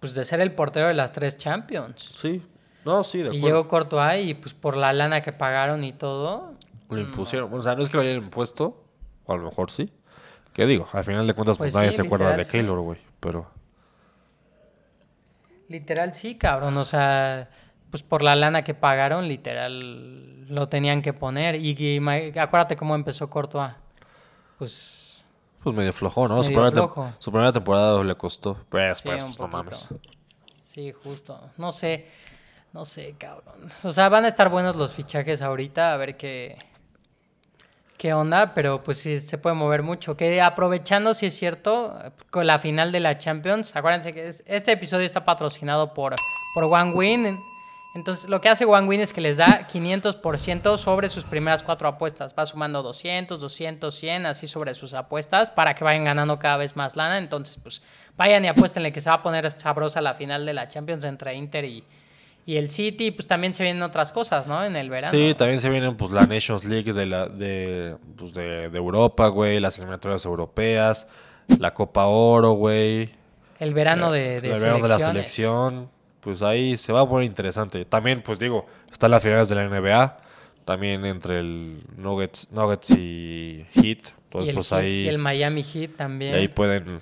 pues 0.00 0.14
de 0.14 0.24
ser 0.24 0.40
el 0.40 0.52
portero 0.52 0.88
de 0.88 0.94
las 0.94 1.12
tres 1.12 1.36
Champions. 1.38 2.12
Sí. 2.16 2.42
No, 2.84 3.04
sí, 3.04 3.18
de 3.18 3.34
Y 3.34 3.40
llegó 3.40 3.68
Courtois 3.68 4.26
y 4.28 4.34
pues 4.34 4.54
por 4.54 4.76
la 4.76 4.92
lana 4.92 5.22
que 5.22 5.32
pagaron 5.32 5.84
y 5.84 5.92
todo, 5.92 6.54
Lo 6.90 7.00
impusieron. 7.00 7.48
Bueno, 7.48 7.60
o 7.60 7.62
sea, 7.62 7.76
no 7.76 7.82
es 7.84 7.88
que 7.88 7.96
lo 7.96 8.02
hayan 8.02 8.16
impuesto, 8.16 8.82
o 9.24 9.32
a 9.32 9.36
lo 9.36 9.44
mejor 9.44 9.70
sí. 9.70 9.88
¿Qué 10.52 10.66
digo? 10.66 10.88
Al 10.92 11.04
final 11.04 11.26
de 11.26 11.34
cuentas, 11.34 11.56
pues, 11.56 11.72
Pues 11.72 11.80
nadie 11.80 11.90
sí, 11.92 11.96
se 11.96 12.02
acuerda 12.02 12.36
de 12.36 12.44
sí. 12.44 12.50
Keylor, 12.50 12.80
güey. 12.80 12.98
Pero... 13.20 13.50
Literal 15.68 16.14
sí, 16.14 16.36
cabrón. 16.36 16.76
O 16.76 16.84
sea, 16.84 17.48
pues 17.90 18.02
por 18.02 18.22
la 18.22 18.36
lana 18.36 18.62
que 18.62 18.74
pagaron, 18.74 19.28
literal 19.28 20.46
lo 20.48 20.68
tenían 20.68 21.00
que 21.02 21.12
poner. 21.12 21.54
Y, 21.56 21.98
acuérdate 22.38 22.76
cómo 22.76 22.94
empezó 22.94 23.30
Courtois. 23.30 23.72
Pues 24.58 25.24
Pues 25.62 25.74
medio 25.74 25.92
flojo, 25.92 26.28
¿no? 26.28 26.42
su, 26.42 26.50
Medio 26.50 26.62
primera 26.62 26.70
tem- 26.70 26.92
flojo. 26.92 27.12
su 27.18 27.30
primera 27.30 27.52
temporada 27.52 28.04
le 28.04 28.14
costó. 28.14 28.58
Pero 28.70 28.94
sí, 28.94 29.00
después, 29.08 29.22
un 29.22 29.28
pues, 29.28 29.38
no 29.40 29.50
poquito. 29.50 29.64
mames. 29.64 29.88
Sí, 30.64 30.92
justo. 30.92 31.50
No 31.56 31.72
sé, 31.72 32.08
no 32.72 32.84
sé, 32.84 33.14
cabrón. 33.18 33.54
O 33.84 33.92
sea, 33.92 34.08
van 34.08 34.24
a 34.24 34.28
estar 34.28 34.48
buenos 34.50 34.76
los 34.76 34.92
fichajes 34.94 35.40
ahorita, 35.42 35.92
a 35.92 35.96
ver 35.96 36.16
qué, 36.16 36.56
qué 38.02 38.14
onda, 38.14 38.52
pero 38.52 38.82
pues 38.82 38.98
sí 38.98 39.20
se 39.20 39.38
puede 39.38 39.54
mover 39.54 39.84
mucho. 39.84 40.16
Que 40.16 40.40
aprovechando, 40.42 41.14
si 41.14 41.26
es 41.26 41.34
cierto, 41.38 41.96
con 42.30 42.48
la 42.48 42.58
final 42.58 42.90
de 42.90 42.98
la 42.98 43.16
Champions, 43.16 43.76
acuérdense 43.76 44.12
que 44.12 44.26
es- 44.26 44.42
este 44.44 44.72
episodio 44.72 45.06
está 45.06 45.22
patrocinado 45.24 45.94
por, 45.94 46.16
por 46.56 46.64
One 46.64 46.94
Win. 46.94 47.40
Entonces, 47.94 48.28
lo 48.28 48.40
que 48.40 48.48
hace 48.48 48.64
One 48.64 48.88
Win 48.88 49.00
es 49.02 49.12
que 49.12 49.20
les 49.20 49.36
da 49.36 49.68
500% 49.68 50.78
sobre 50.78 51.10
sus 51.10 51.22
primeras 51.22 51.62
cuatro 51.62 51.86
apuestas. 51.86 52.34
Va 52.36 52.44
sumando 52.44 52.82
200, 52.82 53.38
200, 53.38 53.94
100, 53.94 54.26
así 54.26 54.48
sobre 54.48 54.74
sus 54.74 54.94
apuestas 54.94 55.52
para 55.52 55.76
que 55.76 55.84
vayan 55.84 56.02
ganando 56.02 56.40
cada 56.40 56.56
vez 56.56 56.74
más 56.74 56.96
lana. 56.96 57.18
Entonces, 57.18 57.56
pues 57.62 57.82
vayan 58.16 58.44
y 58.44 58.48
apuéstenle 58.48 58.90
que 58.90 59.00
se 59.00 59.10
va 59.10 59.16
a 59.16 59.22
poner 59.22 59.48
sabrosa 59.52 60.00
la 60.00 60.14
final 60.14 60.44
de 60.44 60.54
la 60.54 60.66
Champions 60.66 61.04
entre 61.04 61.34
Inter 61.34 61.64
y, 61.66 61.84
y 62.46 62.56
el 62.56 62.70
City. 62.70 63.10
Pues 63.10 63.26
también 63.26 63.54
se 63.54 63.62
vienen 63.62 63.82
otras 63.82 64.12
cosas, 64.12 64.46
¿no? 64.46 64.64
En 64.64 64.76
el 64.76 64.90
verano. 64.90 65.16
Sí, 65.16 65.34
también 65.36 65.60
se 65.60 65.68
vienen 65.70 65.96
pues 65.96 66.10
la 66.10 66.26
Nations 66.26 66.64
League 66.64 66.92
de, 66.92 67.06
la, 67.06 67.26
de, 67.28 67.96
pues, 68.16 68.32
de, 68.34 68.68
de 68.68 68.78
Europa, 68.78 69.28
güey, 69.28 69.60
las 69.60 69.76
eliminatorias 69.78 70.24
europeas, 70.24 71.06
la 71.58 71.72
Copa 71.74 72.06
Oro, 72.06 72.52
güey. 72.52 73.08
El 73.58 73.74
verano 73.74 74.10
de, 74.10 74.40
de 74.40 74.52
el 74.52 74.60
verano 74.60 74.82
de 74.82 74.88
la 74.88 74.98
selección. 74.98 75.88
Pues 76.20 76.40
ahí 76.42 76.76
se 76.76 76.92
va 76.92 77.00
a 77.00 77.08
poner 77.08 77.26
interesante. 77.26 77.84
También, 77.84 78.22
pues 78.22 78.38
digo, 78.38 78.66
están 78.90 79.10
las 79.10 79.22
finales 79.22 79.48
de 79.48 79.56
la 79.56 79.68
NBA. 79.68 80.16
También 80.64 81.04
entre 81.04 81.40
el 81.40 81.82
Nuggets, 81.96 82.46
Nuggets 82.52 82.90
y 82.90 83.66
Heat. 83.74 83.84
Y 83.84 84.12
Entonces, 84.24 84.48
el, 84.50 84.54
pues 84.54 84.70
Heat- 84.70 84.78
ahí, 84.78 84.92
y 85.04 85.08
el 85.08 85.18
Miami 85.18 85.62
Heat 85.64 85.90
también. 85.96 86.34
y 86.34 86.38
ahí 86.38 86.48
pueden 86.48 86.98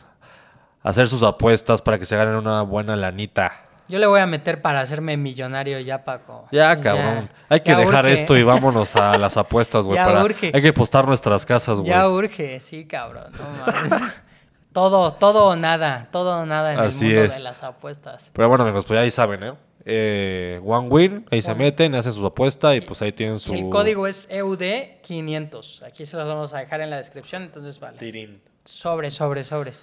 hacer 0.83 1.07
sus 1.09 1.23
apuestas 1.23 1.83
para 1.83 1.99
que 1.99 2.07
se 2.07 2.17
ganen 2.17 2.35
una 2.37 2.63
buena 2.63 2.97
lanita. 2.97 3.53
Yo 3.91 3.99
le 3.99 4.07
voy 4.07 4.21
a 4.21 4.27
meter 4.27 4.63
para 4.63 4.81
hacerme 4.81 5.17
millonario 5.17 5.81
ya, 5.81 6.05
Paco. 6.05 6.47
Ya, 6.53 6.81
cabrón. 6.81 7.29
Hay 7.49 7.61
que 7.61 7.73
ya 7.73 7.79
dejar 7.79 8.05
urge. 8.05 8.15
esto 8.15 8.37
y 8.37 8.43
vámonos 8.45 8.95
a 8.97 9.19
las 9.19 9.37
apuestas, 9.37 9.85
güey. 9.87 9.97
Ya 9.99 10.07
para- 10.07 10.25
urge. 10.25 10.53
Hay 10.55 10.63
que 10.63 10.73
postar 10.73 11.07
nuestras 11.07 11.45
casas, 11.45 11.79
güey. 11.79 11.91
Ya 11.91 12.09
urge, 12.09 12.61
sí, 12.61 12.87
cabrón. 12.87 13.33
No 13.33 13.67
mames. 13.67 14.13
todo, 14.73 15.13
todo 15.15 15.47
o 15.47 15.57
nada. 15.57 16.09
Todo 16.13 16.41
o 16.43 16.47
nada 16.47 16.73
en 16.73 16.79
Así 16.79 17.07
el 17.07 17.15
mundo 17.17 17.25
es. 17.33 17.37
de 17.39 17.43
las 17.43 17.63
apuestas. 17.65 18.31
Pero 18.33 18.49
bueno, 18.49 18.65
amigos, 18.65 18.85
pues 18.87 18.97
ya 18.97 19.03
ahí 19.03 19.11
saben, 19.11 19.43
¿eh? 19.43 19.53
Eh, 19.85 20.61
One 20.65 20.89
Win, 20.89 21.27
ahí 21.31 21.41
se 21.43 21.55
meten, 21.55 21.95
hacen 21.95 22.13
su 22.13 22.25
apuesta 22.27 22.77
y 22.77 22.83
pues 22.83 23.01
ahí 23.03 23.13
tienen 23.13 23.39
su... 23.39 23.55
El 23.55 23.71
código 23.71 24.07
es 24.07 24.29
E 24.31 24.43
EUD500. 24.43 25.83
Aquí 25.87 26.05
se 26.07 26.17
los 26.19 26.29
vamos 26.29 26.53
a 26.53 26.59
dejar 26.59 26.83
en 26.83 26.91
la 26.91 26.99
descripción, 26.99 27.43
entonces 27.43 27.81
vale. 27.81 27.99
Tirín. 27.99 28.43
Sobre, 28.65 29.11
sobre, 29.11 29.43
sobres. 29.43 29.83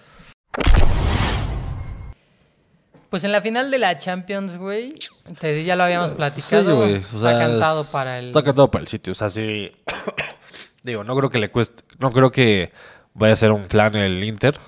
Pues 3.09 3.23
en 3.23 3.31
la 3.31 3.41
final 3.41 3.71
de 3.71 3.77
la 3.77 3.97
Champions, 3.97 4.57
güey, 4.57 4.99
te 5.39 5.63
ya 5.63 5.75
lo 5.75 5.83
habíamos 5.85 6.11
platicado. 6.11 6.69
Sí, 6.69 6.75
güey. 6.75 6.95
O 6.95 7.15
está 7.15 7.39
cantado 7.39 7.81
es- 7.81 7.87
para 7.87 8.17
el 8.19 8.27
Está 8.27 8.43
cantado 8.43 8.69
para 8.71 8.81
el 8.81 8.87
sitio. 8.87 9.11
O 9.13 9.15
sea, 9.15 9.29
sí. 9.29 9.71
Digo, 10.83 11.03
no 11.03 11.15
creo 11.15 11.29
que 11.29 11.39
le 11.39 11.49
cueste. 11.49 11.83
No 11.99 12.11
creo 12.11 12.31
que 12.31 12.71
vaya 13.13 13.33
a 13.33 13.37
ser 13.37 13.51
un 13.51 13.65
flan 13.65 13.95
el 13.95 14.23
Inter. 14.23 14.59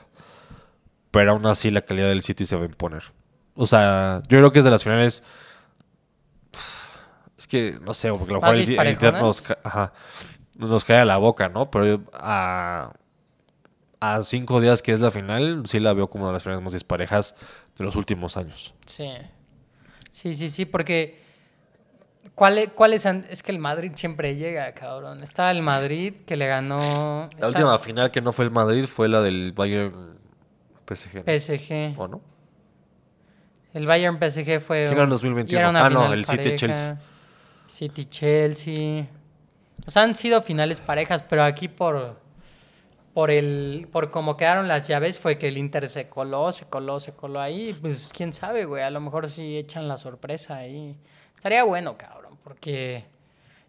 Pero 1.11 1.31
aún 1.31 1.45
así 1.47 1.69
la 1.71 1.81
calidad 1.81 2.07
del 2.07 2.21
City 2.21 2.45
se 2.45 2.55
va 2.55 2.61
a 2.63 2.65
imponer. 2.65 3.03
O 3.55 3.65
sea, 3.65 4.21
yo 4.29 4.37
creo 4.37 4.51
que 4.51 4.59
es 4.59 4.65
de 4.65 4.71
las 4.71 4.83
finales. 4.83 5.23
Es 7.37 7.47
que, 7.47 7.77
no 7.81 7.93
sé, 7.93 8.09
porque 8.11 8.31
a 8.31 8.33
lo 8.35 8.41
¿Más 8.41 8.51
mejor 8.57 8.73
el, 8.73 8.79
el 8.87 8.93
Inter 8.93 9.13
nos, 9.13 9.41
ca- 9.41 9.57
ajá, 9.63 9.93
nos 10.55 10.83
cae 10.83 10.99
a 10.99 11.05
la 11.05 11.17
boca, 11.17 11.49
¿no? 11.49 11.71
Pero 11.71 12.03
a, 12.13 12.91
a 13.99 14.23
cinco 14.23 14.61
días 14.61 14.81
que 14.81 14.91
es 14.93 14.99
la 14.99 15.11
final, 15.11 15.63
sí 15.65 15.79
la 15.79 15.93
veo 15.93 16.09
como 16.09 16.23
una 16.23 16.31
de 16.31 16.35
las 16.35 16.43
finales 16.43 16.63
más 16.63 16.73
disparejas 16.73 17.35
de 17.77 17.83
los 17.83 17.95
últimos 17.95 18.37
años. 18.37 18.73
Sí. 18.85 19.09
Sí, 20.11 20.33
sí, 20.33 20.49
sí, 20.49 20.65
porque. 20.65 21.19
¿Cuál, 22.35 22.57
e- 22.57 22.67
cuál 22.69 22.93
es, 22.93 23.05
que 23.43 23.51
el 23.51 23.59
Madrid 23.59 23.91
siempre 23.95 24.35
llega, 24.37 24.71
cabrón. 24.73 25.21
Está 25.21 25.51
el 25.51 25.61
Madrid 25.61 26.13
que 26.25 26.37
le 26.37 26.47
ganó. 26.47 27.29
La 27.37 27.47
está 27.47 27.47
última 27.49 27.77
final 27.79 28.11
que 28.11 28.21
no 28.21 28.31
fue 28.31 28.45
el 28.45 28.51
Madrid 28.51 28.85
fue 28.85 29.09
la 29.09 29.21
del 29.21 29.51
Bayern 29.51 30.17
PSG. 30.87 31.15
¿no? 31.15 31.23
PSG. 31.25 31.99
¿O 31.99 32.07
no? 32.07 32.21
El 33.73 33.85
Bayern 33.85 34.17
PSG 34.19 34.59
fue. 34.61 34.85
¿Quién 34.87 34.91
ganó 34.97 35.01
en 35.03 35.03
un- 35.03 35.09
2021? 35.09 35.51
y 35.51 35.59
era 35.59 35.69
una 35.69 35.85
Ah, 35.85 35.89
no, 35.89 36.13
el 36.13 36.23
City. 36.25 36.55
Chelsea. 36.55 36.97
City 37.67 38.05
Chelsea. 38.05 39.07
O 39.85 39.91
sea, 39.91 40.03
han 40.03 40.15
sido 40.15 40.41
finales 40.41 40.79
parejas, 40.79 41.23
pero 41.23 41.43
aquí 41.43 41.67
por. 41.67 42.19
Por 43.13 43.31
el. 43.31 43.87
Por 43.91 44.11
cómo 44.11 44.37
quedaron 44.37 44.67
las 44.67 44.87
llaves 44.87 45.17
fue 45.19 45.37
que 45.37 45.47
el 45.47 45.57
Inter 45.57 45.89
se 45.89 46.07
coló, 46.07 46.51
se 46.51 46.65
coló, 46.65 46.99
se 46.99 47.13
coló 47.13 47.39
ahí. 47.41 47.75
Pues 47.81 48.11
quién 48.15 48.33
sabe, 48.33 48.65
güey. 48.65 48.83
A 48.83 48.89
lo 48.89 48.99
mejor 49.01 49.29
sí 49.29 49.57
echan 49.57 49.87
la 49.87 49.97
sorpresa 49.97 50.57
ahí. 50.57 50.95
Estaría 51.35 51.63
bueno, 51.63 51.97
cabrón, 51.97 52.37
porque. 52.43 53.05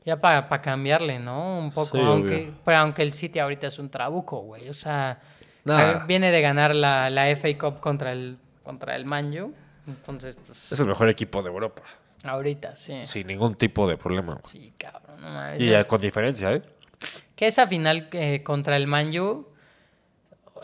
Ya 0.05 0.19
para 0.21 0.49
cambiarle, 0.63 1.19
¿no? 1.19 1.59
Un 1.59 1.71
poco. 1.71 1.99
Sí, 1.99 2.03
aunque, 2.05 2.53
pero 2.65 2.79
aunque 2.79 3.03
el 3.03 3.13
City 3.13 3.39
ahorita 3.39 3.67
es 3.67 3.79
un 3.79 3.91
trabuco, 3.91 4.41
güey. 4.41 4.69
O 4.69 4.73
sea. 4.75 5.21
Nah. 5.65 5.91
eh, 5.91 6.01
Viene 6.07 6.31
de 6.31 6.41
ganar 6.41 6.75
la, 6.75 7.11
la 7.11 7.27
FA 7.37 7.49
Cup 7.59 7.81
contra 7.81 8.13
el, 8.13 8.39
contra 8.63 8.97
el 8.97 9.05
Manju. 9.05 9.53
Entonces, 9.87 10.37
pues. 10.47 10.73
Es 10.73 10.81
el 10.81 10.87
mejor 10.87 11.09
equipo 11.11 11.43
de 11.43 11.49
Europa. 11.51 11.83
Ahorita, 12.25 12.77
sí. 12.77 12.99
Sí, 13.03 13.07
Sin 13.21 13.27
ningún 13.27 13.55
tipo 13.55 13.89
de 13.89 13.97
problema. 13.97 14.41
cabrón. 14.79 15.21
No 15.21 15.29
mames. 15.31 15.61
Y 15.61 15.85
con 15.85 16.01
diferencia, 16.01 16.53
¿eh? 16.53 16.63
Que 17.41 17.47
esa 17.47 17.67
final 17.67 18.11
eh, 18.13 18.43
contra 18.43 18.77
el 18.77 18.87
Manju 18.87 19.47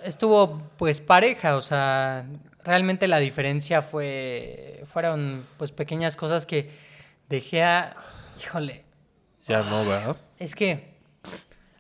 estuvo 0.04 0.60
pues 0.76 1.00
pareja, 1.00 1.56
o 1.56 1.62
sea, 1.62 2.26
realmente 2.64 3.08
la 3.08 3.16
diferencia 3.16 3.80
fue 3.80 4.82
fueron 4.84 5.46
pues 5.56 5.72
pequeñas 5.72 6.16
cosas 6.16 6.44
que 6.44 6.68
dejé 7.30 7.62
a 7.62 7.96
híjole, 8.38 8.84
Ya 9.48 9.62
no, 9.62 9.86
¿verdad? 9.86 10.18
es 10.38 10.54
que 10.54 10.98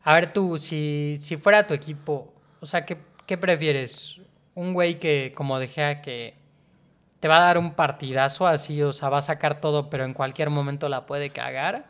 a 0.02 0.14
ver 0.14 0.32
tú 0.32 0.56
si 0.56 1.18
si 1.20 1.36
fuera 1.36 1.66
tu 1.66 1.74
equipo, 1.74 2.32
o 2.62 2.64
sea, 2.64 2.86
¿qué, 2.86 2.96
qué 3.26 3.36
prefieres? 3.36 4.16
Un 4.54 4.72
güey 4.72 4.98
que 4.98 5.34
como 5.36 5.58
dejé 5.58 5.84
a 5.84 6.00
que 6.00 6.32
te 7.20 7.28
va 7.28 7.36
a 7.36 7.40
dar 7.40 7.58
un 7.58 7.74
partidazo 7.74 8.46
así, 8.46 8.82
o 8.82 8.94
sea, 8.94 9.10
va 9.10 9.18
a 9.18 9.22
sacar 9.22 9.60
todo, 9.60 9.90
pero 9.90 10.04
en 10.04 10.14
cualquier 10.14 10.48
momento 10.48 10.88
la 10.88 11.04
puede 11.04 11.28
cagar. 11.28 11.84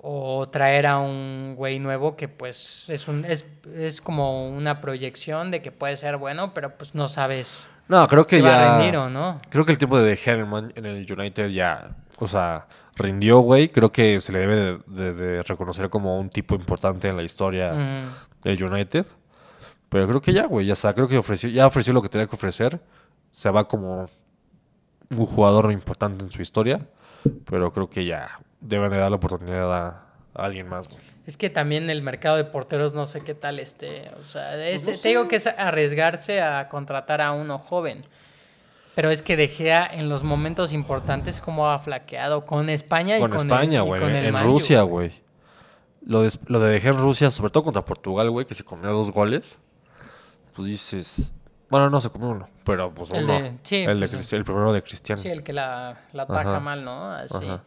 O 0.00 0.48
traer 0.48 0.86
a 0.86 0.98
un 0.98 1.54
güey 1.56 1.78
nuevo 1.78 2.16
que 2.16 2.28
pues 2.28 2.84
es 2.88 3.08
un 3.08 3.24
es, 3.24 3.44
es 3.74 4.00
como 4.00 4.48
una 4.48 4.80
proyección 4.80 5.50
de 5.50 5.62
que 5.62 5.72
puede 5.72 5.96
ser 5.96 6.16
bueno, 6.16 6.52
pero 6.54 6.76
pues 6.76 6.94
no 6.94 7.08
sabes 7.08 7.68
No, 7.88 8.06
creo 8.08 8.26
que 8.26 8.36
si 8.38 8.42
ya. 8.42 8.48
va 8.50 8.74
a 8.74 8.78
rendir 8.78 8.96
o 8.98 9.08
no. 9.10 9.40
Creo 9.50 9.64
que 9.64 9.72
el 9.72 9.78
tiempo 9.78 9.98
de 9.98 10.08
De 10.10 10.16
Gea 10.16 10.34
en 10.34 10.40
el, 10.40 10.46
Man- 10.46 10.72
en 10.76 10.86
el 10.86 11.10
United 11.10 11.48
ya. 11.50 11.96
O 12.18 12.28
sea, 12.28 12.66
rindió, 12.96 13.38
güey. 13.40 13.68
Creo 13.68 13.90
que 13.92 14.20
se 14.20 14.32
le 14.32 14.38
debe 14.40 14.56
de, 14.56 14.78
de- 14.86 15.12
de 15.14 15.42
reconocer 15.42 15.88
como 15.90 16.18
un 16.18 16.30
tipo 16.30 16.54
importante 16.54 17.08
en 17.08 17.16
la 17.16 17.22
historia 17.22 17.72
Mm, 17.72 18.04
del 18.42 18.62
United. 18.64 19.06
Pero 19.88 20.08
creo 20.08 20.20
que 20.20 20.32
ya, 20.32 20.46
güey. 20.46 20.66
Ya 20.66 20.72
está. 20.72 20.92
Creo 20.94 21.06
que 21.08 21.16
ofreció, 21.18 21.48
ya 21.50 21.66
ofreció 21.66 21.92
lo 21.92 22.02
que 22.02 22.08
tenía 22.08 22.26
que 22.26 22.34
ofrecer. 22.36 22.80
Se 23.30 23.50
va 23.50 23.68
como 23.68 24.04
un 25.10 25.26
jugador 25.26 25.70
importante 25.72 26.22
en 26.24 26.30
su 26.30 26.42
historia. 26.42 26.80
Pero 27.48 27.72
creo 27.72 27.88
que 27.88 28.04
ya 28.04 28.40
deben 28.60 28.90
de 28.90 28.96
dar 28.98 29.10
la 29.10 29.16
oportunidad 29.16 29.72
a, 29.72 29.88
a 30.34 30.44
alguien 30.44 30.68
más, 30.68 30.88
güey. 30.88 31.00
Es 31.26 31.36
que 31.36 31.50
también 31.50 31.90
el 31.90 32.02
mercado 32.02 32.36
de 32.36 32.44
porteros 32.44 32.94
no 32.94 33.06
sé 33.06 33.22
qué 33.22 33.34
tal 33.34 33.58
esté. 33.58 34.10
O 34.20 34.24
sea, 34.24 34.54
es- 34.68 34.84
Pues 34.84 34.96
no 34.96 35.02
te 35.02 35.08
digo 35.08 35.28
que 35.28 35.36
es 35.36 35.46
arriesgarse 35.46 36.40
a 36.40 36.68
contratar 36.68 37.20
a 37.20 37.32
uno 37.32 37.58
joven. 37.58 38.04
Pero 38.94 39.10
es 39.10 39.22
que 39.22 39.36
De 39.36 39.48
Gea 39.48 39.86
en 39.92 40.08
los 40.08 40.22
momentos 40.22 40.72
importantes 40.72 41.40
como 41.40 41.68
ha 41.68 41.78
flaqueado 41.78 42.46
con 42.46 42.70
España 42.70 43.18
y 43.18 43.20
Con 43.20 43.30
con, 43.32 43.40
España, 43.40 43.80
el, 43.80 43.84
y 43.84 43.88
güey. 43.88 44.00
con 44.00 44.10
el 44.14 44.24
En 44.26 44.32
Manju, 44.32 44.48
Rusia, 44.52 44.82
güey. 44.82 45.12
Lo 46.06 46.22
de, 46.22 46.30
lo 46.46 46.60
de 46.60 46.70
De 46.70 46.80
Gea 46.80 46.92
en 46.92 46.98
Rusia, 46.98 47.30
sobre 47.30 47.50
todo 47.50 47.64
contra 47.64 47.84
Portugal, 47.84 48.30
güey, 48.30 48.46
que 48.46 48.54
se 48.54 48.64
comió 48.64 48.90
dos 48.92 49.10
goles. 49.10 49.58
Pues 50.54 50.68
dices. 50.68 51.32
Bueno, 51.68 51.90
no 51.90 52.00
se 52.00 52.08
comió 52.08 52.28
uno, 52.28 52.46
pero 52.64 52.94
pues 52.94 53.10
El 53.10 53.24
uno. 53.24 53.32
de- 53.34 53.58
sí, 53.64 53.82
el, 53.82 53.98
de 54.00 54.08
pues, 54.08 54.32
el 54.32 54.44
primero 54.44 54.72
de 54.72 54.82
Cristiano. 54.82 55.20
Sí, 55.20 55.28
el 55.28 55.42
que 55.42 55.52
la, 55.52 55.98
la 56.12 56.60
mal, 56.60 56.84
¿no? 56.84 57.10
Así. 57.10 57.34
Ajá. 57.44 57.64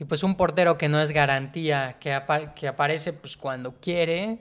Y 0.00 0.04
pues 0.06 0.24
un 0.24 0.34
portero 0.34 0.78
que 0.78 0.88
no 0.88 1.00
es 1.00 1.12
garantía, 1.12 1.96
que, 2.00 2.12
apa- 2.14 2.54
que 2.54 2.66
aparece 2.66 3.12
pues 3.12 3.36
cuando 3.36 3.74
quiere, 3.80 4.38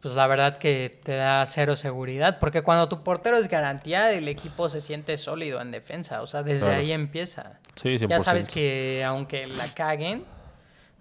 pues 0.00 0.14
la 0.14 0.28
verdad 0.28 0.56
que 0.58 1.00
te 1.02 1.16
da 1.16 1.44
cero 1.44 1.74
seguridad, 1.74 2.38
porque 2.38 2.62
cuando 2.62 2.88
tu 2.88 3.02
portero 3.02 3.36
es 3.36 3.48
garantía, 3.48 4.12
el 4.12 4.28
equipo 4.28 4.68
se 4.68 4.80
siente 4.80 5.16
sólido 5.16 5.60
en 5.60 5.72
defensa, 5.72 6.22
o 6.22 6.26
sea, 6.28 6.44
desde 6.44 6.60
Claro. 6.66 6.74
ahí 6.80 6.92
empieza. 6.92 7.58
Sí, 7.74 7.98
100%. 7.98 8.08
Ya 8.08 8.20
sabes 8.20 8.48
que 8.48 9.02
aunque 9.04 9.48
la 9.48 9.66
caguen, 9.74 10.24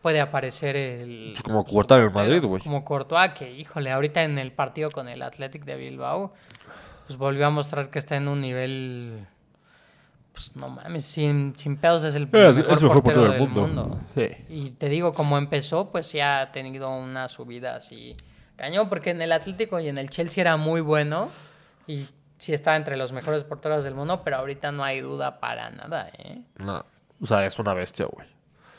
puede 0.02 0.20
aparecer 0.20 0.76
el... 0.76 1.32
Pues 1.34 1.44
como 1.44 1.64
cortar 1.64 2.00
el 2.00 2.12
portero, 2.12 2.26
Madrid, 2.34 2.44
güey. 2.48 2.62
Como 2.64 2.84
Courtois, 2.84 3.34
que 3.34 3.52
híjole, 3.52 3.92
ahorita 3.92 4.24
en 4.24 4.40
el 4.40 4.52
partido 4.52 4.90
con 4.90 5.08
el 5.08 5.22
Athletic 5.22 5.64
de 5.64 5.76
Bilbao, 5.76 6.34
pues 7.06 7.18
volvió 7.20 7.46
a 7.46 7.50
mostrar 7.52 7.92
que 7.92 8.00
está 8.00 8.16
en 8.16 8.28
un 8.28 8.42
nivel... 8.42 9.28
Pues 10.36 10.56
no 10.56 10.68
mames, 10.70 11.06
sin, 11.06 11.54
sin 11.58 11.78
pedos 11.78 12.04
es 12.04 12.14
el 12.14 12.24
Eh, 12.24 12.28
mejor, 12.32 12.50
es 12.52 12.58
el 12.58 12.66
mejor 12.66 13.04
portero, 13.04 13.04
portero 13.04 13.22
del 13.22 13.32
del 13.32 13.40
mundo. 13.42 13.68
mundo. 13.88 14.00
Sí. 14.16 14.28
Y 14.50 14.70
te 14.72 14.90
digo, 14.90 15.14
como 15.14 15.38
empezó, 15.38 15.90
pues 15.92 16.12
ya 16.12 16.42
ha 16.42 16.52
tenido 16.52 16.90
una 16.96 17.28
subida 17.30 17.76
así 17.78 18.14
cañón, 18.58 18.90
porque 18.90 19.12
en 19.12 19.22
el 19.22 19.32
Atlético 19.32 19.80
y 19.80 19.88
en 19.88 19.98
el 19.98 20.10
Chelsea 20.10 20.42
era 20.42 20.58
muy 20.58 20.82
bueno 20.82 21.30
y 21.88 22.06
sí 22.38 22.54
estaba 22.54 22.76
entre 22.78 22.98
los 22.98 23.14
mejores 23.14 23.44
porteros 23.46 23.84
del 23.86 23.96
mundo, 23.96 24.22
pero 24.24 24.36
ahorita 24.38 24.72
no 24.74 24.84
hay 24.84 25.00
duda 25.00 25.40
para 25.40 25.70
nada, 25.70 26.10
¿eh? 26.18 26.42
No. 26.60 26.86
O 27.22 27.26
sea, 27.26 27.46
es 27.46 27.58
una 27.60 27.74
bestia, 27.74 28.06
güey. 28.06 28.28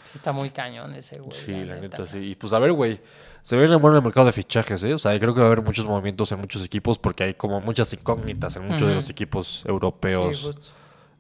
Sí 0.04 0.12
está 0.18 0.32
muy 0.32 0.50
cañón 0.50 0.94
ese 0.94 1.18
güey. 1.18 1.32
Sí, 1.32 1.64
la 1.64 1.76
neta, 1.76 2.06
sí. 2.06 2.18
Y 2.18 2.34
pues 2.34 2.52
a 2.52 2.58
ver, 2.58 2.72
güey. 2.72 3.00
Se 3.42 3.56
viene 3.56 3.76
bueno 3.76 3.96
el 3.96 4.02
mercado 4.04 4.26
de 4.26 4.32
fichajes, 4.32 4.82
¿eh? 4.84 4.92
O 4.92 4.98
sea, 4.98 5.18
creo 5.18 5.32
que 5.32 5.40
va 5.40 5.46
a 5.46 5.50
haber 5.52 5.62
muchos 5.62 5.86
movimientos 5.86 6.30
en 6.32 6.40
muchos 6.40 6.64
equipos 6.64 6.98
porque 6.98 7.24
hay 7.24 7.34
como 7.34 7.60
muchas 7.60 7.92
incógnitas 7.92 8.56
en 8.56 8.66
muchos 8.66 8.88
de 8.88 8.94
los 8.96 9.08
equipos 9.08 9.60
Sí, 9.62 9.68
europeos 9.68 10.42
justo. 10.42 10.66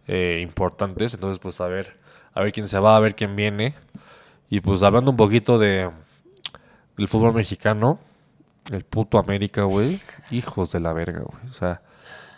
Eh, 0.06 0.40
importantes. 0.42 1.14
Entonces, 1.14 1.38
pues 1.38 1.60
a 1.60 1.66
ver, 1.66 1.96
a 2.34 2.42
ver 2.42 2.52
quién 2.52 2.68
se 2.68 2.78
va, 2.78 2.96
a 2.96 3.00
ver 3.00 3.14
quién 3.14 3.36
viene. 3.36 3.74
Y 4.48 4.60
pues 4.60 4.82
hablando 4.82 5.10
un 5.10 5.16
poquito 5.16 5.58
de 5.58 5.90
del 6.96 7.08
fútbol 7.08 7.34
mexicano, 7.34 7.98
el 8.72 8.84
puto 8.84 9.18
América, 9.18 9.64
güey. 9.64 10.00
Hijos 10.30 10.72
de 10.72 10.80
la 10.80 10.92
verga, 10.92 11.20
güey. 11.20 11.50
O 11.50 11.52
sea, 11.52 11.82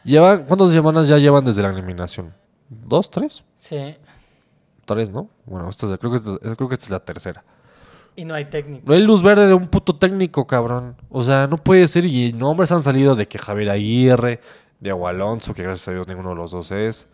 llevan, 0.05 0.45
¿cuántas 0.47 0.71
semanas 0.71 1.07
ya 1.09 1.19
llevan 1.19 1.45
desde 1.45 1.63
la 1.63 1.71
eliminación? 1.71 2.35
¿Dos, 2.69 3.11
tres? 3.11 3.45
Sí. 3.57 3.97
Tres, 4.85 5.11
¿no? 5.11 5.29
Bueno, 5.47 5.69
esta 5.69 5.87
es- 5.87 5.99
creo, 5.99 6.11
que 6.11 6.17
esta, 6.17 6.39
creo 6.57 6.69
que 6.69 6.75
esta 6.75 6.87
es 6.87 6.91
la 6.91 7.01
tercera. 7.01 7.45
Y 8.17 8.25
no 8.25 8.35
hay 8.35 8.47
técnico. 8.47 8.83
No 8.87 8.95
hay 8.95 9.01
luz 9.03 9.23
verde 9.23 9.47
de 9.47 9.55
un 9.55 9.69
puto 9.69 9.95
técnico, 9.97 10.47
cabrón. 10.47 10.97
O 11.09 11.23
sea, 11.23 11.47
no 11.47 11.57
puede 11.57 11.87
ser. 11.87 12.05
Y 12.05 12.33
nombres 12.33 12.73
han 12.73 12.81
salido 12.81 13.15
de 13.15 13.29
que 13.29 13.39
Javier 13.39 13.71
Aguirre, 13.71 14.41
Diego 14.81 15.07
Alonso, 15.07 15.55
que 15.55 15.63
gracias 15.63 15.87
a 15.89 15.93
Dios 15.93 16.09
ninguno 16.09 16.31
de 16.31 16.35
los 16.35 16.51
dos 16.51 16.73
es. 16.73 17.07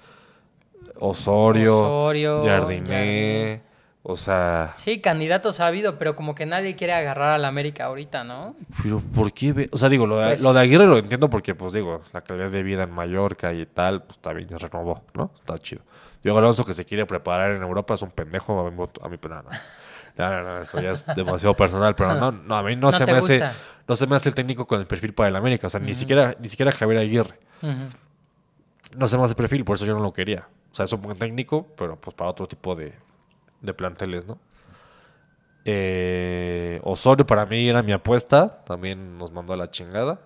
Osorio, 0.99 1.79
Osorio, 1.79 2.43
Jardiné. 2.45 3.63
O 4.07 4.17
sea, 4.19 4.73
Sí, 4.77 5.01
candidatos 5.01 5.61
ha 5.61 5.67
habido, 5.67 5.99
pero 5.99 6.15
como 6.15 6.35
que 6.35 6.45
nadie 6.45 6.77
quiere 6.77 6.93
agarrar 6.93 7.31
al 7.31 7.45
América 7.47 7.87
ahorita, 7.87 8.23
¿no? 8.23 8.55
pero 8.83 9.01
¿por 9.01 9.33
qué? 9.33 9.71
O 9.73 9.79
sea, 9.79 9.89
digo, 9.89 10.07
lo 10.07 10.19
de, 10.19 10.27
Pues- 10.29 10.43
lo 10.43 10.53
de 10.53 10.61
Aguirre 10.61 10.87
lo 10.87 10.99
entiendo 10.99 11.31
porque, 11.31 11.55
pues 11.55 11.73
digo, 11.73 12.03
la 12.13 12.21
calidad 12.21 12.51
de 12.51 12.63
vida 12.63 12.83
en 12.83 12.91
Mallorca 12.91 13.55
y 13.55 13.65
tal, 13.65 14.03
pues 14.03 14.19
está 14.19 14.35
bien, 14.35 14.47
ya 14.49 14.59
renovó, 14.59 15.03
¿no? 15.15 15.31
Está 15.37 15.57
chido. 15.59 15.81
Diego 16.23 16.37
Alonso, 16.39 16.67
que 16.67 16.75
se 16.75 16.85
quiere 16.85 17.07
preparar 17.07 17.53
en 17.53 17.63
Europa, 17.63 17.95
es 17.95 18.03
un 18.03 18.11
pendejo. 18.11 18.67
A 18.67 18.71
mí, 18.71 18.77
a 18.83 19.09
pero 19.19 19.37
no, 19.37 19.43
no. 19.43 19.51
No, 20.17 20.59
esto 20.61 20.81
ya 20.81 20.91
es 20.93 21.07
demasiado 21.17 21.55
personal, 21.55 21.95
pero 21.95 22.15
no, 22.15 22.31
no, 22.31 22.57
a 22.57 22.63
mí 22.63 22.77
no, 22.77 22.91
No 22.91 22.93
se 22.93 23.07
me 23.07 23.13
hace, 23.13 23.43
no 23.89 23.97
se 23.97 24.07
me 24.07 24.17
hace 24.17 24.29
el 24.29 24.35
técnico 24.35 24.67
con 24.67 24.81
el 24.81 24.87
perfil 24.87 25.13
para 25.13 25.29
el 25.29 25.37
América, 25.37 25.67
o 25.67 25.71
sea, 25.71 25.81
ni 25.81 25.95
siquiera, 25.95 26.35
ni 26.41 26.49
siquiera 26.49 26.71
Javier 26.73 27.01
Aguirre, 27.01 27.39
Ujú. 27.63 27.73
No 28.97 29.09
se 29.09 29.19
me 29.19 29.25
hace 29.25 29.35
perfil, 29.35 29.65
por 29.65 29.77
eso 29.77 29.87
yo 29.87 29.95
no 29.95 30.01
lo 30.01 30.13
quería. 30.13 30.49
O 30.71 30.75
sea, 30.75 30.85
es 30.85 30.93
un 30.93 31.03
buen 31.03 31.17
técnico, 31.17 31.67
pero 31.77 32.01
pues 32.01 32.15
para 32.15 32.31
otro 32.31 32.47
tipo 32.47 32.75
de, 32.75 32.95
de 33.61 33.75
planteles, 33.75 34.27
¿no? 34.27 34.39
Eh, 35.65 36.81
Osorio 36.83 37.25
para 37.25 37.47
mí 37.47 37.69
era 37.69 37.83
mi 37.83 37.93
apuesta, 37.93 38.63
también 38.65 39.17
nos 39.17 39.33
mandó 39.33 39.55
a 39.55 39.57
la 39.57 39.71
chingada. 39.71 40.21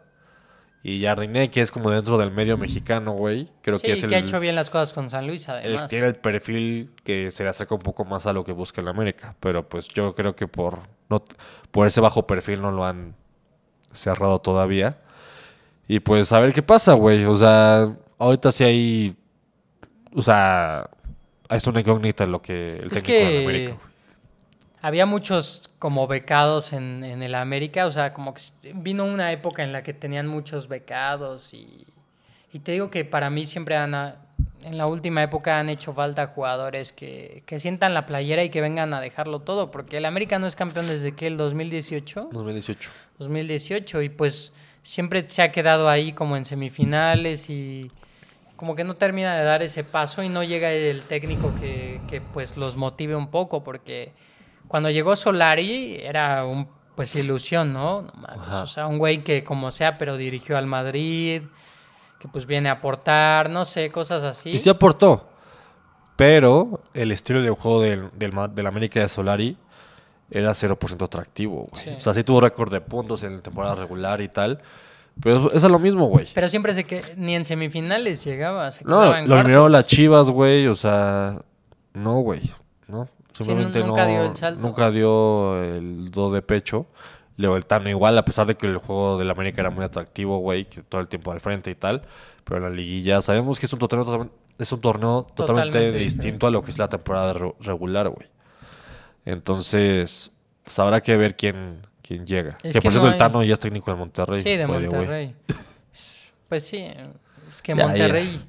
Y 0.83 1.03
Jardiné, 1.03 1.51
que 1.51 1.61
es 1.61 1.71
como 1.71 1.91
dentro 1.91 2.19
del 2.19 2.31
medio 2.31 2.57
mexicano, 2.57 3.12
güey, 3.12 3.51
creo 3.62 3.79
sí, 3.79 3.83
que 3.83 3.93
es 3.93 4.03
el, 4.05 4.14
ha 4.14 4.19
hecho 4.19 4.39
bien 4.39 4.55
las 4.55 4.71
cosas 4.71 4.93
con 4.93 5.11
San 5.11 5.27
Luis, 5.27 5.49
además. 5.49 5.89
tiene 5.89 6.07
el 6.07 6.14
perfil 6.14 6.93
que 7.05 7.31
se 7.31 7.43
le 7.43 7.51
acerca 7.51 7.75
un 7.75 7.81
poco 7.81 8.05
más 8.05 8.27
a 8.27 8.33
lo 8.33 8.45
que 8.45 8.53
busca 8.53 8.81
el 8.81 8.89
América. 8.89 9.35
Pero 9.41 9.69
pues 9.69 9.89
yo 9.89 10.14
creo 10.14 10.37
que 10.37 10.47
por, 10.47 10.81
no, 11.11 11.25
por 11.73 11.87
ese 11.87 12.01
bajo 12.01 12.27
perfil 12.27 12.62
no 12.62 12.71
lo 12.71 12.85
han 12.85 13.16
cerrado 13.93 14.41
todavía. 14.41 14.99
Y 15.89 16.01
pues 16.01 16.33
a 16.33 16.41
ver 16.41 16.53
qué 16.53 16.62
pasa, 16.62 16.93
güey. 16.93 17.25
O 17.25 17.37
sea, 17.37 17.95
ahorita 18.19 18.53
sí 18.53 18.64
hay. 18.64 19.16
O 20.14 20.23
sea, 20.23 20.89
es 21.51 21.66
una 21.66 21.81
incógnita 21.81 22.27
lo 22.27 22.41
que 22.43 22.77
el 22.79 22.91
Es 22.93 22.93
técnico 22.93 23.25
del 23.25 23.37
que 23.37 23.37
América. 23.37 23.71
güey. 23.73 23.89
había 24.81 25.07
muchos 25.07 25.71
como 25.79 26.07
becados 26.07 26.73
en, 26.73 27.05
en 27.05 27.23
el 27.23 27.35
América, 27.35 27.87
o 27.87 27.91
sea, 27.91 28.12
como 28.12 28.35
que 28.35 28.43
vino 28.75 29.05
una 29.05 29.33
época 29.33 29.62
en 29.62 29.73
la 29.73 29.83
que 29.83 29.93
tenían 29.95 30.27
muchos 30.27 30.69
becados 30.69 31.53
y, 31.55 31.87
y 32.53 32.61
te 32.61 32.73
digo 32.73 32.91
que 32.91 33.05
para 33.05 33.31
mí 33.31 33.45
siempre 33.47 33.77
han, 33.77 33.95
en 33.95 34.77
la 34.77 34.87
última 34.87 35.23
época 35.23 35.59
han 35.61 35.69
hecho 35.69 35.93
falta 35.93 36.27
jugadores 36.27 36.93
que, 36.93 37.43
que 37.47 37.61
sientan 37.61 37.95
la 37.95 38.07
playera 38.07 38.43
y 38.45 38.51
que 38.51 38.61
vengan 38.61 38.93
a 38.95 39.01
dejarlo 39.01 39.41
todo, 39.41 39.71
porque 39.71 39.99
el 39.99 40.05
América 40.05 40.39
no 40.39 40.47
es 40.47 40.57
campeón 40.57 40.87
desde 40.89 41.14
que 41.14 41.27
el 41.27 41.37
2018. 41.37 42.31
2018. 42.33 42.91
2018 43.19 44.03
y 44.03 44.09
pues 44.09 44.53
siempre 44.83 45.29
se 45.29 45.43
ha 45.43 45.53
quedado 45.53 45.89
ahí 45.89 46.12
como 46.12 46.37
en 46.37 46.45
semifinales 46.45 47.51
y 47.51 47.91
como 48.59 48.75
que 48.75 48.83
no 48.83 48.97
termina 48.97 49.37
de 49.37 49.45
dar 49.45 49.63
ese 49.63 49.85
paso 49.85 50.21
y 50.25 50.29
no 50.29 50.43
llega 50.43 50.73
el 50.73 51.03
técnico 51.03 51.55
que, 51.61 52.01
que, 52.09 52.21
pues 52.21 52.57
los 52.57 52.75
motive 52.75 53.15
un 53.15 53.31
poco 53.31 53.63
porque 53.63 54.13
cuando 54.67 54.91
llegó 54.91 55.15
Solari 55.15 55.95
era 56.03 56.45
un 56.45 56.69
pues 56.97 57.15
ilusión, 57.15 57.73
¿no? 57.73 58.03
No 58.03 58.13
mames. 58.15 58.53
O 58.55 58.67
sea, 58.67 58.89
un 58.89 58.99
güey 58.99 59.23
que 59.23 59.45
como 59.45 59.71
sea 59.71 59.97
pero 59.97 60.17
dirigió 60.17 60.59
al 60.59 60.67
Madrid, 60.67 61.43
que 62.19 62.27
pues 62.27 62.47
viene 62.47 62.69
a 62.69 62.73
aportar, 62.73 63.49
no 63.49 63.65
sé, 63.65 63.91
cosas 63.91 64.25
así. 64.25 64.51
Y 64.51 64.59
sí 64.59 64.69
aportó. 64.69 65.29
Pero 66.17 66.81
el 66.95 67.13
estilo 67.13 67.41
de 67.41 67.51
juego 67.51 67.81
del, 67.83 68.11
del, 68.15 68.33
del 68.57 68.67
América 68.67 68.99
de 68.99 69.09
Solari 69.09 69.57
era 70.33 70.51
0% 70.51 71.05
atractivo, 71.05 71.69
güey. 71.71 71.85
Sí. 71.85 71.91
O 71.97 72.01
sea, 72.01 72.13
sí 72.13 72.25
tuvo 72.25 72.41
récord 72.41 72.73
de 72.73 72.81
puntos 72.81 73.23
en 73.23 73.37
la 73.37 73.41
temporada 73.41 73.77
regular 73.77 74.21
y 74.21 74.29
tal. 74.29 74.61
Pero 75.23 75.51
eso 75.53 75.66
es 75.66 75.73
lo 75.73 75.79
mismo, 75.79 76.07
güey. 76.07 76.27
Pero 76.35 76.49
siempre 76.49 76.75
se 76.75 76.85
que 76.85 77.03
ni 77.16 77.35
en 77.35 77.45
semifinales 77.45 78.25
llegaba, 78.25 78.71
se 78.71 78.85
No, 78.85 79.14
en 79.14 79.29
lo 79.29 79.37
eliminaron 79.37 79.73
las 79.73 79.87
Chivas, 79.87 80.31
güey. 80.31 80.66
O 80.69 80.77
sea, 80.77 81.41
no, 81.95 82.21
güey. 82.21 82.41
No, 82.87 83.09
Sí, 83.33 83.45
simplemente 83.45 83.81
nunca 83.85 84.05
no. 84.05 84.11
dio 84.11 84.25
el 84.25 84.37
salto. 84.37 84.61
Nunca 84.61 84.91
dio 84.91 85.62
el 85.62 86.11
do 86.11 86.31
de 86.33 86.43
pecho. 86.43 86.87
Luego 87.37 87.57
el 87.57 87.66
Tano 87.66 87.89
igual, 87.89 88.19
a 88.19 88.25
pesar 88.25 88.47
de 88.49 88.57
que 88.57 88.66
el 88.66 88.79
juego 88.79 89.16
del 89.19 89.31
América 89.31 89.61
era 89.61 89.71
muy 89.71 89.85
atractivo, 89.85 90.39
güey, 90.39 90.64
que 90.64 90.83
todo 90.83 91.01
el 91.01 91.07
tiempo 91.09 91.31
al 91.31 91.41
frente 91.41 91.71
y 91.71 91.75
tal. 91.77 92.03
Pero 92.45 92.57
en 92.59 92.62
la 92.64 92.71
liguilla 92.71 93.21
sabemos 93.21 93.61
que 93.61 93.66
es 93.66 93.73
un 93.73 93.79
torneo, 93.79 94.05
totalmente- 94.05 94.35
es 94.59 94.73
un 94.73 94.81
torneo 94.81 95.27
totalmente, 95.37 95.71
Totalmente 95.79 95.99
distinto 95.99 96.47
a 96.49 96.51
lo 96.51 96.62
que 96.62 96.71
es 96.73 96.79
la 96.79 96.89
temporada 96.89 97.33
re- 97.35 97.55
regular, 97.61 98.09
güey. 98.09 98.27
Entonces, 99.25 100.31
pues 100.64 100.79
habrá 100.79 101.01
que 101.01 101.16
ver 101.16 101.37
quién, 101.37 101.87
quién 102.09 102.27
llega. 102.27 102.57
Es 102.63 102.73
que 102.75 102.81
que 102.81 102.81
por 102.81 102.93
cierto, 102.93 103.01
no 103.03 103.07
el 103.09 103.13
hay- 103.13 103.19
Tano 103.19 103.43
ya 103.45 103.53
es 103.55 103.61
técnico 103.61 103.91
del 103.91 103.99
Monterrey. 104.01 104.43
Sí, 104.43 104.57
de. 104.57 104.67
Monterrey. 104.67 105.35
Pues 106.49 106.67
sí, 106.67 106.79
es 107.51 107.61
que 107.63 107.75
Ya, 107.77 107.87
Monterrey, 107.87 108.41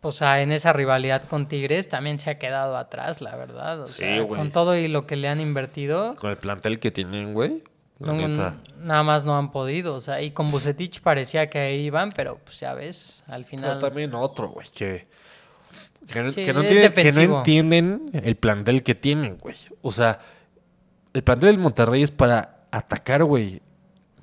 o 0.00 0.10
sea, 0.10 0.42
en 0.42 0.50
esa 0.50 0.72
rivalidad 0.72 1.22
con 1.24 1.46
Tigres 1.46 1.88
también 1.88 2.18
se 2.18 2.30
ha 2.30 2.38
quedado 2.38 2.76
atrás, 2.76 3.20
la 3.20 3.36
verdad. 3.36 3.82
O 3.82 3.86
Sí, 3.86 3.98
sea, 3.98 4.20
güey. 4.22 4.38
con 4.40 4.50
todo 4.50 4.76
y 4.76 4.88
lo 4.88 5.06
que 5.06 5.14
le 5.14 5.28
han 5.28 5.40
invertido, 5.40 6.16
Con 6.16 6.30
el 6.30 6.38
plantel 6.38 6.80
que 6.80 6.90
tienen, 6.90 7.34
güey. 7.34 7.62
No- 8.00 8.52
nada 8.80 9.02
más 9.04 9.24
no 9.24 9.38
han 9.38 9.52
podido. 9.52 9.94
O 9.94 10.00
sea, 10.00 10.20
y 10.22 10.32
con 10.32 10.50
Bucetich 10.50 11.00
parecía 11.02 11.48
que 11.48 11.60
ahí 11.60 11.80
iban, 11.82 12.10
pero 12.10 12.38
pues 12.42 12.58
ya 12.58 12.74
ves, 12.74 13.22
al 13.28 13.42
Pero 13.42 13.48
final. 13.48 13.78
también 13.78 14.12
otro, 14.16 14.48
güey, 14.48 14.66
que, 14.74 15.06
que, 16.12 16.20
no- 16.24 16.30
Sí, 16.32 16.44
que 16.44 16.52
no 16.52 16.62
es 16.62 16.66
tiene- 16.66 16.82
que 16.82 16.88
no 16.88 16.94
defensivo. 16.96 17.38
entienden 17.38 18.10
el 18.12 18.34
plantel 18.34 18.82
que 18.82 18.96
tienen, 18.96 19.38
güey. 19.38 19.54
O 19.82 19.92
sea, 19.92 20.18
el 21.14 21.22
plantel 21.22 21.48
del 21.50 21.58
Monterrey 21.58 22.02
es 22.02 22.10
para 22.10 22.64
atacar, 22.70 23.24
güey. 23.24 23.60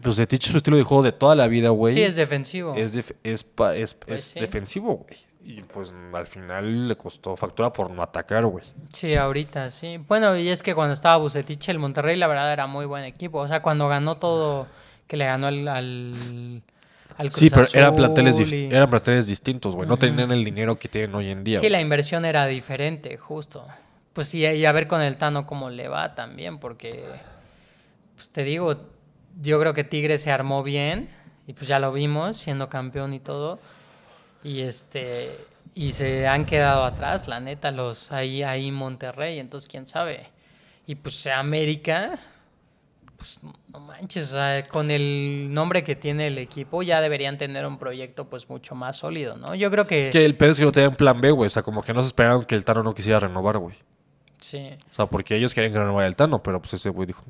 Bucetich 0.01 0.45
es 0.45 0.51
su 0.51 0.57
estilo 0.57 0.77
de 0.77 0.83
juego 0.83 1.03
de 1.03 1.11
toda 1.11 1.35
la 1.35 1.47
vida, 1.47 1.69
güey. 1.69 1.93
Sí, 1.93 2.01
es 2.03 2.15
defensivo. 2.15 2.73
es, 2.75 2.93
def- 2.93 3.15
es, 3.23 3.43
pa- 3.43 3.75
es, 3.75 3.93
Pues 3.95 4.19
es 4.21 4.25
sí. 4.31 4.39
defensivo, 4.39 4.95
güey. 5.05 5.17
Y 5.43 5.61
pues 5.61 5.93
al 6.13 6.27
final 6.27 6.87
le 6.87 6.95
costó 6.95 7.35
factura 7.35 7.73
por 7.73 7.89
no 7.89 8.01
atacar, 8.03 8.45
güey. 8.45 8.63
Sí, 8.93 9.15
ahorita 9.15 9.69
sí. 9.71 9.97
Bueno, 10.07 10.37
y 10.37 10.49
es 10.49 10.61
que 10.63 10.75
cuando 10.75 10.93
estaba 10.93 11.17
Bucetich, 11.17 11.67
el 11.69 11.79
Monterrey, 11.79 12.15
la 12.17 12.27
verdad, 12.27 12.53
era 12.53 12.67
muy 12.67 12.85
buen 12.85 13.03
equipo. 13.03 13.39
O 13.39 13.47
sea, 13.47 13.61
cuando 13.61 13.87
ganó 13.89 14.17
todo, 14.17 14.67
que 15.07 15.17
le 15.17 15.25
ganó 15.25 15.47
al, 15.47 15.67
al, 15.67 16.61
al 17.17 17.31
Sí, 17.31 17.49
Cruz 17.49 17.71
pero 17.71 17.79
eran 17.83 17.95
planteles, 17.95 18.39
y- 18.51 18.65
eran 18.67 18.89
planteles 18.89 19.27
distintos, 19.27 19.75
güey. 19.75 19.87
No 19.87 19.97
tenían 19.97 20.31
el 20.31 20.43
dinero 20.45 20.77
que 20.77 20.87
tienen 20.87 21.13
hoy 21.15 21.29
en 21.31 21.43
día. 21.43 21.59
Sí, 21.59 21.67
la 21.69 21.81
inversión 21.81 22.25
era 22.25 22.45
diferente, 22.45 23.17
justo. 23.17 23.65
Pues 24.19 24.27
sí, 24.27 24.39
y 24.39 24.65
a 24.65 24.71
ver 24.73 24.87
con 24.87 25.01
el 25.01 25.15
Tano 25.15 25.47
cómo 25.47 25.69
le 25.69 25.87
va 25.87 26.13
también, 26.13 26.57
porque, 26.57 27.05
pues 28.17 28.29
te 28.29 28.43
digo, 28.43 28.75
yo 29.41 29.57
creo 29.61 29.73
que 29.73 29.85
Tigre 29.85 30.17
se 30.17 30.29
armó 30.29 30.61
bien, 30.61 31.07
y 31.47 31.53
pues 31.53 31.69
ya 31.69 31.79
lo 31.79 31.93
vimos, 31.93 32.35
siendo 32.35 32.67
campeón 32.67 33.13
y 33.13 33.21
todo, 33.21 33.59
y 34.43 34.59
este, 34.59 35.37
y 35.73 35.91
se 35.91 36.27
han 36.27 36.45
quedado 36.45 36.83
atrás, 36.83 37.29
la 37.29 37.39
neta, 37.39 37.71
los 37.71 38.11
ahí, 38.11 38.43
ahí 38.43 38.73
Monterrey, 38.73 39.39
entonces 39.39 39.69
quién 39.69 39.87
sabe. 39.87 40.27
Y 40.85 40.95
pues 40.95 41.25
América, 41.27 42.19
pues 43.15 43.39
no 43.71 43.79
manches, 43.79 44.33
o 44.33 44.33
sea, 44.33 44.67
con 44.67 44.91
el 44.91 45.47
nombre 45.53 45.85
que 45.85 45.95
tiene 45.95 46.27
el 46.27 46.39
equipo 46.39 46.83
ya 46.83 46.99
deberían 46.99 47.37
tener 47.37 47.65
un 47.65 47.77
proyecto 47.77 48.29
pues 48.29 48.49
mucho 48.49 48.75
más 48.75 48.97
sólido, 48.97 49.37
¿no? 49.37 49.55
Yo 49.55 49.71
creo 49.71 49.87
que... 49.87 50.01
Es 50.01 50.09
que 50.09 50.25
el 50.25 50.35
pedo 50.35 50.51
es 50.51 50.59
que 50.59 50.65
no 50.65 50.73
tenían 50.73 50.95
plan 50.95 51.21
B, 51.21 51.31
güey. 51.31 51.47
O 51.47 51.49
sea, 51.49 51.63
como 51.63 51.81
que 51.81 51.93
no 51.93 52.01
se 52.01 52.07
esperaron 52.07 52.43
que 52.43 52.55
el 52.55 52.65
Tano 52.65 52.83
no 52.83 52.93
quisiera 52.93 53.21
renovar, 53.21 53.57
güey. 53.59 53.77
Sí. 54.39 54.69
O 54.91 54.93
sea, 54.93 55.05
porque 55.05 55.35
ellos 55.35 55.53
querían 55.53 55.73
que 55.73 55.79
renovara 55.79 56.07
el 56.07 56.15
Tano, 56.15 56.41
pero 56.43 56.59
pues 56.61 56.73
ese 56.73 56.89
güey 56.89 57.07
dijo, 57.07 57.23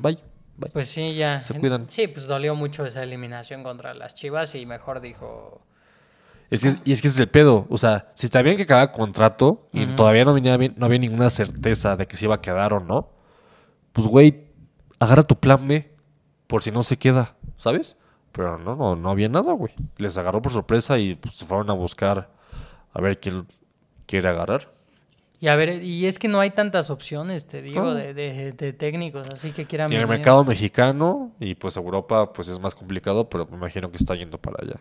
bye, 0.00 0.18
bye. 0.56 0.70
Pues 0.70 0.88
sí, 0.88 1.14
ya. 1.14 1.40
Se 1.40 1.54
cuidan. 1.58 1.88
Sí, 1.88 2.06
pues 2.08 2.26
dolió 2.26 2.54
mucho 2.54 2.84
esa 2.84 3.02
eliminación 3.02 3.62
contra 3.62 3.94
las 3.94 4.14
Chivas 4.14 4.54
y 4.54 4.66
mejor 4.66 5.00
dijo. 5.00 5.60
Es 6.50 6.62
que, 6.62 6.68
y 6.84 6.92
es 6.92 7.02
que 7.02 7.08
ese 7.08 7.16
es 7.16 7.20
el 7.20 7.28
pedo. 7.28 7.66
O 7.70 7.78
sea, 7.78 8.12
si 8.14 8.26
está 8.26 8.40
bien 8.42 8.56
que 8.56 8.62
acaba 8.62 8.92
contrato 8.92 9.68
y 9.72 9.84
todavía 9.86 10.24
no, 10.24 10.32
venía 10.32 10.56
bien- 10.56 10.74
no 10.76 10.86
había 10.86 10.98
ninguna 11.00 11.28
certeza 11.30 11.96
de 11.96 12.06
que 12.06 12.16
se 12.16 12.26
iba 12.26 12.36
a 12.36 12.40
quedar 12.40 12.72
o 12.72 12.78
no, 12.80 13.10
pues 13.92 14.06
güey, 14.06 14.44
agarra 15.00 15.24
tu 15.24 15.36
plan 15.40 15.66
B 15.66 15.92
por 16.46 16.62
si 16.62 16.70
no 16.70 16.84
se 16.84 16.98
queda, 16.98 17.34
¿sabes? 17.56 17.96
Pero 18.30 18.58
no, 18.58 18.76
no, 18.76 18.94
no 18.94 19.10
había 19.10 19.28
nada, 19.28 19.52
güey. 19.54 19.72
Les 19.96 20.16
agarró 20.18 20.40
por 20.40 20.52
sorpresa 20.52 20.98
y 20.98 21.14
pues, 21.16 21.34
se 21.34 21.46
fueron 21.46 21.68
a 21.70 21.72
buscar 21.72 22.30
a 22.92 23.00
ver 23.00 23.18
quién 23.18 23.46
quiere 24.06 24.28
agarrar. 24.28 24.70
Y 25.46 25.48
a 25.48 25.54
ver, 25.54 25.80
y 25.80 26.06
es 26.06 26.18
que 26.18 26.26
no 26.26 26.40
hay 26.40 26.50
tantas 26.50 26.90
opciones, 26.90 27.46
te 27.46 27.62
digo, 27.62 27.80
No. 27.80 27.94
de, 27.94 28.12
de- 28.14 28.50
de 28.50 28.72
técnicos, 28.72 29.30
así 29.30 29.52
que 29.52 29.64
quieran 29.64 29.92
Y 29.92 29.94
en 29.94 30.00
el 30.00 30.08
mercado 30.08 30.42
mexicano 30.44 31.30
y 31.38 31.54
pues 31.54 31.76
Europa 31.76 32.32
pues 32.32 32.48
es 32.48 32.58
más 32.58 32.74
complicado, 32.74 33.28
pero 33.28 33.46
me 33.46 33.56
imagino 33.56 33.88
que 33.88 33.96
está 33.96 34.16
yendo 34.16 34.38
para 34.38 34.56
allá. 34.60 34.80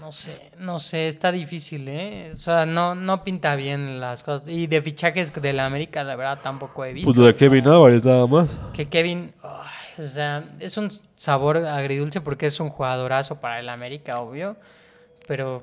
No 0.00 0.10
sé, 0.10 0.50
no 0.56 0.78
sé, 0.78 1.08
está 1.08 1.30
difícil, 1.32 1.86
¿eh? 1.86 2.30
O 2.32 2.34
sea, 2.36 2.64
no, 2.64 2.94
no 2.94 3.22
pinta 3.22 3.56
bien 3.56 4.00
las 4.00 4.22
cosas. 4.22 4.48
Y 4.48 4.66
de 4.68 4.80
fichajes 4.80 5.30
de 5.34 5.52
la 5.52 5.66
América, 5.66 6.02
la 6.02 6.16
verdad, 6.16 6.38
tampoco 6.42 6.82
he 6.86 6.94
visto. 6.94 7.08
Pues 7.10 7.18
lo 7.18 7.26
de 7.26 7.32
sea, 7.32 7.38
Kevin 7.38 7.68
Álvarez 7.68 8.02
nada 8.06 8.26
más. 8.26 8.48
Que 8.72 8.88
Kevin, 8.88 9.34
o 9.42 10.06
sea, 10.06 10.48
es 10.60 10.78
un 10.78 10.90
sabor 11.14 11.58
agridulce 11.58 12.22
porque 12.22 12.46
es 12.46 12.58
un 12.58 12.70
jugadorazo 12.70 13.38
para 13.38 13.60
el 13.60 13.68
América, 13.68 14.18
obvio. 14.20 14.56
Pero 15.28 15.62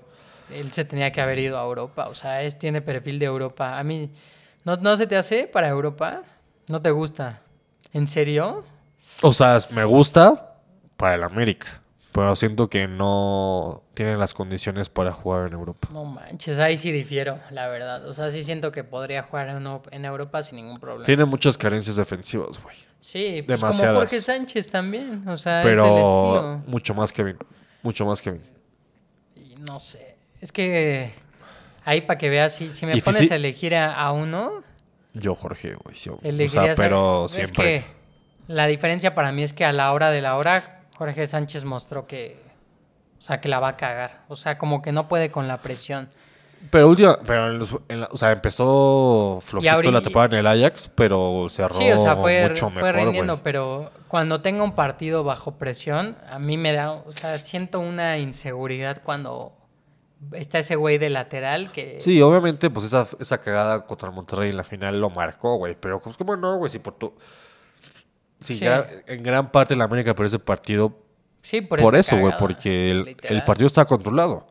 él 0.51 0.71
se 0.71 0.85
tenía 0.85 1.11
que 1.11 1.21
haber 1.21 1.39
ido 1.39 1.57
a 1.57 1.63
Europa. 1.63 2.07
O 2.07 2.15
sea, 2.15 2.43
es, 2.43 2.57
tiene 2.57 2.81
perfil 2.81 3.19
de 3.19 3.25
Europa. 3.25 3.77
A 3.79 3.83
mí, 3.83 4.11
¿no, 4.63 4.77
¿no 4.77 4.97
se 4.97 5.07
te 5.07 5.15
hace 5.15 5.47
para 5.47 5.67
Europa? 5.69 6.23
¿No 6.67 6.81
te 6.81 6.91
gusta? 6.91 7.41
¿En 7.93 8.07
serio? 8.07 8.63
O 9.21 9.33
sea, 9.33 9.57
me 9.71 9.85
gusta 9.85 10.55
para 10.97 11.15
el 11.15 11.23
América. 11.23 11.81
Pero 12.11 12.35
siento 12.35 12.67
que 12.67 12.87
no 12.87 13.83
tiene 13.93 14.17
las 14.17 14.33
condiciones 14.33 14.89
para 14.89 15.13
jugar 15.13 15.47
en 15.47 15.53
Europa. 15.53 15.89
No 15.91 16.03
manches, 16.03 16.57
ahí 16.57 16.75
sí 16.75 16.91
difiero, 16.91 17.39
la 17.51 17.67
verdad. 17.67 18.07
O 18.07 18.13
sea, 18.15 18.31
sí 18.31 18.43
siento 18.43 18.71
que 18.71 18.83
podría 18.83 19.21
jugar 19.21 19.49
en, 19.91 20.05
Europa 20.05 20.41
sin 20.41 20.55
ningún 20.55 20.79
problema. 20.79 21.05
Tiene 21.05 21.25
muchas 21.25 21.59
carencias 21.59 21.95
defensivas, 21.95 22.59
güey. 22.63 22.75
Sí, 22.99 23.43
pues 23.45 23.59
como 23.59 23.71
demasiadas. 23.71 23.95
Jorge 23.97 24.21
Sánchez 24.21 24.71
también. 24.71 25.27
O 25.27 25.37
sea, 25.37 25.59
es 25.59 25.65
del 25.67 25.75
Pero 25.75 25.85
estilo. 25.85 26.63
mucho 26.65 26.95
más 26.95 27.11
Kevin. 27.11 27.37
Mucho 27.83 28.03
más 28.07 28.19
Kevin. 28.19 28.41
Y 29.35 29.55
no 29.57 29.79
sé. 29.79 30.16
Es 30.41 30.51
que 30.51 31.11
ahí 31.85 32.01
para 32.01 32.17
que 32.17 32.29
veas, 32.29 32.53
si, 32.55 32.73
si 32.73 32.85
me 32.85 33.01
pones 33.01 33.31
a 33.31 33.35
elegir 33.35 33.75
a, 33.75 33.93
a 33.95 34.11
uno, 34.11 34.61
Yo, 35.13 35.33
Jorge, 35.35 35.75
güey. 35.83 35.95
sí, 35.95 36.09
o 36.09 36.19
elegiría 36.23 36.75
sea, 36.75 36.83
pero 36.83 37.25
es 37.25 37.31
siempre. 37.31 37.55
que 37.63 37.85
la 38.47 38.67
diferencia 38.67 39.15
para 39.15 39.31
mí 39.31 39.43
es 39.43 39.53
que 39.53 39.65
a 39.65 39.71
la 39.73 39.91
hora 39.93 40.11
de 40.11 40.21
la 40.21 40.37
hora, 40.37 40.81
Jorge 40.97 41.25
Sánchez 41.27 41.63
mostró 41.65 42.05
que, 42.07 42.39
o 43.19 43.21
sea, 43.21 43.41
que 43.41 43.49
la 43.49 43.59
va 43.59 43.69
a 43.69 43.77
cagar. 43.77 44.21
O 44.27 44.35
sea, 44.35 44.57
como 44.57 44.81
que 44.81 44.91
no 44.91 45.07
puede 45.07 45.31
con 45.31 45.47
la 45.47 45.57
presión. 45.57 46.07
Pero 46.71 46.87
última, 46.89 47.19
pero 47.25 47.47
en 47.51 47.59
los- 47.59 47.77
en 47.87 48.01
la- 48.01 48.09
o 48.11 48.17
sea, 48.17 48.31
empezó 48.31 49.39
flojito 49.41 49.71
ahorita- 49.73 49.91
la 49.91 50.01
temporada 50.01 50.37
en 50.37 50.45
el 50.45 50.47
Ajax, 50.47 50.89
pero 50.95 51.47
cerró 51.49 51.73
Sí, 51.75 51.89
o 51.91 51.97
sea, 51.99 52.15
fue, 52.15 52.47
mucho 52.49 52.69
fue 52.71 52.81
mejor, 52.83 52.95
rindiendo, 52.95 53.43
pero 53.43 53.91
cuando 54.07 54.41
tenga 54.41 54.63
un 54.63 54.73
partido 54.73 55.23
bajo 55.23 55.51
presión, 55.57 56.17
a 56.29 56.39
mí 56.39 56.57
me 56.57 56.73
da, 56.73 56.91
o 56.91 57.11
sea, 57.11 57.37
siento 57.43 57.79
una 57.79 58.17
inseguridad 58.17 59.01
cuando 59.03 59.53
está 60.33 60.59
ese 60.59 60.75
güey 60.75 60.97
de 60.97 61.09
lateral 61.09 61.71
que... 61.71 61.99
Sí, 61.99 62.21
obviamente, 62.21 62.69
pues 62.69 62.85
esa, 62.85 63.07
esa 63.19 63.39
cagada 63.39 63.85
contra 63.85 64.09
Monterrey 64.11 64.49
en 64.49 64.57
la 64.57 64.63
final 64.63 64.99
lo 64.99 65.09
marcó, 65.09 65.55
güey. 65.57 65.75
Pero 65.79 65.99
pues 65.99 66.17
como 66.17 66.35
no, 66.35 66.57
güey, 66.57 66.71
si 66.71 66.79
por 66.79 66.95
tu... 66.95 67.13
Sí, 68.43 68.53
Sí. 68.55 68.65
gran- 68.65 68.85
en 69.07 69.23
gran 69.23 69.51
parte 69.51 69.75
la 69.75 69.85
América 69.85 70.13
por 70.15 70.25
ese 70.25 70.39
partido 70.39 70.97
Sí, 71.41 71.61
por, 71.61 71.95
eso, 71.95 72.17
güey, 72.17 72.33
porque 72.39 72.91
el, 72.91 73.15
el 73.23 73.43
partido 73.45 73.67
está 73.67 73.85
controlado. 73.85 74.47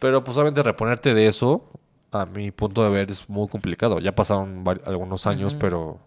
Pero 0.00 0.24
pues 0.24 0.36
obviamente 0.36 0.62
reponerte 0.62 1.14
de 1.14 1.26
eso, 1.28 1.70
a 2.10 2.26
mi 2.26 2.50
punto 2.50 2.82
de 2.82 2.90
ver, 2.90 3.10
es 3.10 3.28
muy 3.28 3.46
complicado. 3.48 4.00
Ya 4.00 4.12
pasaron 4.14 4.64
algunos 4.86 5.26
años, 5.28 5.54
pero 5.54 6.00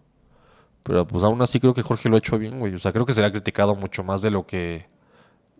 pero 0.82 1.06
pues 1.06 1.24
aún 1.24 1.40
así 1.40 1.58
creo 1.60 1.72
que 1.72 1.80
Jorge 1.80 2.10
lo 2.10 2.16
ha 2.16 2.18
hecho 2.18 2.36
bien, 2.38 2.58
güey. 2.60 2.74
O 2.74 2.78
sea, 2.78 2.92
creo 2.92 3.06
que 3.06 3.14
se 3.14 3.22
le 3.22 3.28
ha 3.28 3.30
criticado 3.32 3.74
mucho 3.74 4.04
más 4.04 4.20
de 4.20 4.30
lo 4.30 4.46
que 4.46 4.86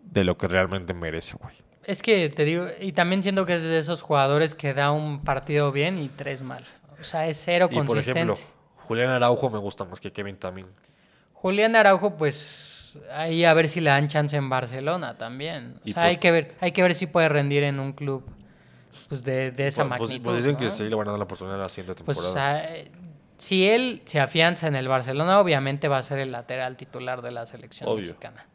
de 0.02 0.24
lo 0.24 0.36
que 0.36 0.46
realmente 0.46 0.92
merece, 0.92 1.36
güey. 1.40 1.54
Es 1.87 2.03
que 2.03 2.28
te 2.30 2.45
digo, 2.45 2.66
y 2.80 2.93
también 2.93 3.22
siento 3.22 3.45
que 3.47 3.55
es 3.55 3.62
de 3.62 3.78
esos 3.78 4.03
jugadores 4.03 4.55
que 4.55 4.74
da 4.74 4.91
un 4.93 5.22
partido 5.22 5.70
bien 5.72 5.99
y 5.99 6.09
tres 6.09 6.43
mal. 6.43 6.64
O 7.01 7.05
sea, 7.05 7.26
es 7.28 7.37
cero 7.43 7.68
Y 7.70 7.74
por 7.74 7.87
consistente. 7.87 8.20
ejemplo, 8.20 8.39
Julián 8.85 9.11
Araujo 9.11 9.51
me 9.51 9.59
gusta 9.59 9.85
más 9.85 10.01
que 10.01 10.12
Kevin 10.12 10.37
también. 10.37 10.66
Julián 11.32 11.76
Araujo, 11.76 12.16
pues 12.16 12.99
ahí 13.12 13.45
a 13.45 13.53
ver 13.55 13.68
si 13.68 13.80
le 13.80 13.91
dan 13.91 14.09
chance 14.09 14.37
en 14.37 14.49
Barcelona 14.49 15.18
también. 15.18 15.76
O 15.82 15.85
sea, 15.85 15.95
pues- 15.95 15.97
hay 15.97 16.16
que 16.16 16.30
ver, 16.30 16.55
hay 16.61 16.72
que 16.72 16.82
ver 16.82 16.95
si 16.95 17.07
puede 17.07 17.28
rendir 17.28 17.62
en 17.64 17.80
un 17.80 17.93
club 17.93 18.24
pues 19.09 19.24
de, 19.24 19.51
de 19.51 19.66
esa 19.66 19.82
Pues- 19.87 19.99
pues, 19.99 20.01
magnitud. 20.11 20.24
pues 20.24 20.37
dicen 20.39 20.53
¿no? 20.53 20.59
que 20.59 20.70
sí 20.70 20.85
le 20.89 20.95
van 20.95 21.09
a 21.09 21.11
dar 21.11 21.18
la 21.18 21.24
oportunidad 21.24 21.59
la 21.59 21.68
siguiente 21.68 22.03
Pues 22.05 22.18
temporada. 22.18 22.57
ah, 22.57 22.64
eh, 22.76 22.91
si 23.37 23.68
él 23.68 24.01
se 24.05 24.20
afianza 24.20 24.68
en 24.68 24.76
el 24.76 24.87
Barcelona, 24.89 25.41
obviamente 25.41 25.89
va 25.89 25.99
a 25.99 26.03
ser 26.03 26.18
el 26.20 26.30
lateral 26.32 26.76
titular 26.76 27.20
de 27.20 27.32
la 27.32 27.47
selección 27.47 27.89
Obvio. 27.89 28.07
mexicana. 28.07 28.47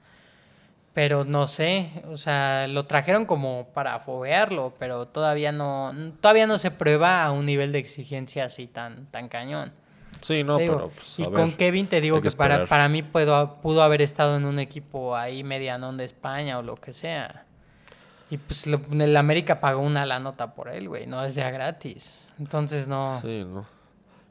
Pero 0.99 1.23
no 1.23 1.47
sé, 1.47 1.89
o 2.11 2.17
sea, 2.17 2.67
lo 2.67 2.83
trajeron 2.85 3.23
como 3.23 3.69
para 3.73 3.97
foguearlo, 3.99 4.73
pero 4.77 5.05
todavía 5.07 5.53
no, 5.53 5.93
todavía 6.19 6.45
no 6.45 6.57
se 6.57 6.71
prueba 6.71 7.23
a 7.23 7.31
un 7.31 7.45
nivel 7.45 7.71
de 7.71 7.79
exigencia 7.79 8.43
así 8.43 8.67
tan, 8.67 9.05
tan 9.05 9.29
cañón. 9.29 9.71
sí, 10.19 10.43
no, 10.43 10.57
digo, 10.57 10.75
pero 10.75 10.89
pues, 10.89 11.19
y 11.19 11.23
con. 11.23 11.53
Kevin 11.53 11.87
te 11.87 12.01
digo 12.01 12.19
que 12.21 12.27
que, 12.27 12.35
para, 12.35 12.65
para 12.65 12.89
mí 12.89 13.01
puedo, 13.01 13.61
pudo 13.61 13.81
haber 13.81 14.01
estado 14.01 14.35
en 14.35 14.43
un 14.43 14.59
equipo 14.59 15.15
ahí 15.15 15.41
medianón 15.41 15.95
de 15.95 16.03
España 16.03 16.59
o 16.59 16.63
lo 16.63 16.75
que 16.75 16.91
sea. 16.91 17.45
Y 18.29 18.37
pues 18.37 18.67
lo- 18.67 18.81
el 18.91 19.15
América 19.15 19.61
pagó 19.61 19.79
una 19.81 20.05
la 20.05 20.19
nota 20.19 20.53
por 20.53 20.67
él, 20.67 20.89
güey, 20.89 21.07
no 21.07 21.23
es 21.23 21.33
de 21.35 21.43
a 21.43 21.49
gratis. 21.49 22.27
Entonces 22.39 22.89
no, 22.89 23.21
Sí, 23.21 23.45
no. 23.47 23.65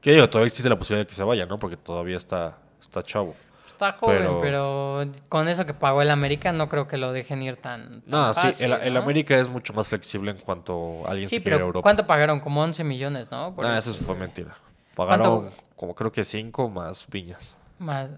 Que 0.02 0.10
digo, 0.12 0.28
todavía 0.28 0.48
existe 0.48 0.68
la 0.68 0.76
posibilidad 0.78 1.06
de 1.06 1.08
que 1.08 1.14
se 1.14 1.24
vaya, 1.24 1.46
¿no? 1.46 1.58
Porque 1.58 1.78
todavía 1.78 2.18
está, 2.18 2.58
está 2.78 3.02
chavo. 3.02 3.34
Está 3.78 3.92
joven, 3.92 4.18
pero- 4.18 4.40
pero... 4.40 5.12
con 5.28 5.48
eso 5.48 5.64
que 5.66 5.74
pagó 5.74 6.02
el 6.02 6.10
América 6.10 6.52
no 6.52 6.68
creo 6.68 6.88
que 6.88 6.96
lo 6.96 7.12
dejen 7.12 7.42
ir 7.42 7.56
tan, 7.56 8.02
tan 8.02 8.02
No, 8.06 8.34
sí, 8.34 8.40
fácil, 8.40 8.72
el, 8.72 8.80
el 8.82 8.94
¿no? 8.94 9.00
América 9.00 9.36
es 9.38 9.48
mucho 9.48 9.72
más 9.72 9.88
flexible 9.88 10.30
en 10.32 10.36
cuanto 10.38 11.06
a 11.06 11.10
alguien 11.12 11.28
Sí, 11.28 11.36
se 11.36 11.42
quiere 11.42 11.56
pero 11.56 11.66
Europa. 11.66 11.82
¿cuánto 11.82 12.06
pagaron? 12.06 12.40
Como 12.40 12.60
11 12.62 12.82
millones, 12.84 13.30
¿no? 13.30 13.54
Por 13.54 13.64
Ah, 13.66 13.78
eso. 13.78 13.90
eso 13.92 14.04
fue 14.04 14.14
mentira. 14.16 14.56
Pagaron 14.94 15.42
¿Cuánto? 15.42 15.56
como 15.76 15.94
creo 15.94 16.10
que 16.12 16.24
cinco 16.24 16.68
más 16.68 17.06
viñas. 17.08 17.54
Más... 17.78 18.10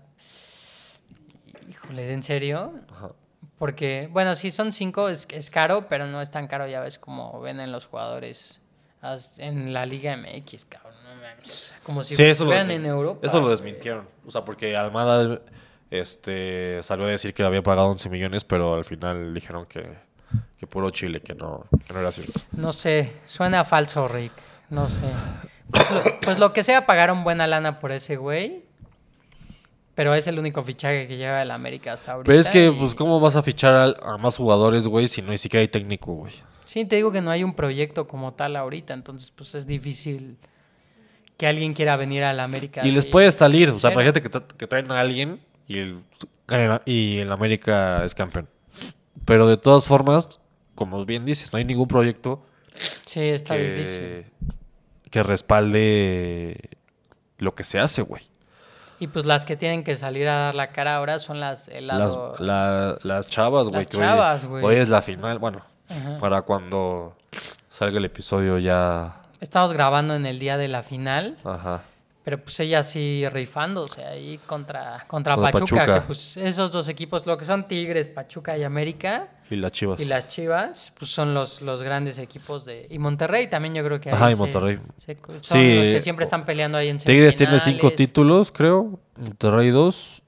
Híjole, 1.68 2.12
¿en 2.12 2.22
serio? 2.22 2.72
Ajá. 2.92 3.10
Porque, 3.58 4.08
bueno, 4.10 4.34
si 4.34 4.50
son 4.50 4.72
cinco 4.72 5.08
es, 5.08 5.26
es 5.30 5.50
caro, 5.50 5.86
pero 5.88 6.06
no 6.06 6.22
es 6.22 6.30
tan 6.30 6.46
caro, 6.46 6.66
ya 6.66 6.80
ves 6.80 6.98
como 6.98 7.40
ven 7.40 7.60
en 7.60 7.70
los 7.72 7.86
jugadores 7.86 8.60
en 9.38 9.72
la 9.72 9.86
Liga 9.86 10.16
MX, 10.16 10.64
cabrón. 10.64 10.94
Mames. 11.34 11.74
Como 11.82 12.02
si 12.02 12.14
Sí, 12.14 12.22
eso 12.24 12.44
lo, 12.44 12.52
en 12.52 12.84
Europa. 12.86 13.26
eso 13.26 13.40
lo 13.40 13.48
desmintieron. 13.48 14.06
O 14.26 14.30
sea, 14.30 14.44
porque 14.44 14.76
Almada 14.76 15.40
este, 15.90 16.80
salió 16.82 17.06
a 17.06 17.08
decir 17.08 17.34
que 17.34 17.42
había 17.42 17.62
pagado 17.62 17.88
11 17.88 18.08
millones, 18.10 18.44
pero 18.44 18.74
al 18.74 18.84
final 18.84 19.34
dijeron 19.34 19.66
que, 19.66 19.88
que 20.58 20.66
puro 20.66 20.90
Chile, 20.90 21.20
que 21.20 21.34
no, 21.34 21.64
que 21.86 21.92
no 21.92 22.00
era 22.00 22.12
cierto. 22.12 22.40
No 22.52 22.72
sé, 22.72 23.12
suena 23.24 23.64
falso, 23.64 24.06
Rick. 24.08 24.32
No 24.68 24.86
sé. 24.86 25.02
Pues 25.70 25.90
lo, 25.90 26.20
pues 26.20 26.38
lo 26.38 26.52
que 26.52 26.62
sea, 26.62 26.86
pagaron 26.86 27.24
buena 27.24 27.46
lana 27.46 27.76
por 27.80 27.92
ese 27.92 28.16
güey. 28.16 28.64
Pero 29.94 30.14
es 30.14 30.26
el 30.28 30.38
único 30.38 30.62
fichaje 30.62 31.06
que 31.08 31.16
lleva 31.16 31.42
el 31.42 31.50
América 31.50 31.92
hasta 31.92 32.12
ahorita. 32.12 32.28
Pero 32.28 32.40
es 32.40 32.48
que, 32.48 32.68
y- 32.68 32.70
pues, 32.70 32.94
¿cómo 32.94 33.20
vas 33.20 33.36
a 33.36 33.42
fichar 33.42 33.74
a, 33.74 34.14
a 34.14 34.18
más 34.18 34.36
jugadores, 34.36 34.86
güey, 34.86 35.08
si 35.08 35.20
no 35.22 35.30
ni 35.30 35.38
siquiera 35.38 35.60
hay 35.62 35.68
técnico, 35.68 36.12
güey? 36.14 36.32
Sí, 36.64 36.84
te 36.84 36.96
digo 36.96 37.10
que 37.10 37.20
no 37.20 37.30
hay 37.32 37.42
un 37.42 37.54
proyecto 37.54 38.06
como 38.06 38.32
tal 38.32 38.54
ahorita, 38.54 38.94
entonces 38.94 39.32
pues 39.32 39.56
es 39.56 39.66
difícil 39.66 40.38
que 41.40 41.46
alguien 41.46 41.72
quiera 41.72 41.96
venir 41.96 42.22
al 42.22 42.38
América. 42.38 42.86
Y 42.86 42.90
les 42.92 43.06
puede 43.06 43.32
salir. 43.32 43.70
O 43.70 43.72
sea, 43.72 43.80
Cero. 43.88 43.92
imagínate 43.94 44.20
que, 44.20 44.30
tra- 44.30 44.46
que 44.46 44.66
traen 44.66 44.92
a 44.92 45.00
alguien 45.00 45.40
y 45.66 45.78
el, 45.78 46.00
y 46.84 47.16
el 47.20 47.32
América 47.32 48.04
es 48.04 48.14
campeón. 48.14 48.46
Pero 49.24 49.46
de 49.48 49.56
todas 49.56 49.86
formas, 49.88 50.38
como 50.74 51.02
bien 51.06 51.24
dices, 51.24 51.50
no 51.50 51.56
hay 51.58 51.64
ningún 51.64 51.88
proyecto 51.88 52.44
Sí, 53.06 53.20
está 53.20 53.56
que, 53.56 53.62
difícil. 53.72 54.26
que 55.10 55.22
respalde 55.22 56.76
lo 57.38 57.54
que 57.54 57.64
se 57.64 57.78
hace, 57.78 58.02
güey. 58.02 58.22
Y 58.98 59.06
pues 59.06 59.24
las 59.24 59.46
que 59.46 59.56
tienen 59.56 59.82
que 59.82 59.96
salir 59.96 60.28
a 60.28 60.34
dar 60.34 60.54
la 60.54 60.72
cara 60.72 60.96
ahora 60.96 61.18
son 61.18 61.40
las 61.40 61.68
el 61.68 61.86
Las, 61.86 61.98
lado... 61.98 62.34
la- 62.38 62.98
las 63.02 63.26
chavas, 63.28 63.68
güey. 63.68 63.78
Las 63.82 63.88
chavas, 63.88 64.44
güey. 64.44 64.62
Hoy 64.62 64.74
es 64.76 64.90
la 64.90 65.00
final. 65.00 65.38
Bueno, 65.38 65.62
Ajá. 65.88 66.20
para 66.20 66.42
cuando 66.42 67.16
salga 67.68 67.96
el 67.98 68.04
episodio 68.04 68.58
ya. 68.58 69.19
Estamos 69.40 69.72
grabando 69.72 70.14
en 70.14 70.26
el 70.26 70.38
día 70.38 70.56
de 70.58 70.68
la 70.68 70.82
final, 70.82 71.38
Ajá. 71.44 71.82
pero 72.24 72.38
pues 72.42 72.60
ella 72.60 72.82
sí 72.82 73.26
rifándose 73.30 74.04
ahí 74.04 74.38
contra, 74.46 75.02
contra, 75.06 75.34
Contra 75.34 75.52
Pachuca, 75.52 75.76
Pachuca. 75.76 76.00
que 76.00 76.06
pues 76.08 76.36
esos 76.36 76.70
dos 76.72 76.88
equipos, 76.88 77.24
lo 77.26 77.38
que 77.38 77.46
son 77.46 77.66
Tigres, 77.66 78.06
Pachuca 78.08 78.58
y 78.58 78.64
América, 78.64 79.28
Y 79.48 79.56
las 79.56 79.72
chivas. 79.72 79.98
y 79.98 80.04
las 80.04 80.28
Chivas, 80.28 80.92
pues 80.98 81.10
son 81.10 81.32
los, 81.32 81.62
los 81.62 81.82
grandes 81.82 82.18
equipos 82.18 82.66
de... 82.66 82.86
Y 82.90 82.98
Monterrey 82.98 83.48
también 83.48 83.74
yo 83.74 83.82
creo 83.82 83.98
que 83.98 84.10
ahí 84.10 84.14
Ajá, 84.14 84.30
y 84.30 84.36
Monterrey. 84.36 84.78
se- 84.98 85.16
son 85.16 85.40
Sí, 85.42 85.74
los 85.78 85.86
que 85.88 86.00
siempre 86.02 86.24
están 86.24 86.44
peleando 86.44 86.76
ahí 86.76 86.88
en 86.88 86.98
Tigres 86.98 87.34
tiene 87.34 87.58
cinco 87.60 87.90
títulos, 87.92 88.52
creo. 88.52 89.00
Monterrey 89.16 89.70
dos. 89.70 90.22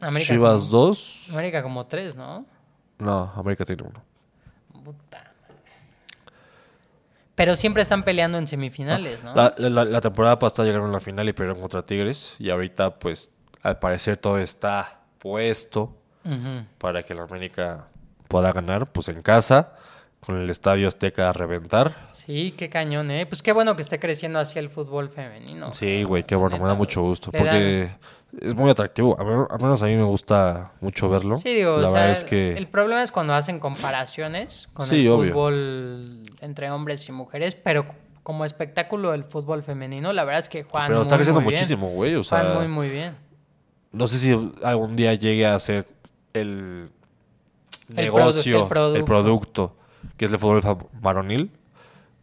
América 0.00 0.32
Chivas 0.32 0.64
como- 0.66 0.70
dos. 0.86 1.26
América 1.30 1.62
como 1.62 1.86
tres, 1.86 2.16
¿no? 2.16 2.44
No, 2.98 3.32
América 3.36 3.64
tiene 3.64 3.84
uno. 3.84 4.02
Puta 4.84 5.18
madre. 5.18 5.74
Pero 7.34 7.56
siempre 7.56 7.82
están 7.82 8.02
peleando 8.02 8.38
en 8.38 8.46
semifinales, 8.46 9.22
¿no? 9.22 9.34
La, 9.34 9.54
la- 9.56 9.84
la 9.84 10.00
temporada 10.00 10.38
pasada 10.38 10.66
llegaron 10.66 10.90
a 10.90 10.92
la 10.92 11.00
final 11.00 11.28
y 11.28 11.32
perdieron 11.32 11.60
contra 11.60 11.82
Tigres. 11.84 12.34
Y 12.38 12.50
ahorita, 12.50 12.98
pues, 12.98 13.30
al 13.62 13.78
parecer 13.78 14.16
todo 14.16 14.38
está 14.38 15.00
puesto 15.18 15.96
para 16.78 17.02
que 17.02 17.14
la 17.14 17.22
América 17.22 17.86
pueda 18.28 18.52
ganar, 18.52 18.92
pues 18.92 19.08
en 19.08 19.22
casa. 19.22 19.72
con 20.20 20.38
el 20.38 20.50
Estadio 20.50 20.86
Azteca 20.86 21.30
a 21.30 21.32
reventar. 21.32 22.08
Sí, 22.10 22.52
qué 22.58 22.68
cañón, 22.68 23.10
¿eh? 23.10 23.24
Pues 23.24 23.40
qué 23.40 23.52
bueno 23.52 23.74
que 23.74 23.80
esté 23.80 23.98
creciendo 23.98 24.38
así 24.38 24.58
el 24.58 24.68
fútbol 24.68 25.08
femenino. 25.08 25.72
Sí, 25.72 26.02
güey, 26.02 26.24
qué 26.24 26.34
bueno, 26.36 26.58
me 26.58 26.66
da 26.68 26.74
mucho 26.74 27.00
gusto. 27.00 27.32
Porque 27.32 27.88
es 28.40 28.54
muy 28.54 28.70
atractivo. 28.70 29.16
Al 29.18 29.58
menos 29.60 29.82
a 29.82 29.86
mí 29.86 29.96
me 29.96 30.04
gusta 30.04 30.70
mucho 30.80 31.08
verlo. 31.08 31.36
Sí, 31.36 31.54
digo, 31.54 31.78
La 31.78 31.88
o 31.88 31.92
sea, 31.92 32.10
es 32.12 32.24
que. 32.24 32.52
el 32.56 32.66
problema 32.68 33.02
es 33.02 33.10
cuando 33.10 33.34
hacen 33.34 33.58
comparaciones 33.58 34.68
con 34.72 34.86
Sí, 34.86 35.06
el 35.06 35.12
obvio. 35.12 35.32
fútbol 35.32 36.22
entre 36.40 36.70
hombres 36.70 37.08
y 37.08 37.12
mujeres, 37.12 37.54
pero 37.56 37.86
como 38.22 38.44
espectáculo 38.44 39.10
del 39.12 39.24
fútbol 39.24 39.62
femenino, 39.62 40.12
la 40.12 40.24
verdad 40.24 40.42
es 40.42 40.48
que 40.48 40.62
juegan 40.62 40.88
Pero 40.88 41.02
está 41.02 41.14
muy, 41.14 41.18
creciendo 41.18 41.40
muchísimo, 41.40 41.88
güey. 41.90 42.14
O 42.16 42.24
sea, 42.24 42.54
muy, 42.56 42.68
muy 42.68 42.88
bien. 42.88 43.14
no 43.92 44.06
sé 44.08 44.18
si 44.18 44.52
algún 44.62 44.94
día 44.96 45.14
llegue 45.14 45.46
a 45.46 45.58
ser 45.58 45.86
el, 46.34 46.90
negocio, 47.88 48.62
el 48.62 48.68
producto. 48.68 48.96
el 48.98 49.04
producto, 49.04 49.76
que 50.16 50.24
es 50.26 50.32
el 50.32 50.38
fútbol 50.38 50.62
varonil. 51.00 51.50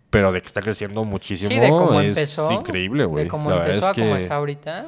Pero 0.09 0.31
de 0.31 0.39
que 0.39 0.47
está 0.47 0.61
creciendo 0.61 1.03
muchísimo 1.03 1.49
Sí, 1.51 1.59
de 1.59 1.67
cómo 1.67 1.99
es 1.99 2.07
empezó. 2.17 2.49
increíble, 2.49 3.03
güey. 3.03 3.25
De 3.25 3.29
cómo 3.29 3.49
La 3.49 3.57
empezó 3.57 3.77
es 3.79 3.83
a 3.83 3.93
cómo 3.93 4.15
que- 4.15 4.21
está 4.21 4.35
ahorita, 4.35 4.85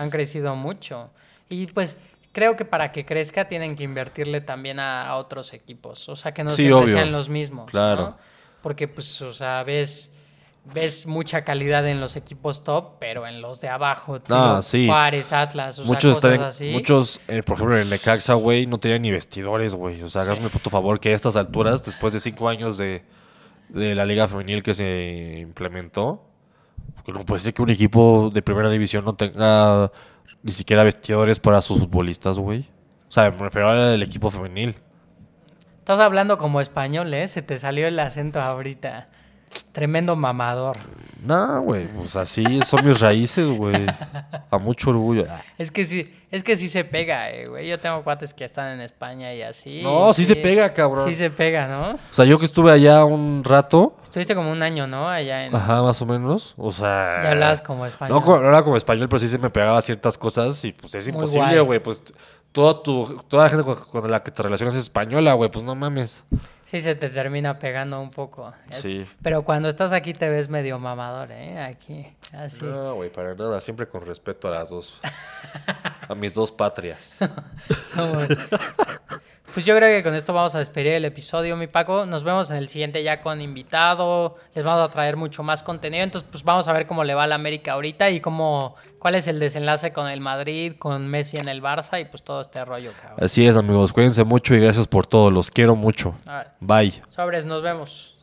han 0.00 0.10
crecido 0.10 0.54
mucho. 0.56 1.10
Y 1.48 1.66
pues 1.68 1.96
creo 2.32 2.56
que 2.56 2.64
para 2.64 2.92
que 2.92 3.04
crezca 3.04 3.46
tienen 3.48 3.76
que 3.76 3.84
invertirle 3.84 4.40
también 4.40 4.78
a, 4.80 5.06
a 5.08 5.16
otros 5.16 5.52
equipos. 5.52 6.08
O 6.08 6.16
sea, 6.16 6.32
que 6.32 6.44
no 6.44 6.50
Sí, 6.50 6.56
siempre 6.66 6.76
obvio. 6.84 6.94
sean 6.94 7.12
los 7.12 7.28
mismos. 7.28 7.70
Claro. 7.70 8.02
¿no? 8.02 8.18
Porque 8.62 8.88
pues, 8.88 9.20
o 9.22 9.32
sea, 9.32 9.62
ves, 9.64 10.10
ves 10.74 11.06
mucha 11.06 11.42
calidad 11.44 11.86
en 11.88 12.00
los 12.00 12.14
equipos 12.16 12.62
top, 12.62 12.98
pero 13.00 13.26
en 13.26 13.40
los 13.40 13.60
de 13.60 13.68
abajo, 13.68 14.20
Ah, 14.28 14.50
digo, 14.50 14.62
sí. 14.62 14.86
Juárez, 14.86 15.32
Atlas, 15.32 15.78
o 15.78 15.84
Muchos, 15.84 16.18
sea, 16.18 16.30
cosas 16.30 16.32
están- 16.32 16.48
así. 16.48 16.70
muchos 16.72 17.20
eh, 17.28 17.42
por 17.42 17.54
ejemplo, 17.56 17.76
en 17.76 17.82
el 17.82 17.90
Necaxa, 17.90 18.34
güey, 18.34 18.66
no 18.66 18.78
tenían 18.78 19.02
ni 19.02 19.10
vestidores, 19.10 19.74
güey. 19.74 20.02
O 20.02 20.10
sea, 20.10 20.22
hazme 20.22 20.44
el 20.46 20.50
puto 20.50 20.70
favor 20.70 21.00
que 21.00 21.10
a 21.10 21.14
estas 21.14 21.36
alturas, 21.36 21.84
después 21.84 22.12
de 22.12 22.20
cinco 22.20 22.48
años 22.48 22.76
de, 22.76 23.02
de 23.70 23.94
la 23.94 24.04
liga 24.04 24.28
femenil 24.28 24.62
que 24.62 24.74
se 24.74 25.38
implementó, 25.40 26.26
no 27.12 27.24
puede 27.24 27.40
ser 27.40 27.54
que 27.54 27.62
un 27.62 27.70
equipo 27.70 28.30
de 28.32 28.42
primera 28.42 28.70
división 28.70 29.04
no 29.04 29.14
tenga 29.14 29.90
ni 30.42 30.52
siquiera 30.52 30.84
vestidores 30.84 31.38
para 31.38 31.60
sus 31.60 31.78
futbolistas, 31.78 32.38
güey. 32.38 32.60
O 33.08 33.12
sea, 33.12 33.30
me 33.30 33.38
refiero 33.38 33.70
al 33.70 34.02
equipo 34.02 34.30
femenil. 34.30 34.76
Estás 35.78 35.98
hablando 35.98 36.38
como 36.38 36.60
español, 36.60 37.12
¿eh? 37.12 37.26
Se 37.26 37.42
te 37.42 37.58
salió 37.58 37.88
el 37.88 37.98
acento 37.98 38.40
ahorita. 38.40 39.08
Tremendo 39.72 40.16
mamador. 40.16 40.76
No, 41.22 41.60
güey, 41.62 41.86
pues 41.86 42.16
así 42.16 42.60
son 42.62 42.86
mis 42.86 42.98
raíces, 42.98 43.46
güey. 43.46 43.84
A 44.50 44.58
mucho 44.58 44.90
orgullo. 44.90 45.26
Es 45.58 45.70
que 45.70 45.84
sí, 45.84 46.12
es 46.30 46.42
que 46.42 46.56
sí 46.56 46.68
se 46.68 46.84
pega, 46.84 47.30
eh, 47.30 47.44
güey. 47.46 47.68
Yo 47.68 47.78
tengo 47.78 48.02
cuates 48.02 48.32
que 48.32 48.44
están 48.44 48.72
en 48.72 48.80
España 48.80 49.34
y 49.34 49.42
así. 49.42 49.82
No, 49.82 50.14
sí 50.14 50.24
se 50.24 50.34
pega, 50.34 50.72
cabrón. 50.72 51.08
Sí 51.08 51.14
se 51.14 51.30
pega, 51.30 51.68
¿no? 51.68 51.90
O 51.92 51.98
sea, 52.14 52.24
yo 52.24 52.38
que 52.38 52.46
estuve 52.46 52.72
allá 52.72 53.04
un 53.04 53.44
rato, 53.44 53.96
Estuviste 54.10 54.34
como 54.34 54.50
un 54.50 54.60
año, 54.60 54.88
¿no? 54.88 55.08
Allá 55.08 55.46
en... 55.46 55.54
ajá, 55.54 55.82
más 55.82 56.02
o 56.02 56.06
menos, 56.06 56.54
o 56.56 56.72
sea... 56.72 57.20
Ya 57.22 57.30
hablabas 57.30 57.60
como 57.60 57.86
español. 57.86 58.20
No, 58.26 58.40
no 58.40 58.48
era 58.48 58.64
como 58.64 58.76
español, 58.76 59.08
pero 59.08 59.20
sí 59.20 59.28
se 59.28 59.38
me 59.38 59.50
pegaba 59.50 59.80
ciertas 59.82 60.18
cosas 60.18 60.64
y 60.64 60.72
pues 60.72 60.96
es 60.96 61.06
imposible, 61.06 61.60
güey. 61.60 61.78
Pues 61.78 62.02
toda, 62.52 62.82
tu, 62.82 63.22
toda 63.28 63.44
la 63.44 63.50
gente 63.50 63.64
con, 63.90 64.10
la 64.10 64.22
que 64.22 64.30
te 64.30 64.42
relacionas 64.42 64.74
es 64.74 64.82
española, 64.82 65.34
güey. 65.34 65.50
Pues 65.50 65.64
no 65.64 65.74
mames. 65.74 66.24
Sí 66.64 66.80
se 66.80 66.94
te 66.94 67.08
termina 67.08 67.58
pegando 67.58 68.00
un 68.00 68.10
poco. 68.10 68.52
Es- 68.70 68.76
Sí. 68.76 69.04
Pero 69.22 69.42
cuando 69.42 69.68
estás 69.68 69.92
aquí 69.92 70.12
te 70.14 70.28
ves 70.28 70.48
medio 70.48 70.78
mamador, 70.78 71.32
¿eh? 71.32 71.58
Aquí, 71.60 72.06
así. 72.32 72.64
No, 72.64 72.94
güey, 72.94 73.10
para 73.12 73.34
nada. 73.34 73.60
Siempre 73.60 73.88
con 73.88 74.06
respeto 74.06 74.48
a 74.48 74.52
las 74.52 74.70
dos. 74.70 74.94
a 76.08 76.14
mis 76.14 76.34
dos 76.34 76.52
patrias. 76.52 77.18
Bueno. 77.96 78.36
Pues 79.52 79.66
yo 79.66 79.74
creo 79.76 79.88
que 79.88 80.04
con 80.04 80.14
esto 80.14 80.32
vamos 80.32 80.54
a 80.54 80.60
despedir 80.60 80.92
el 80.92 81.04
episodio, 81.04 81.56
mi 81.56 81.66
Paco. 81.66 82.06
Nos 82.06 82.22
vemos 82.22 82.50
en 82.50 82.56
el 82.56 82.68
siguiente 82.68 83.02
ya 83.02 83.20
con 83.20 83.40
invitado. 83.40 84.36
Les 84.54 84.64
vamos 84.64 84.88
a 84.88 84.92
traer 84.92 85.16
mucho 85.16 85.42
más 85.42 85.62
contenido. 85.62 86.04
Entonces, 86.04 86.28
pues 86.30 86.44
vamos 86.44 86.68
a 86.68 86.72
ver 86.72 86.86
cómo 86.86 87.02
le 87.02 87.14
va 87.14 87.24
a 87.24 87.26
la 87.26 87.34
América 87.34 87.72
ahorita 87.72 88.10
y 88.10 88.20
cómo, 88.20 88.76
cuál 89.00 89.16
es 89.16 89.26
el 89.26 89.40
desenlace 89.40 89.92
con 89.92 90.08
el 90.08 90.20
Madrid, 90.20 90.74
con 90.78 91.08
Messi 91.08 91.36
en 91.38 91.48
el 91.48 91.62
Barça 91.62 92.00
y 92.00 92.04
pues 92.04 92.22
todo 92.22 92.40
este 92.40 92.64
rollo, 92.64 92.92
cabrón. 93.00 93.24
Así 93.24 93.44
es, 93.44 93.56
amigos. 93.56 93.92
Cuídense 93.92 94.22
mucho 94.22 94.54
y 94.54 94.60
gracias 94.60 94.86
por 94.86 95.06
todo. 95.06 95.32
Los 95.32 95.50
quiero 95.50 95.74
mucho. 95.74 96.14
Bye. 96.60 97.02
Sobres, 97.08 97.44
nos 97.44 97.60
vemos. 97.62 98.19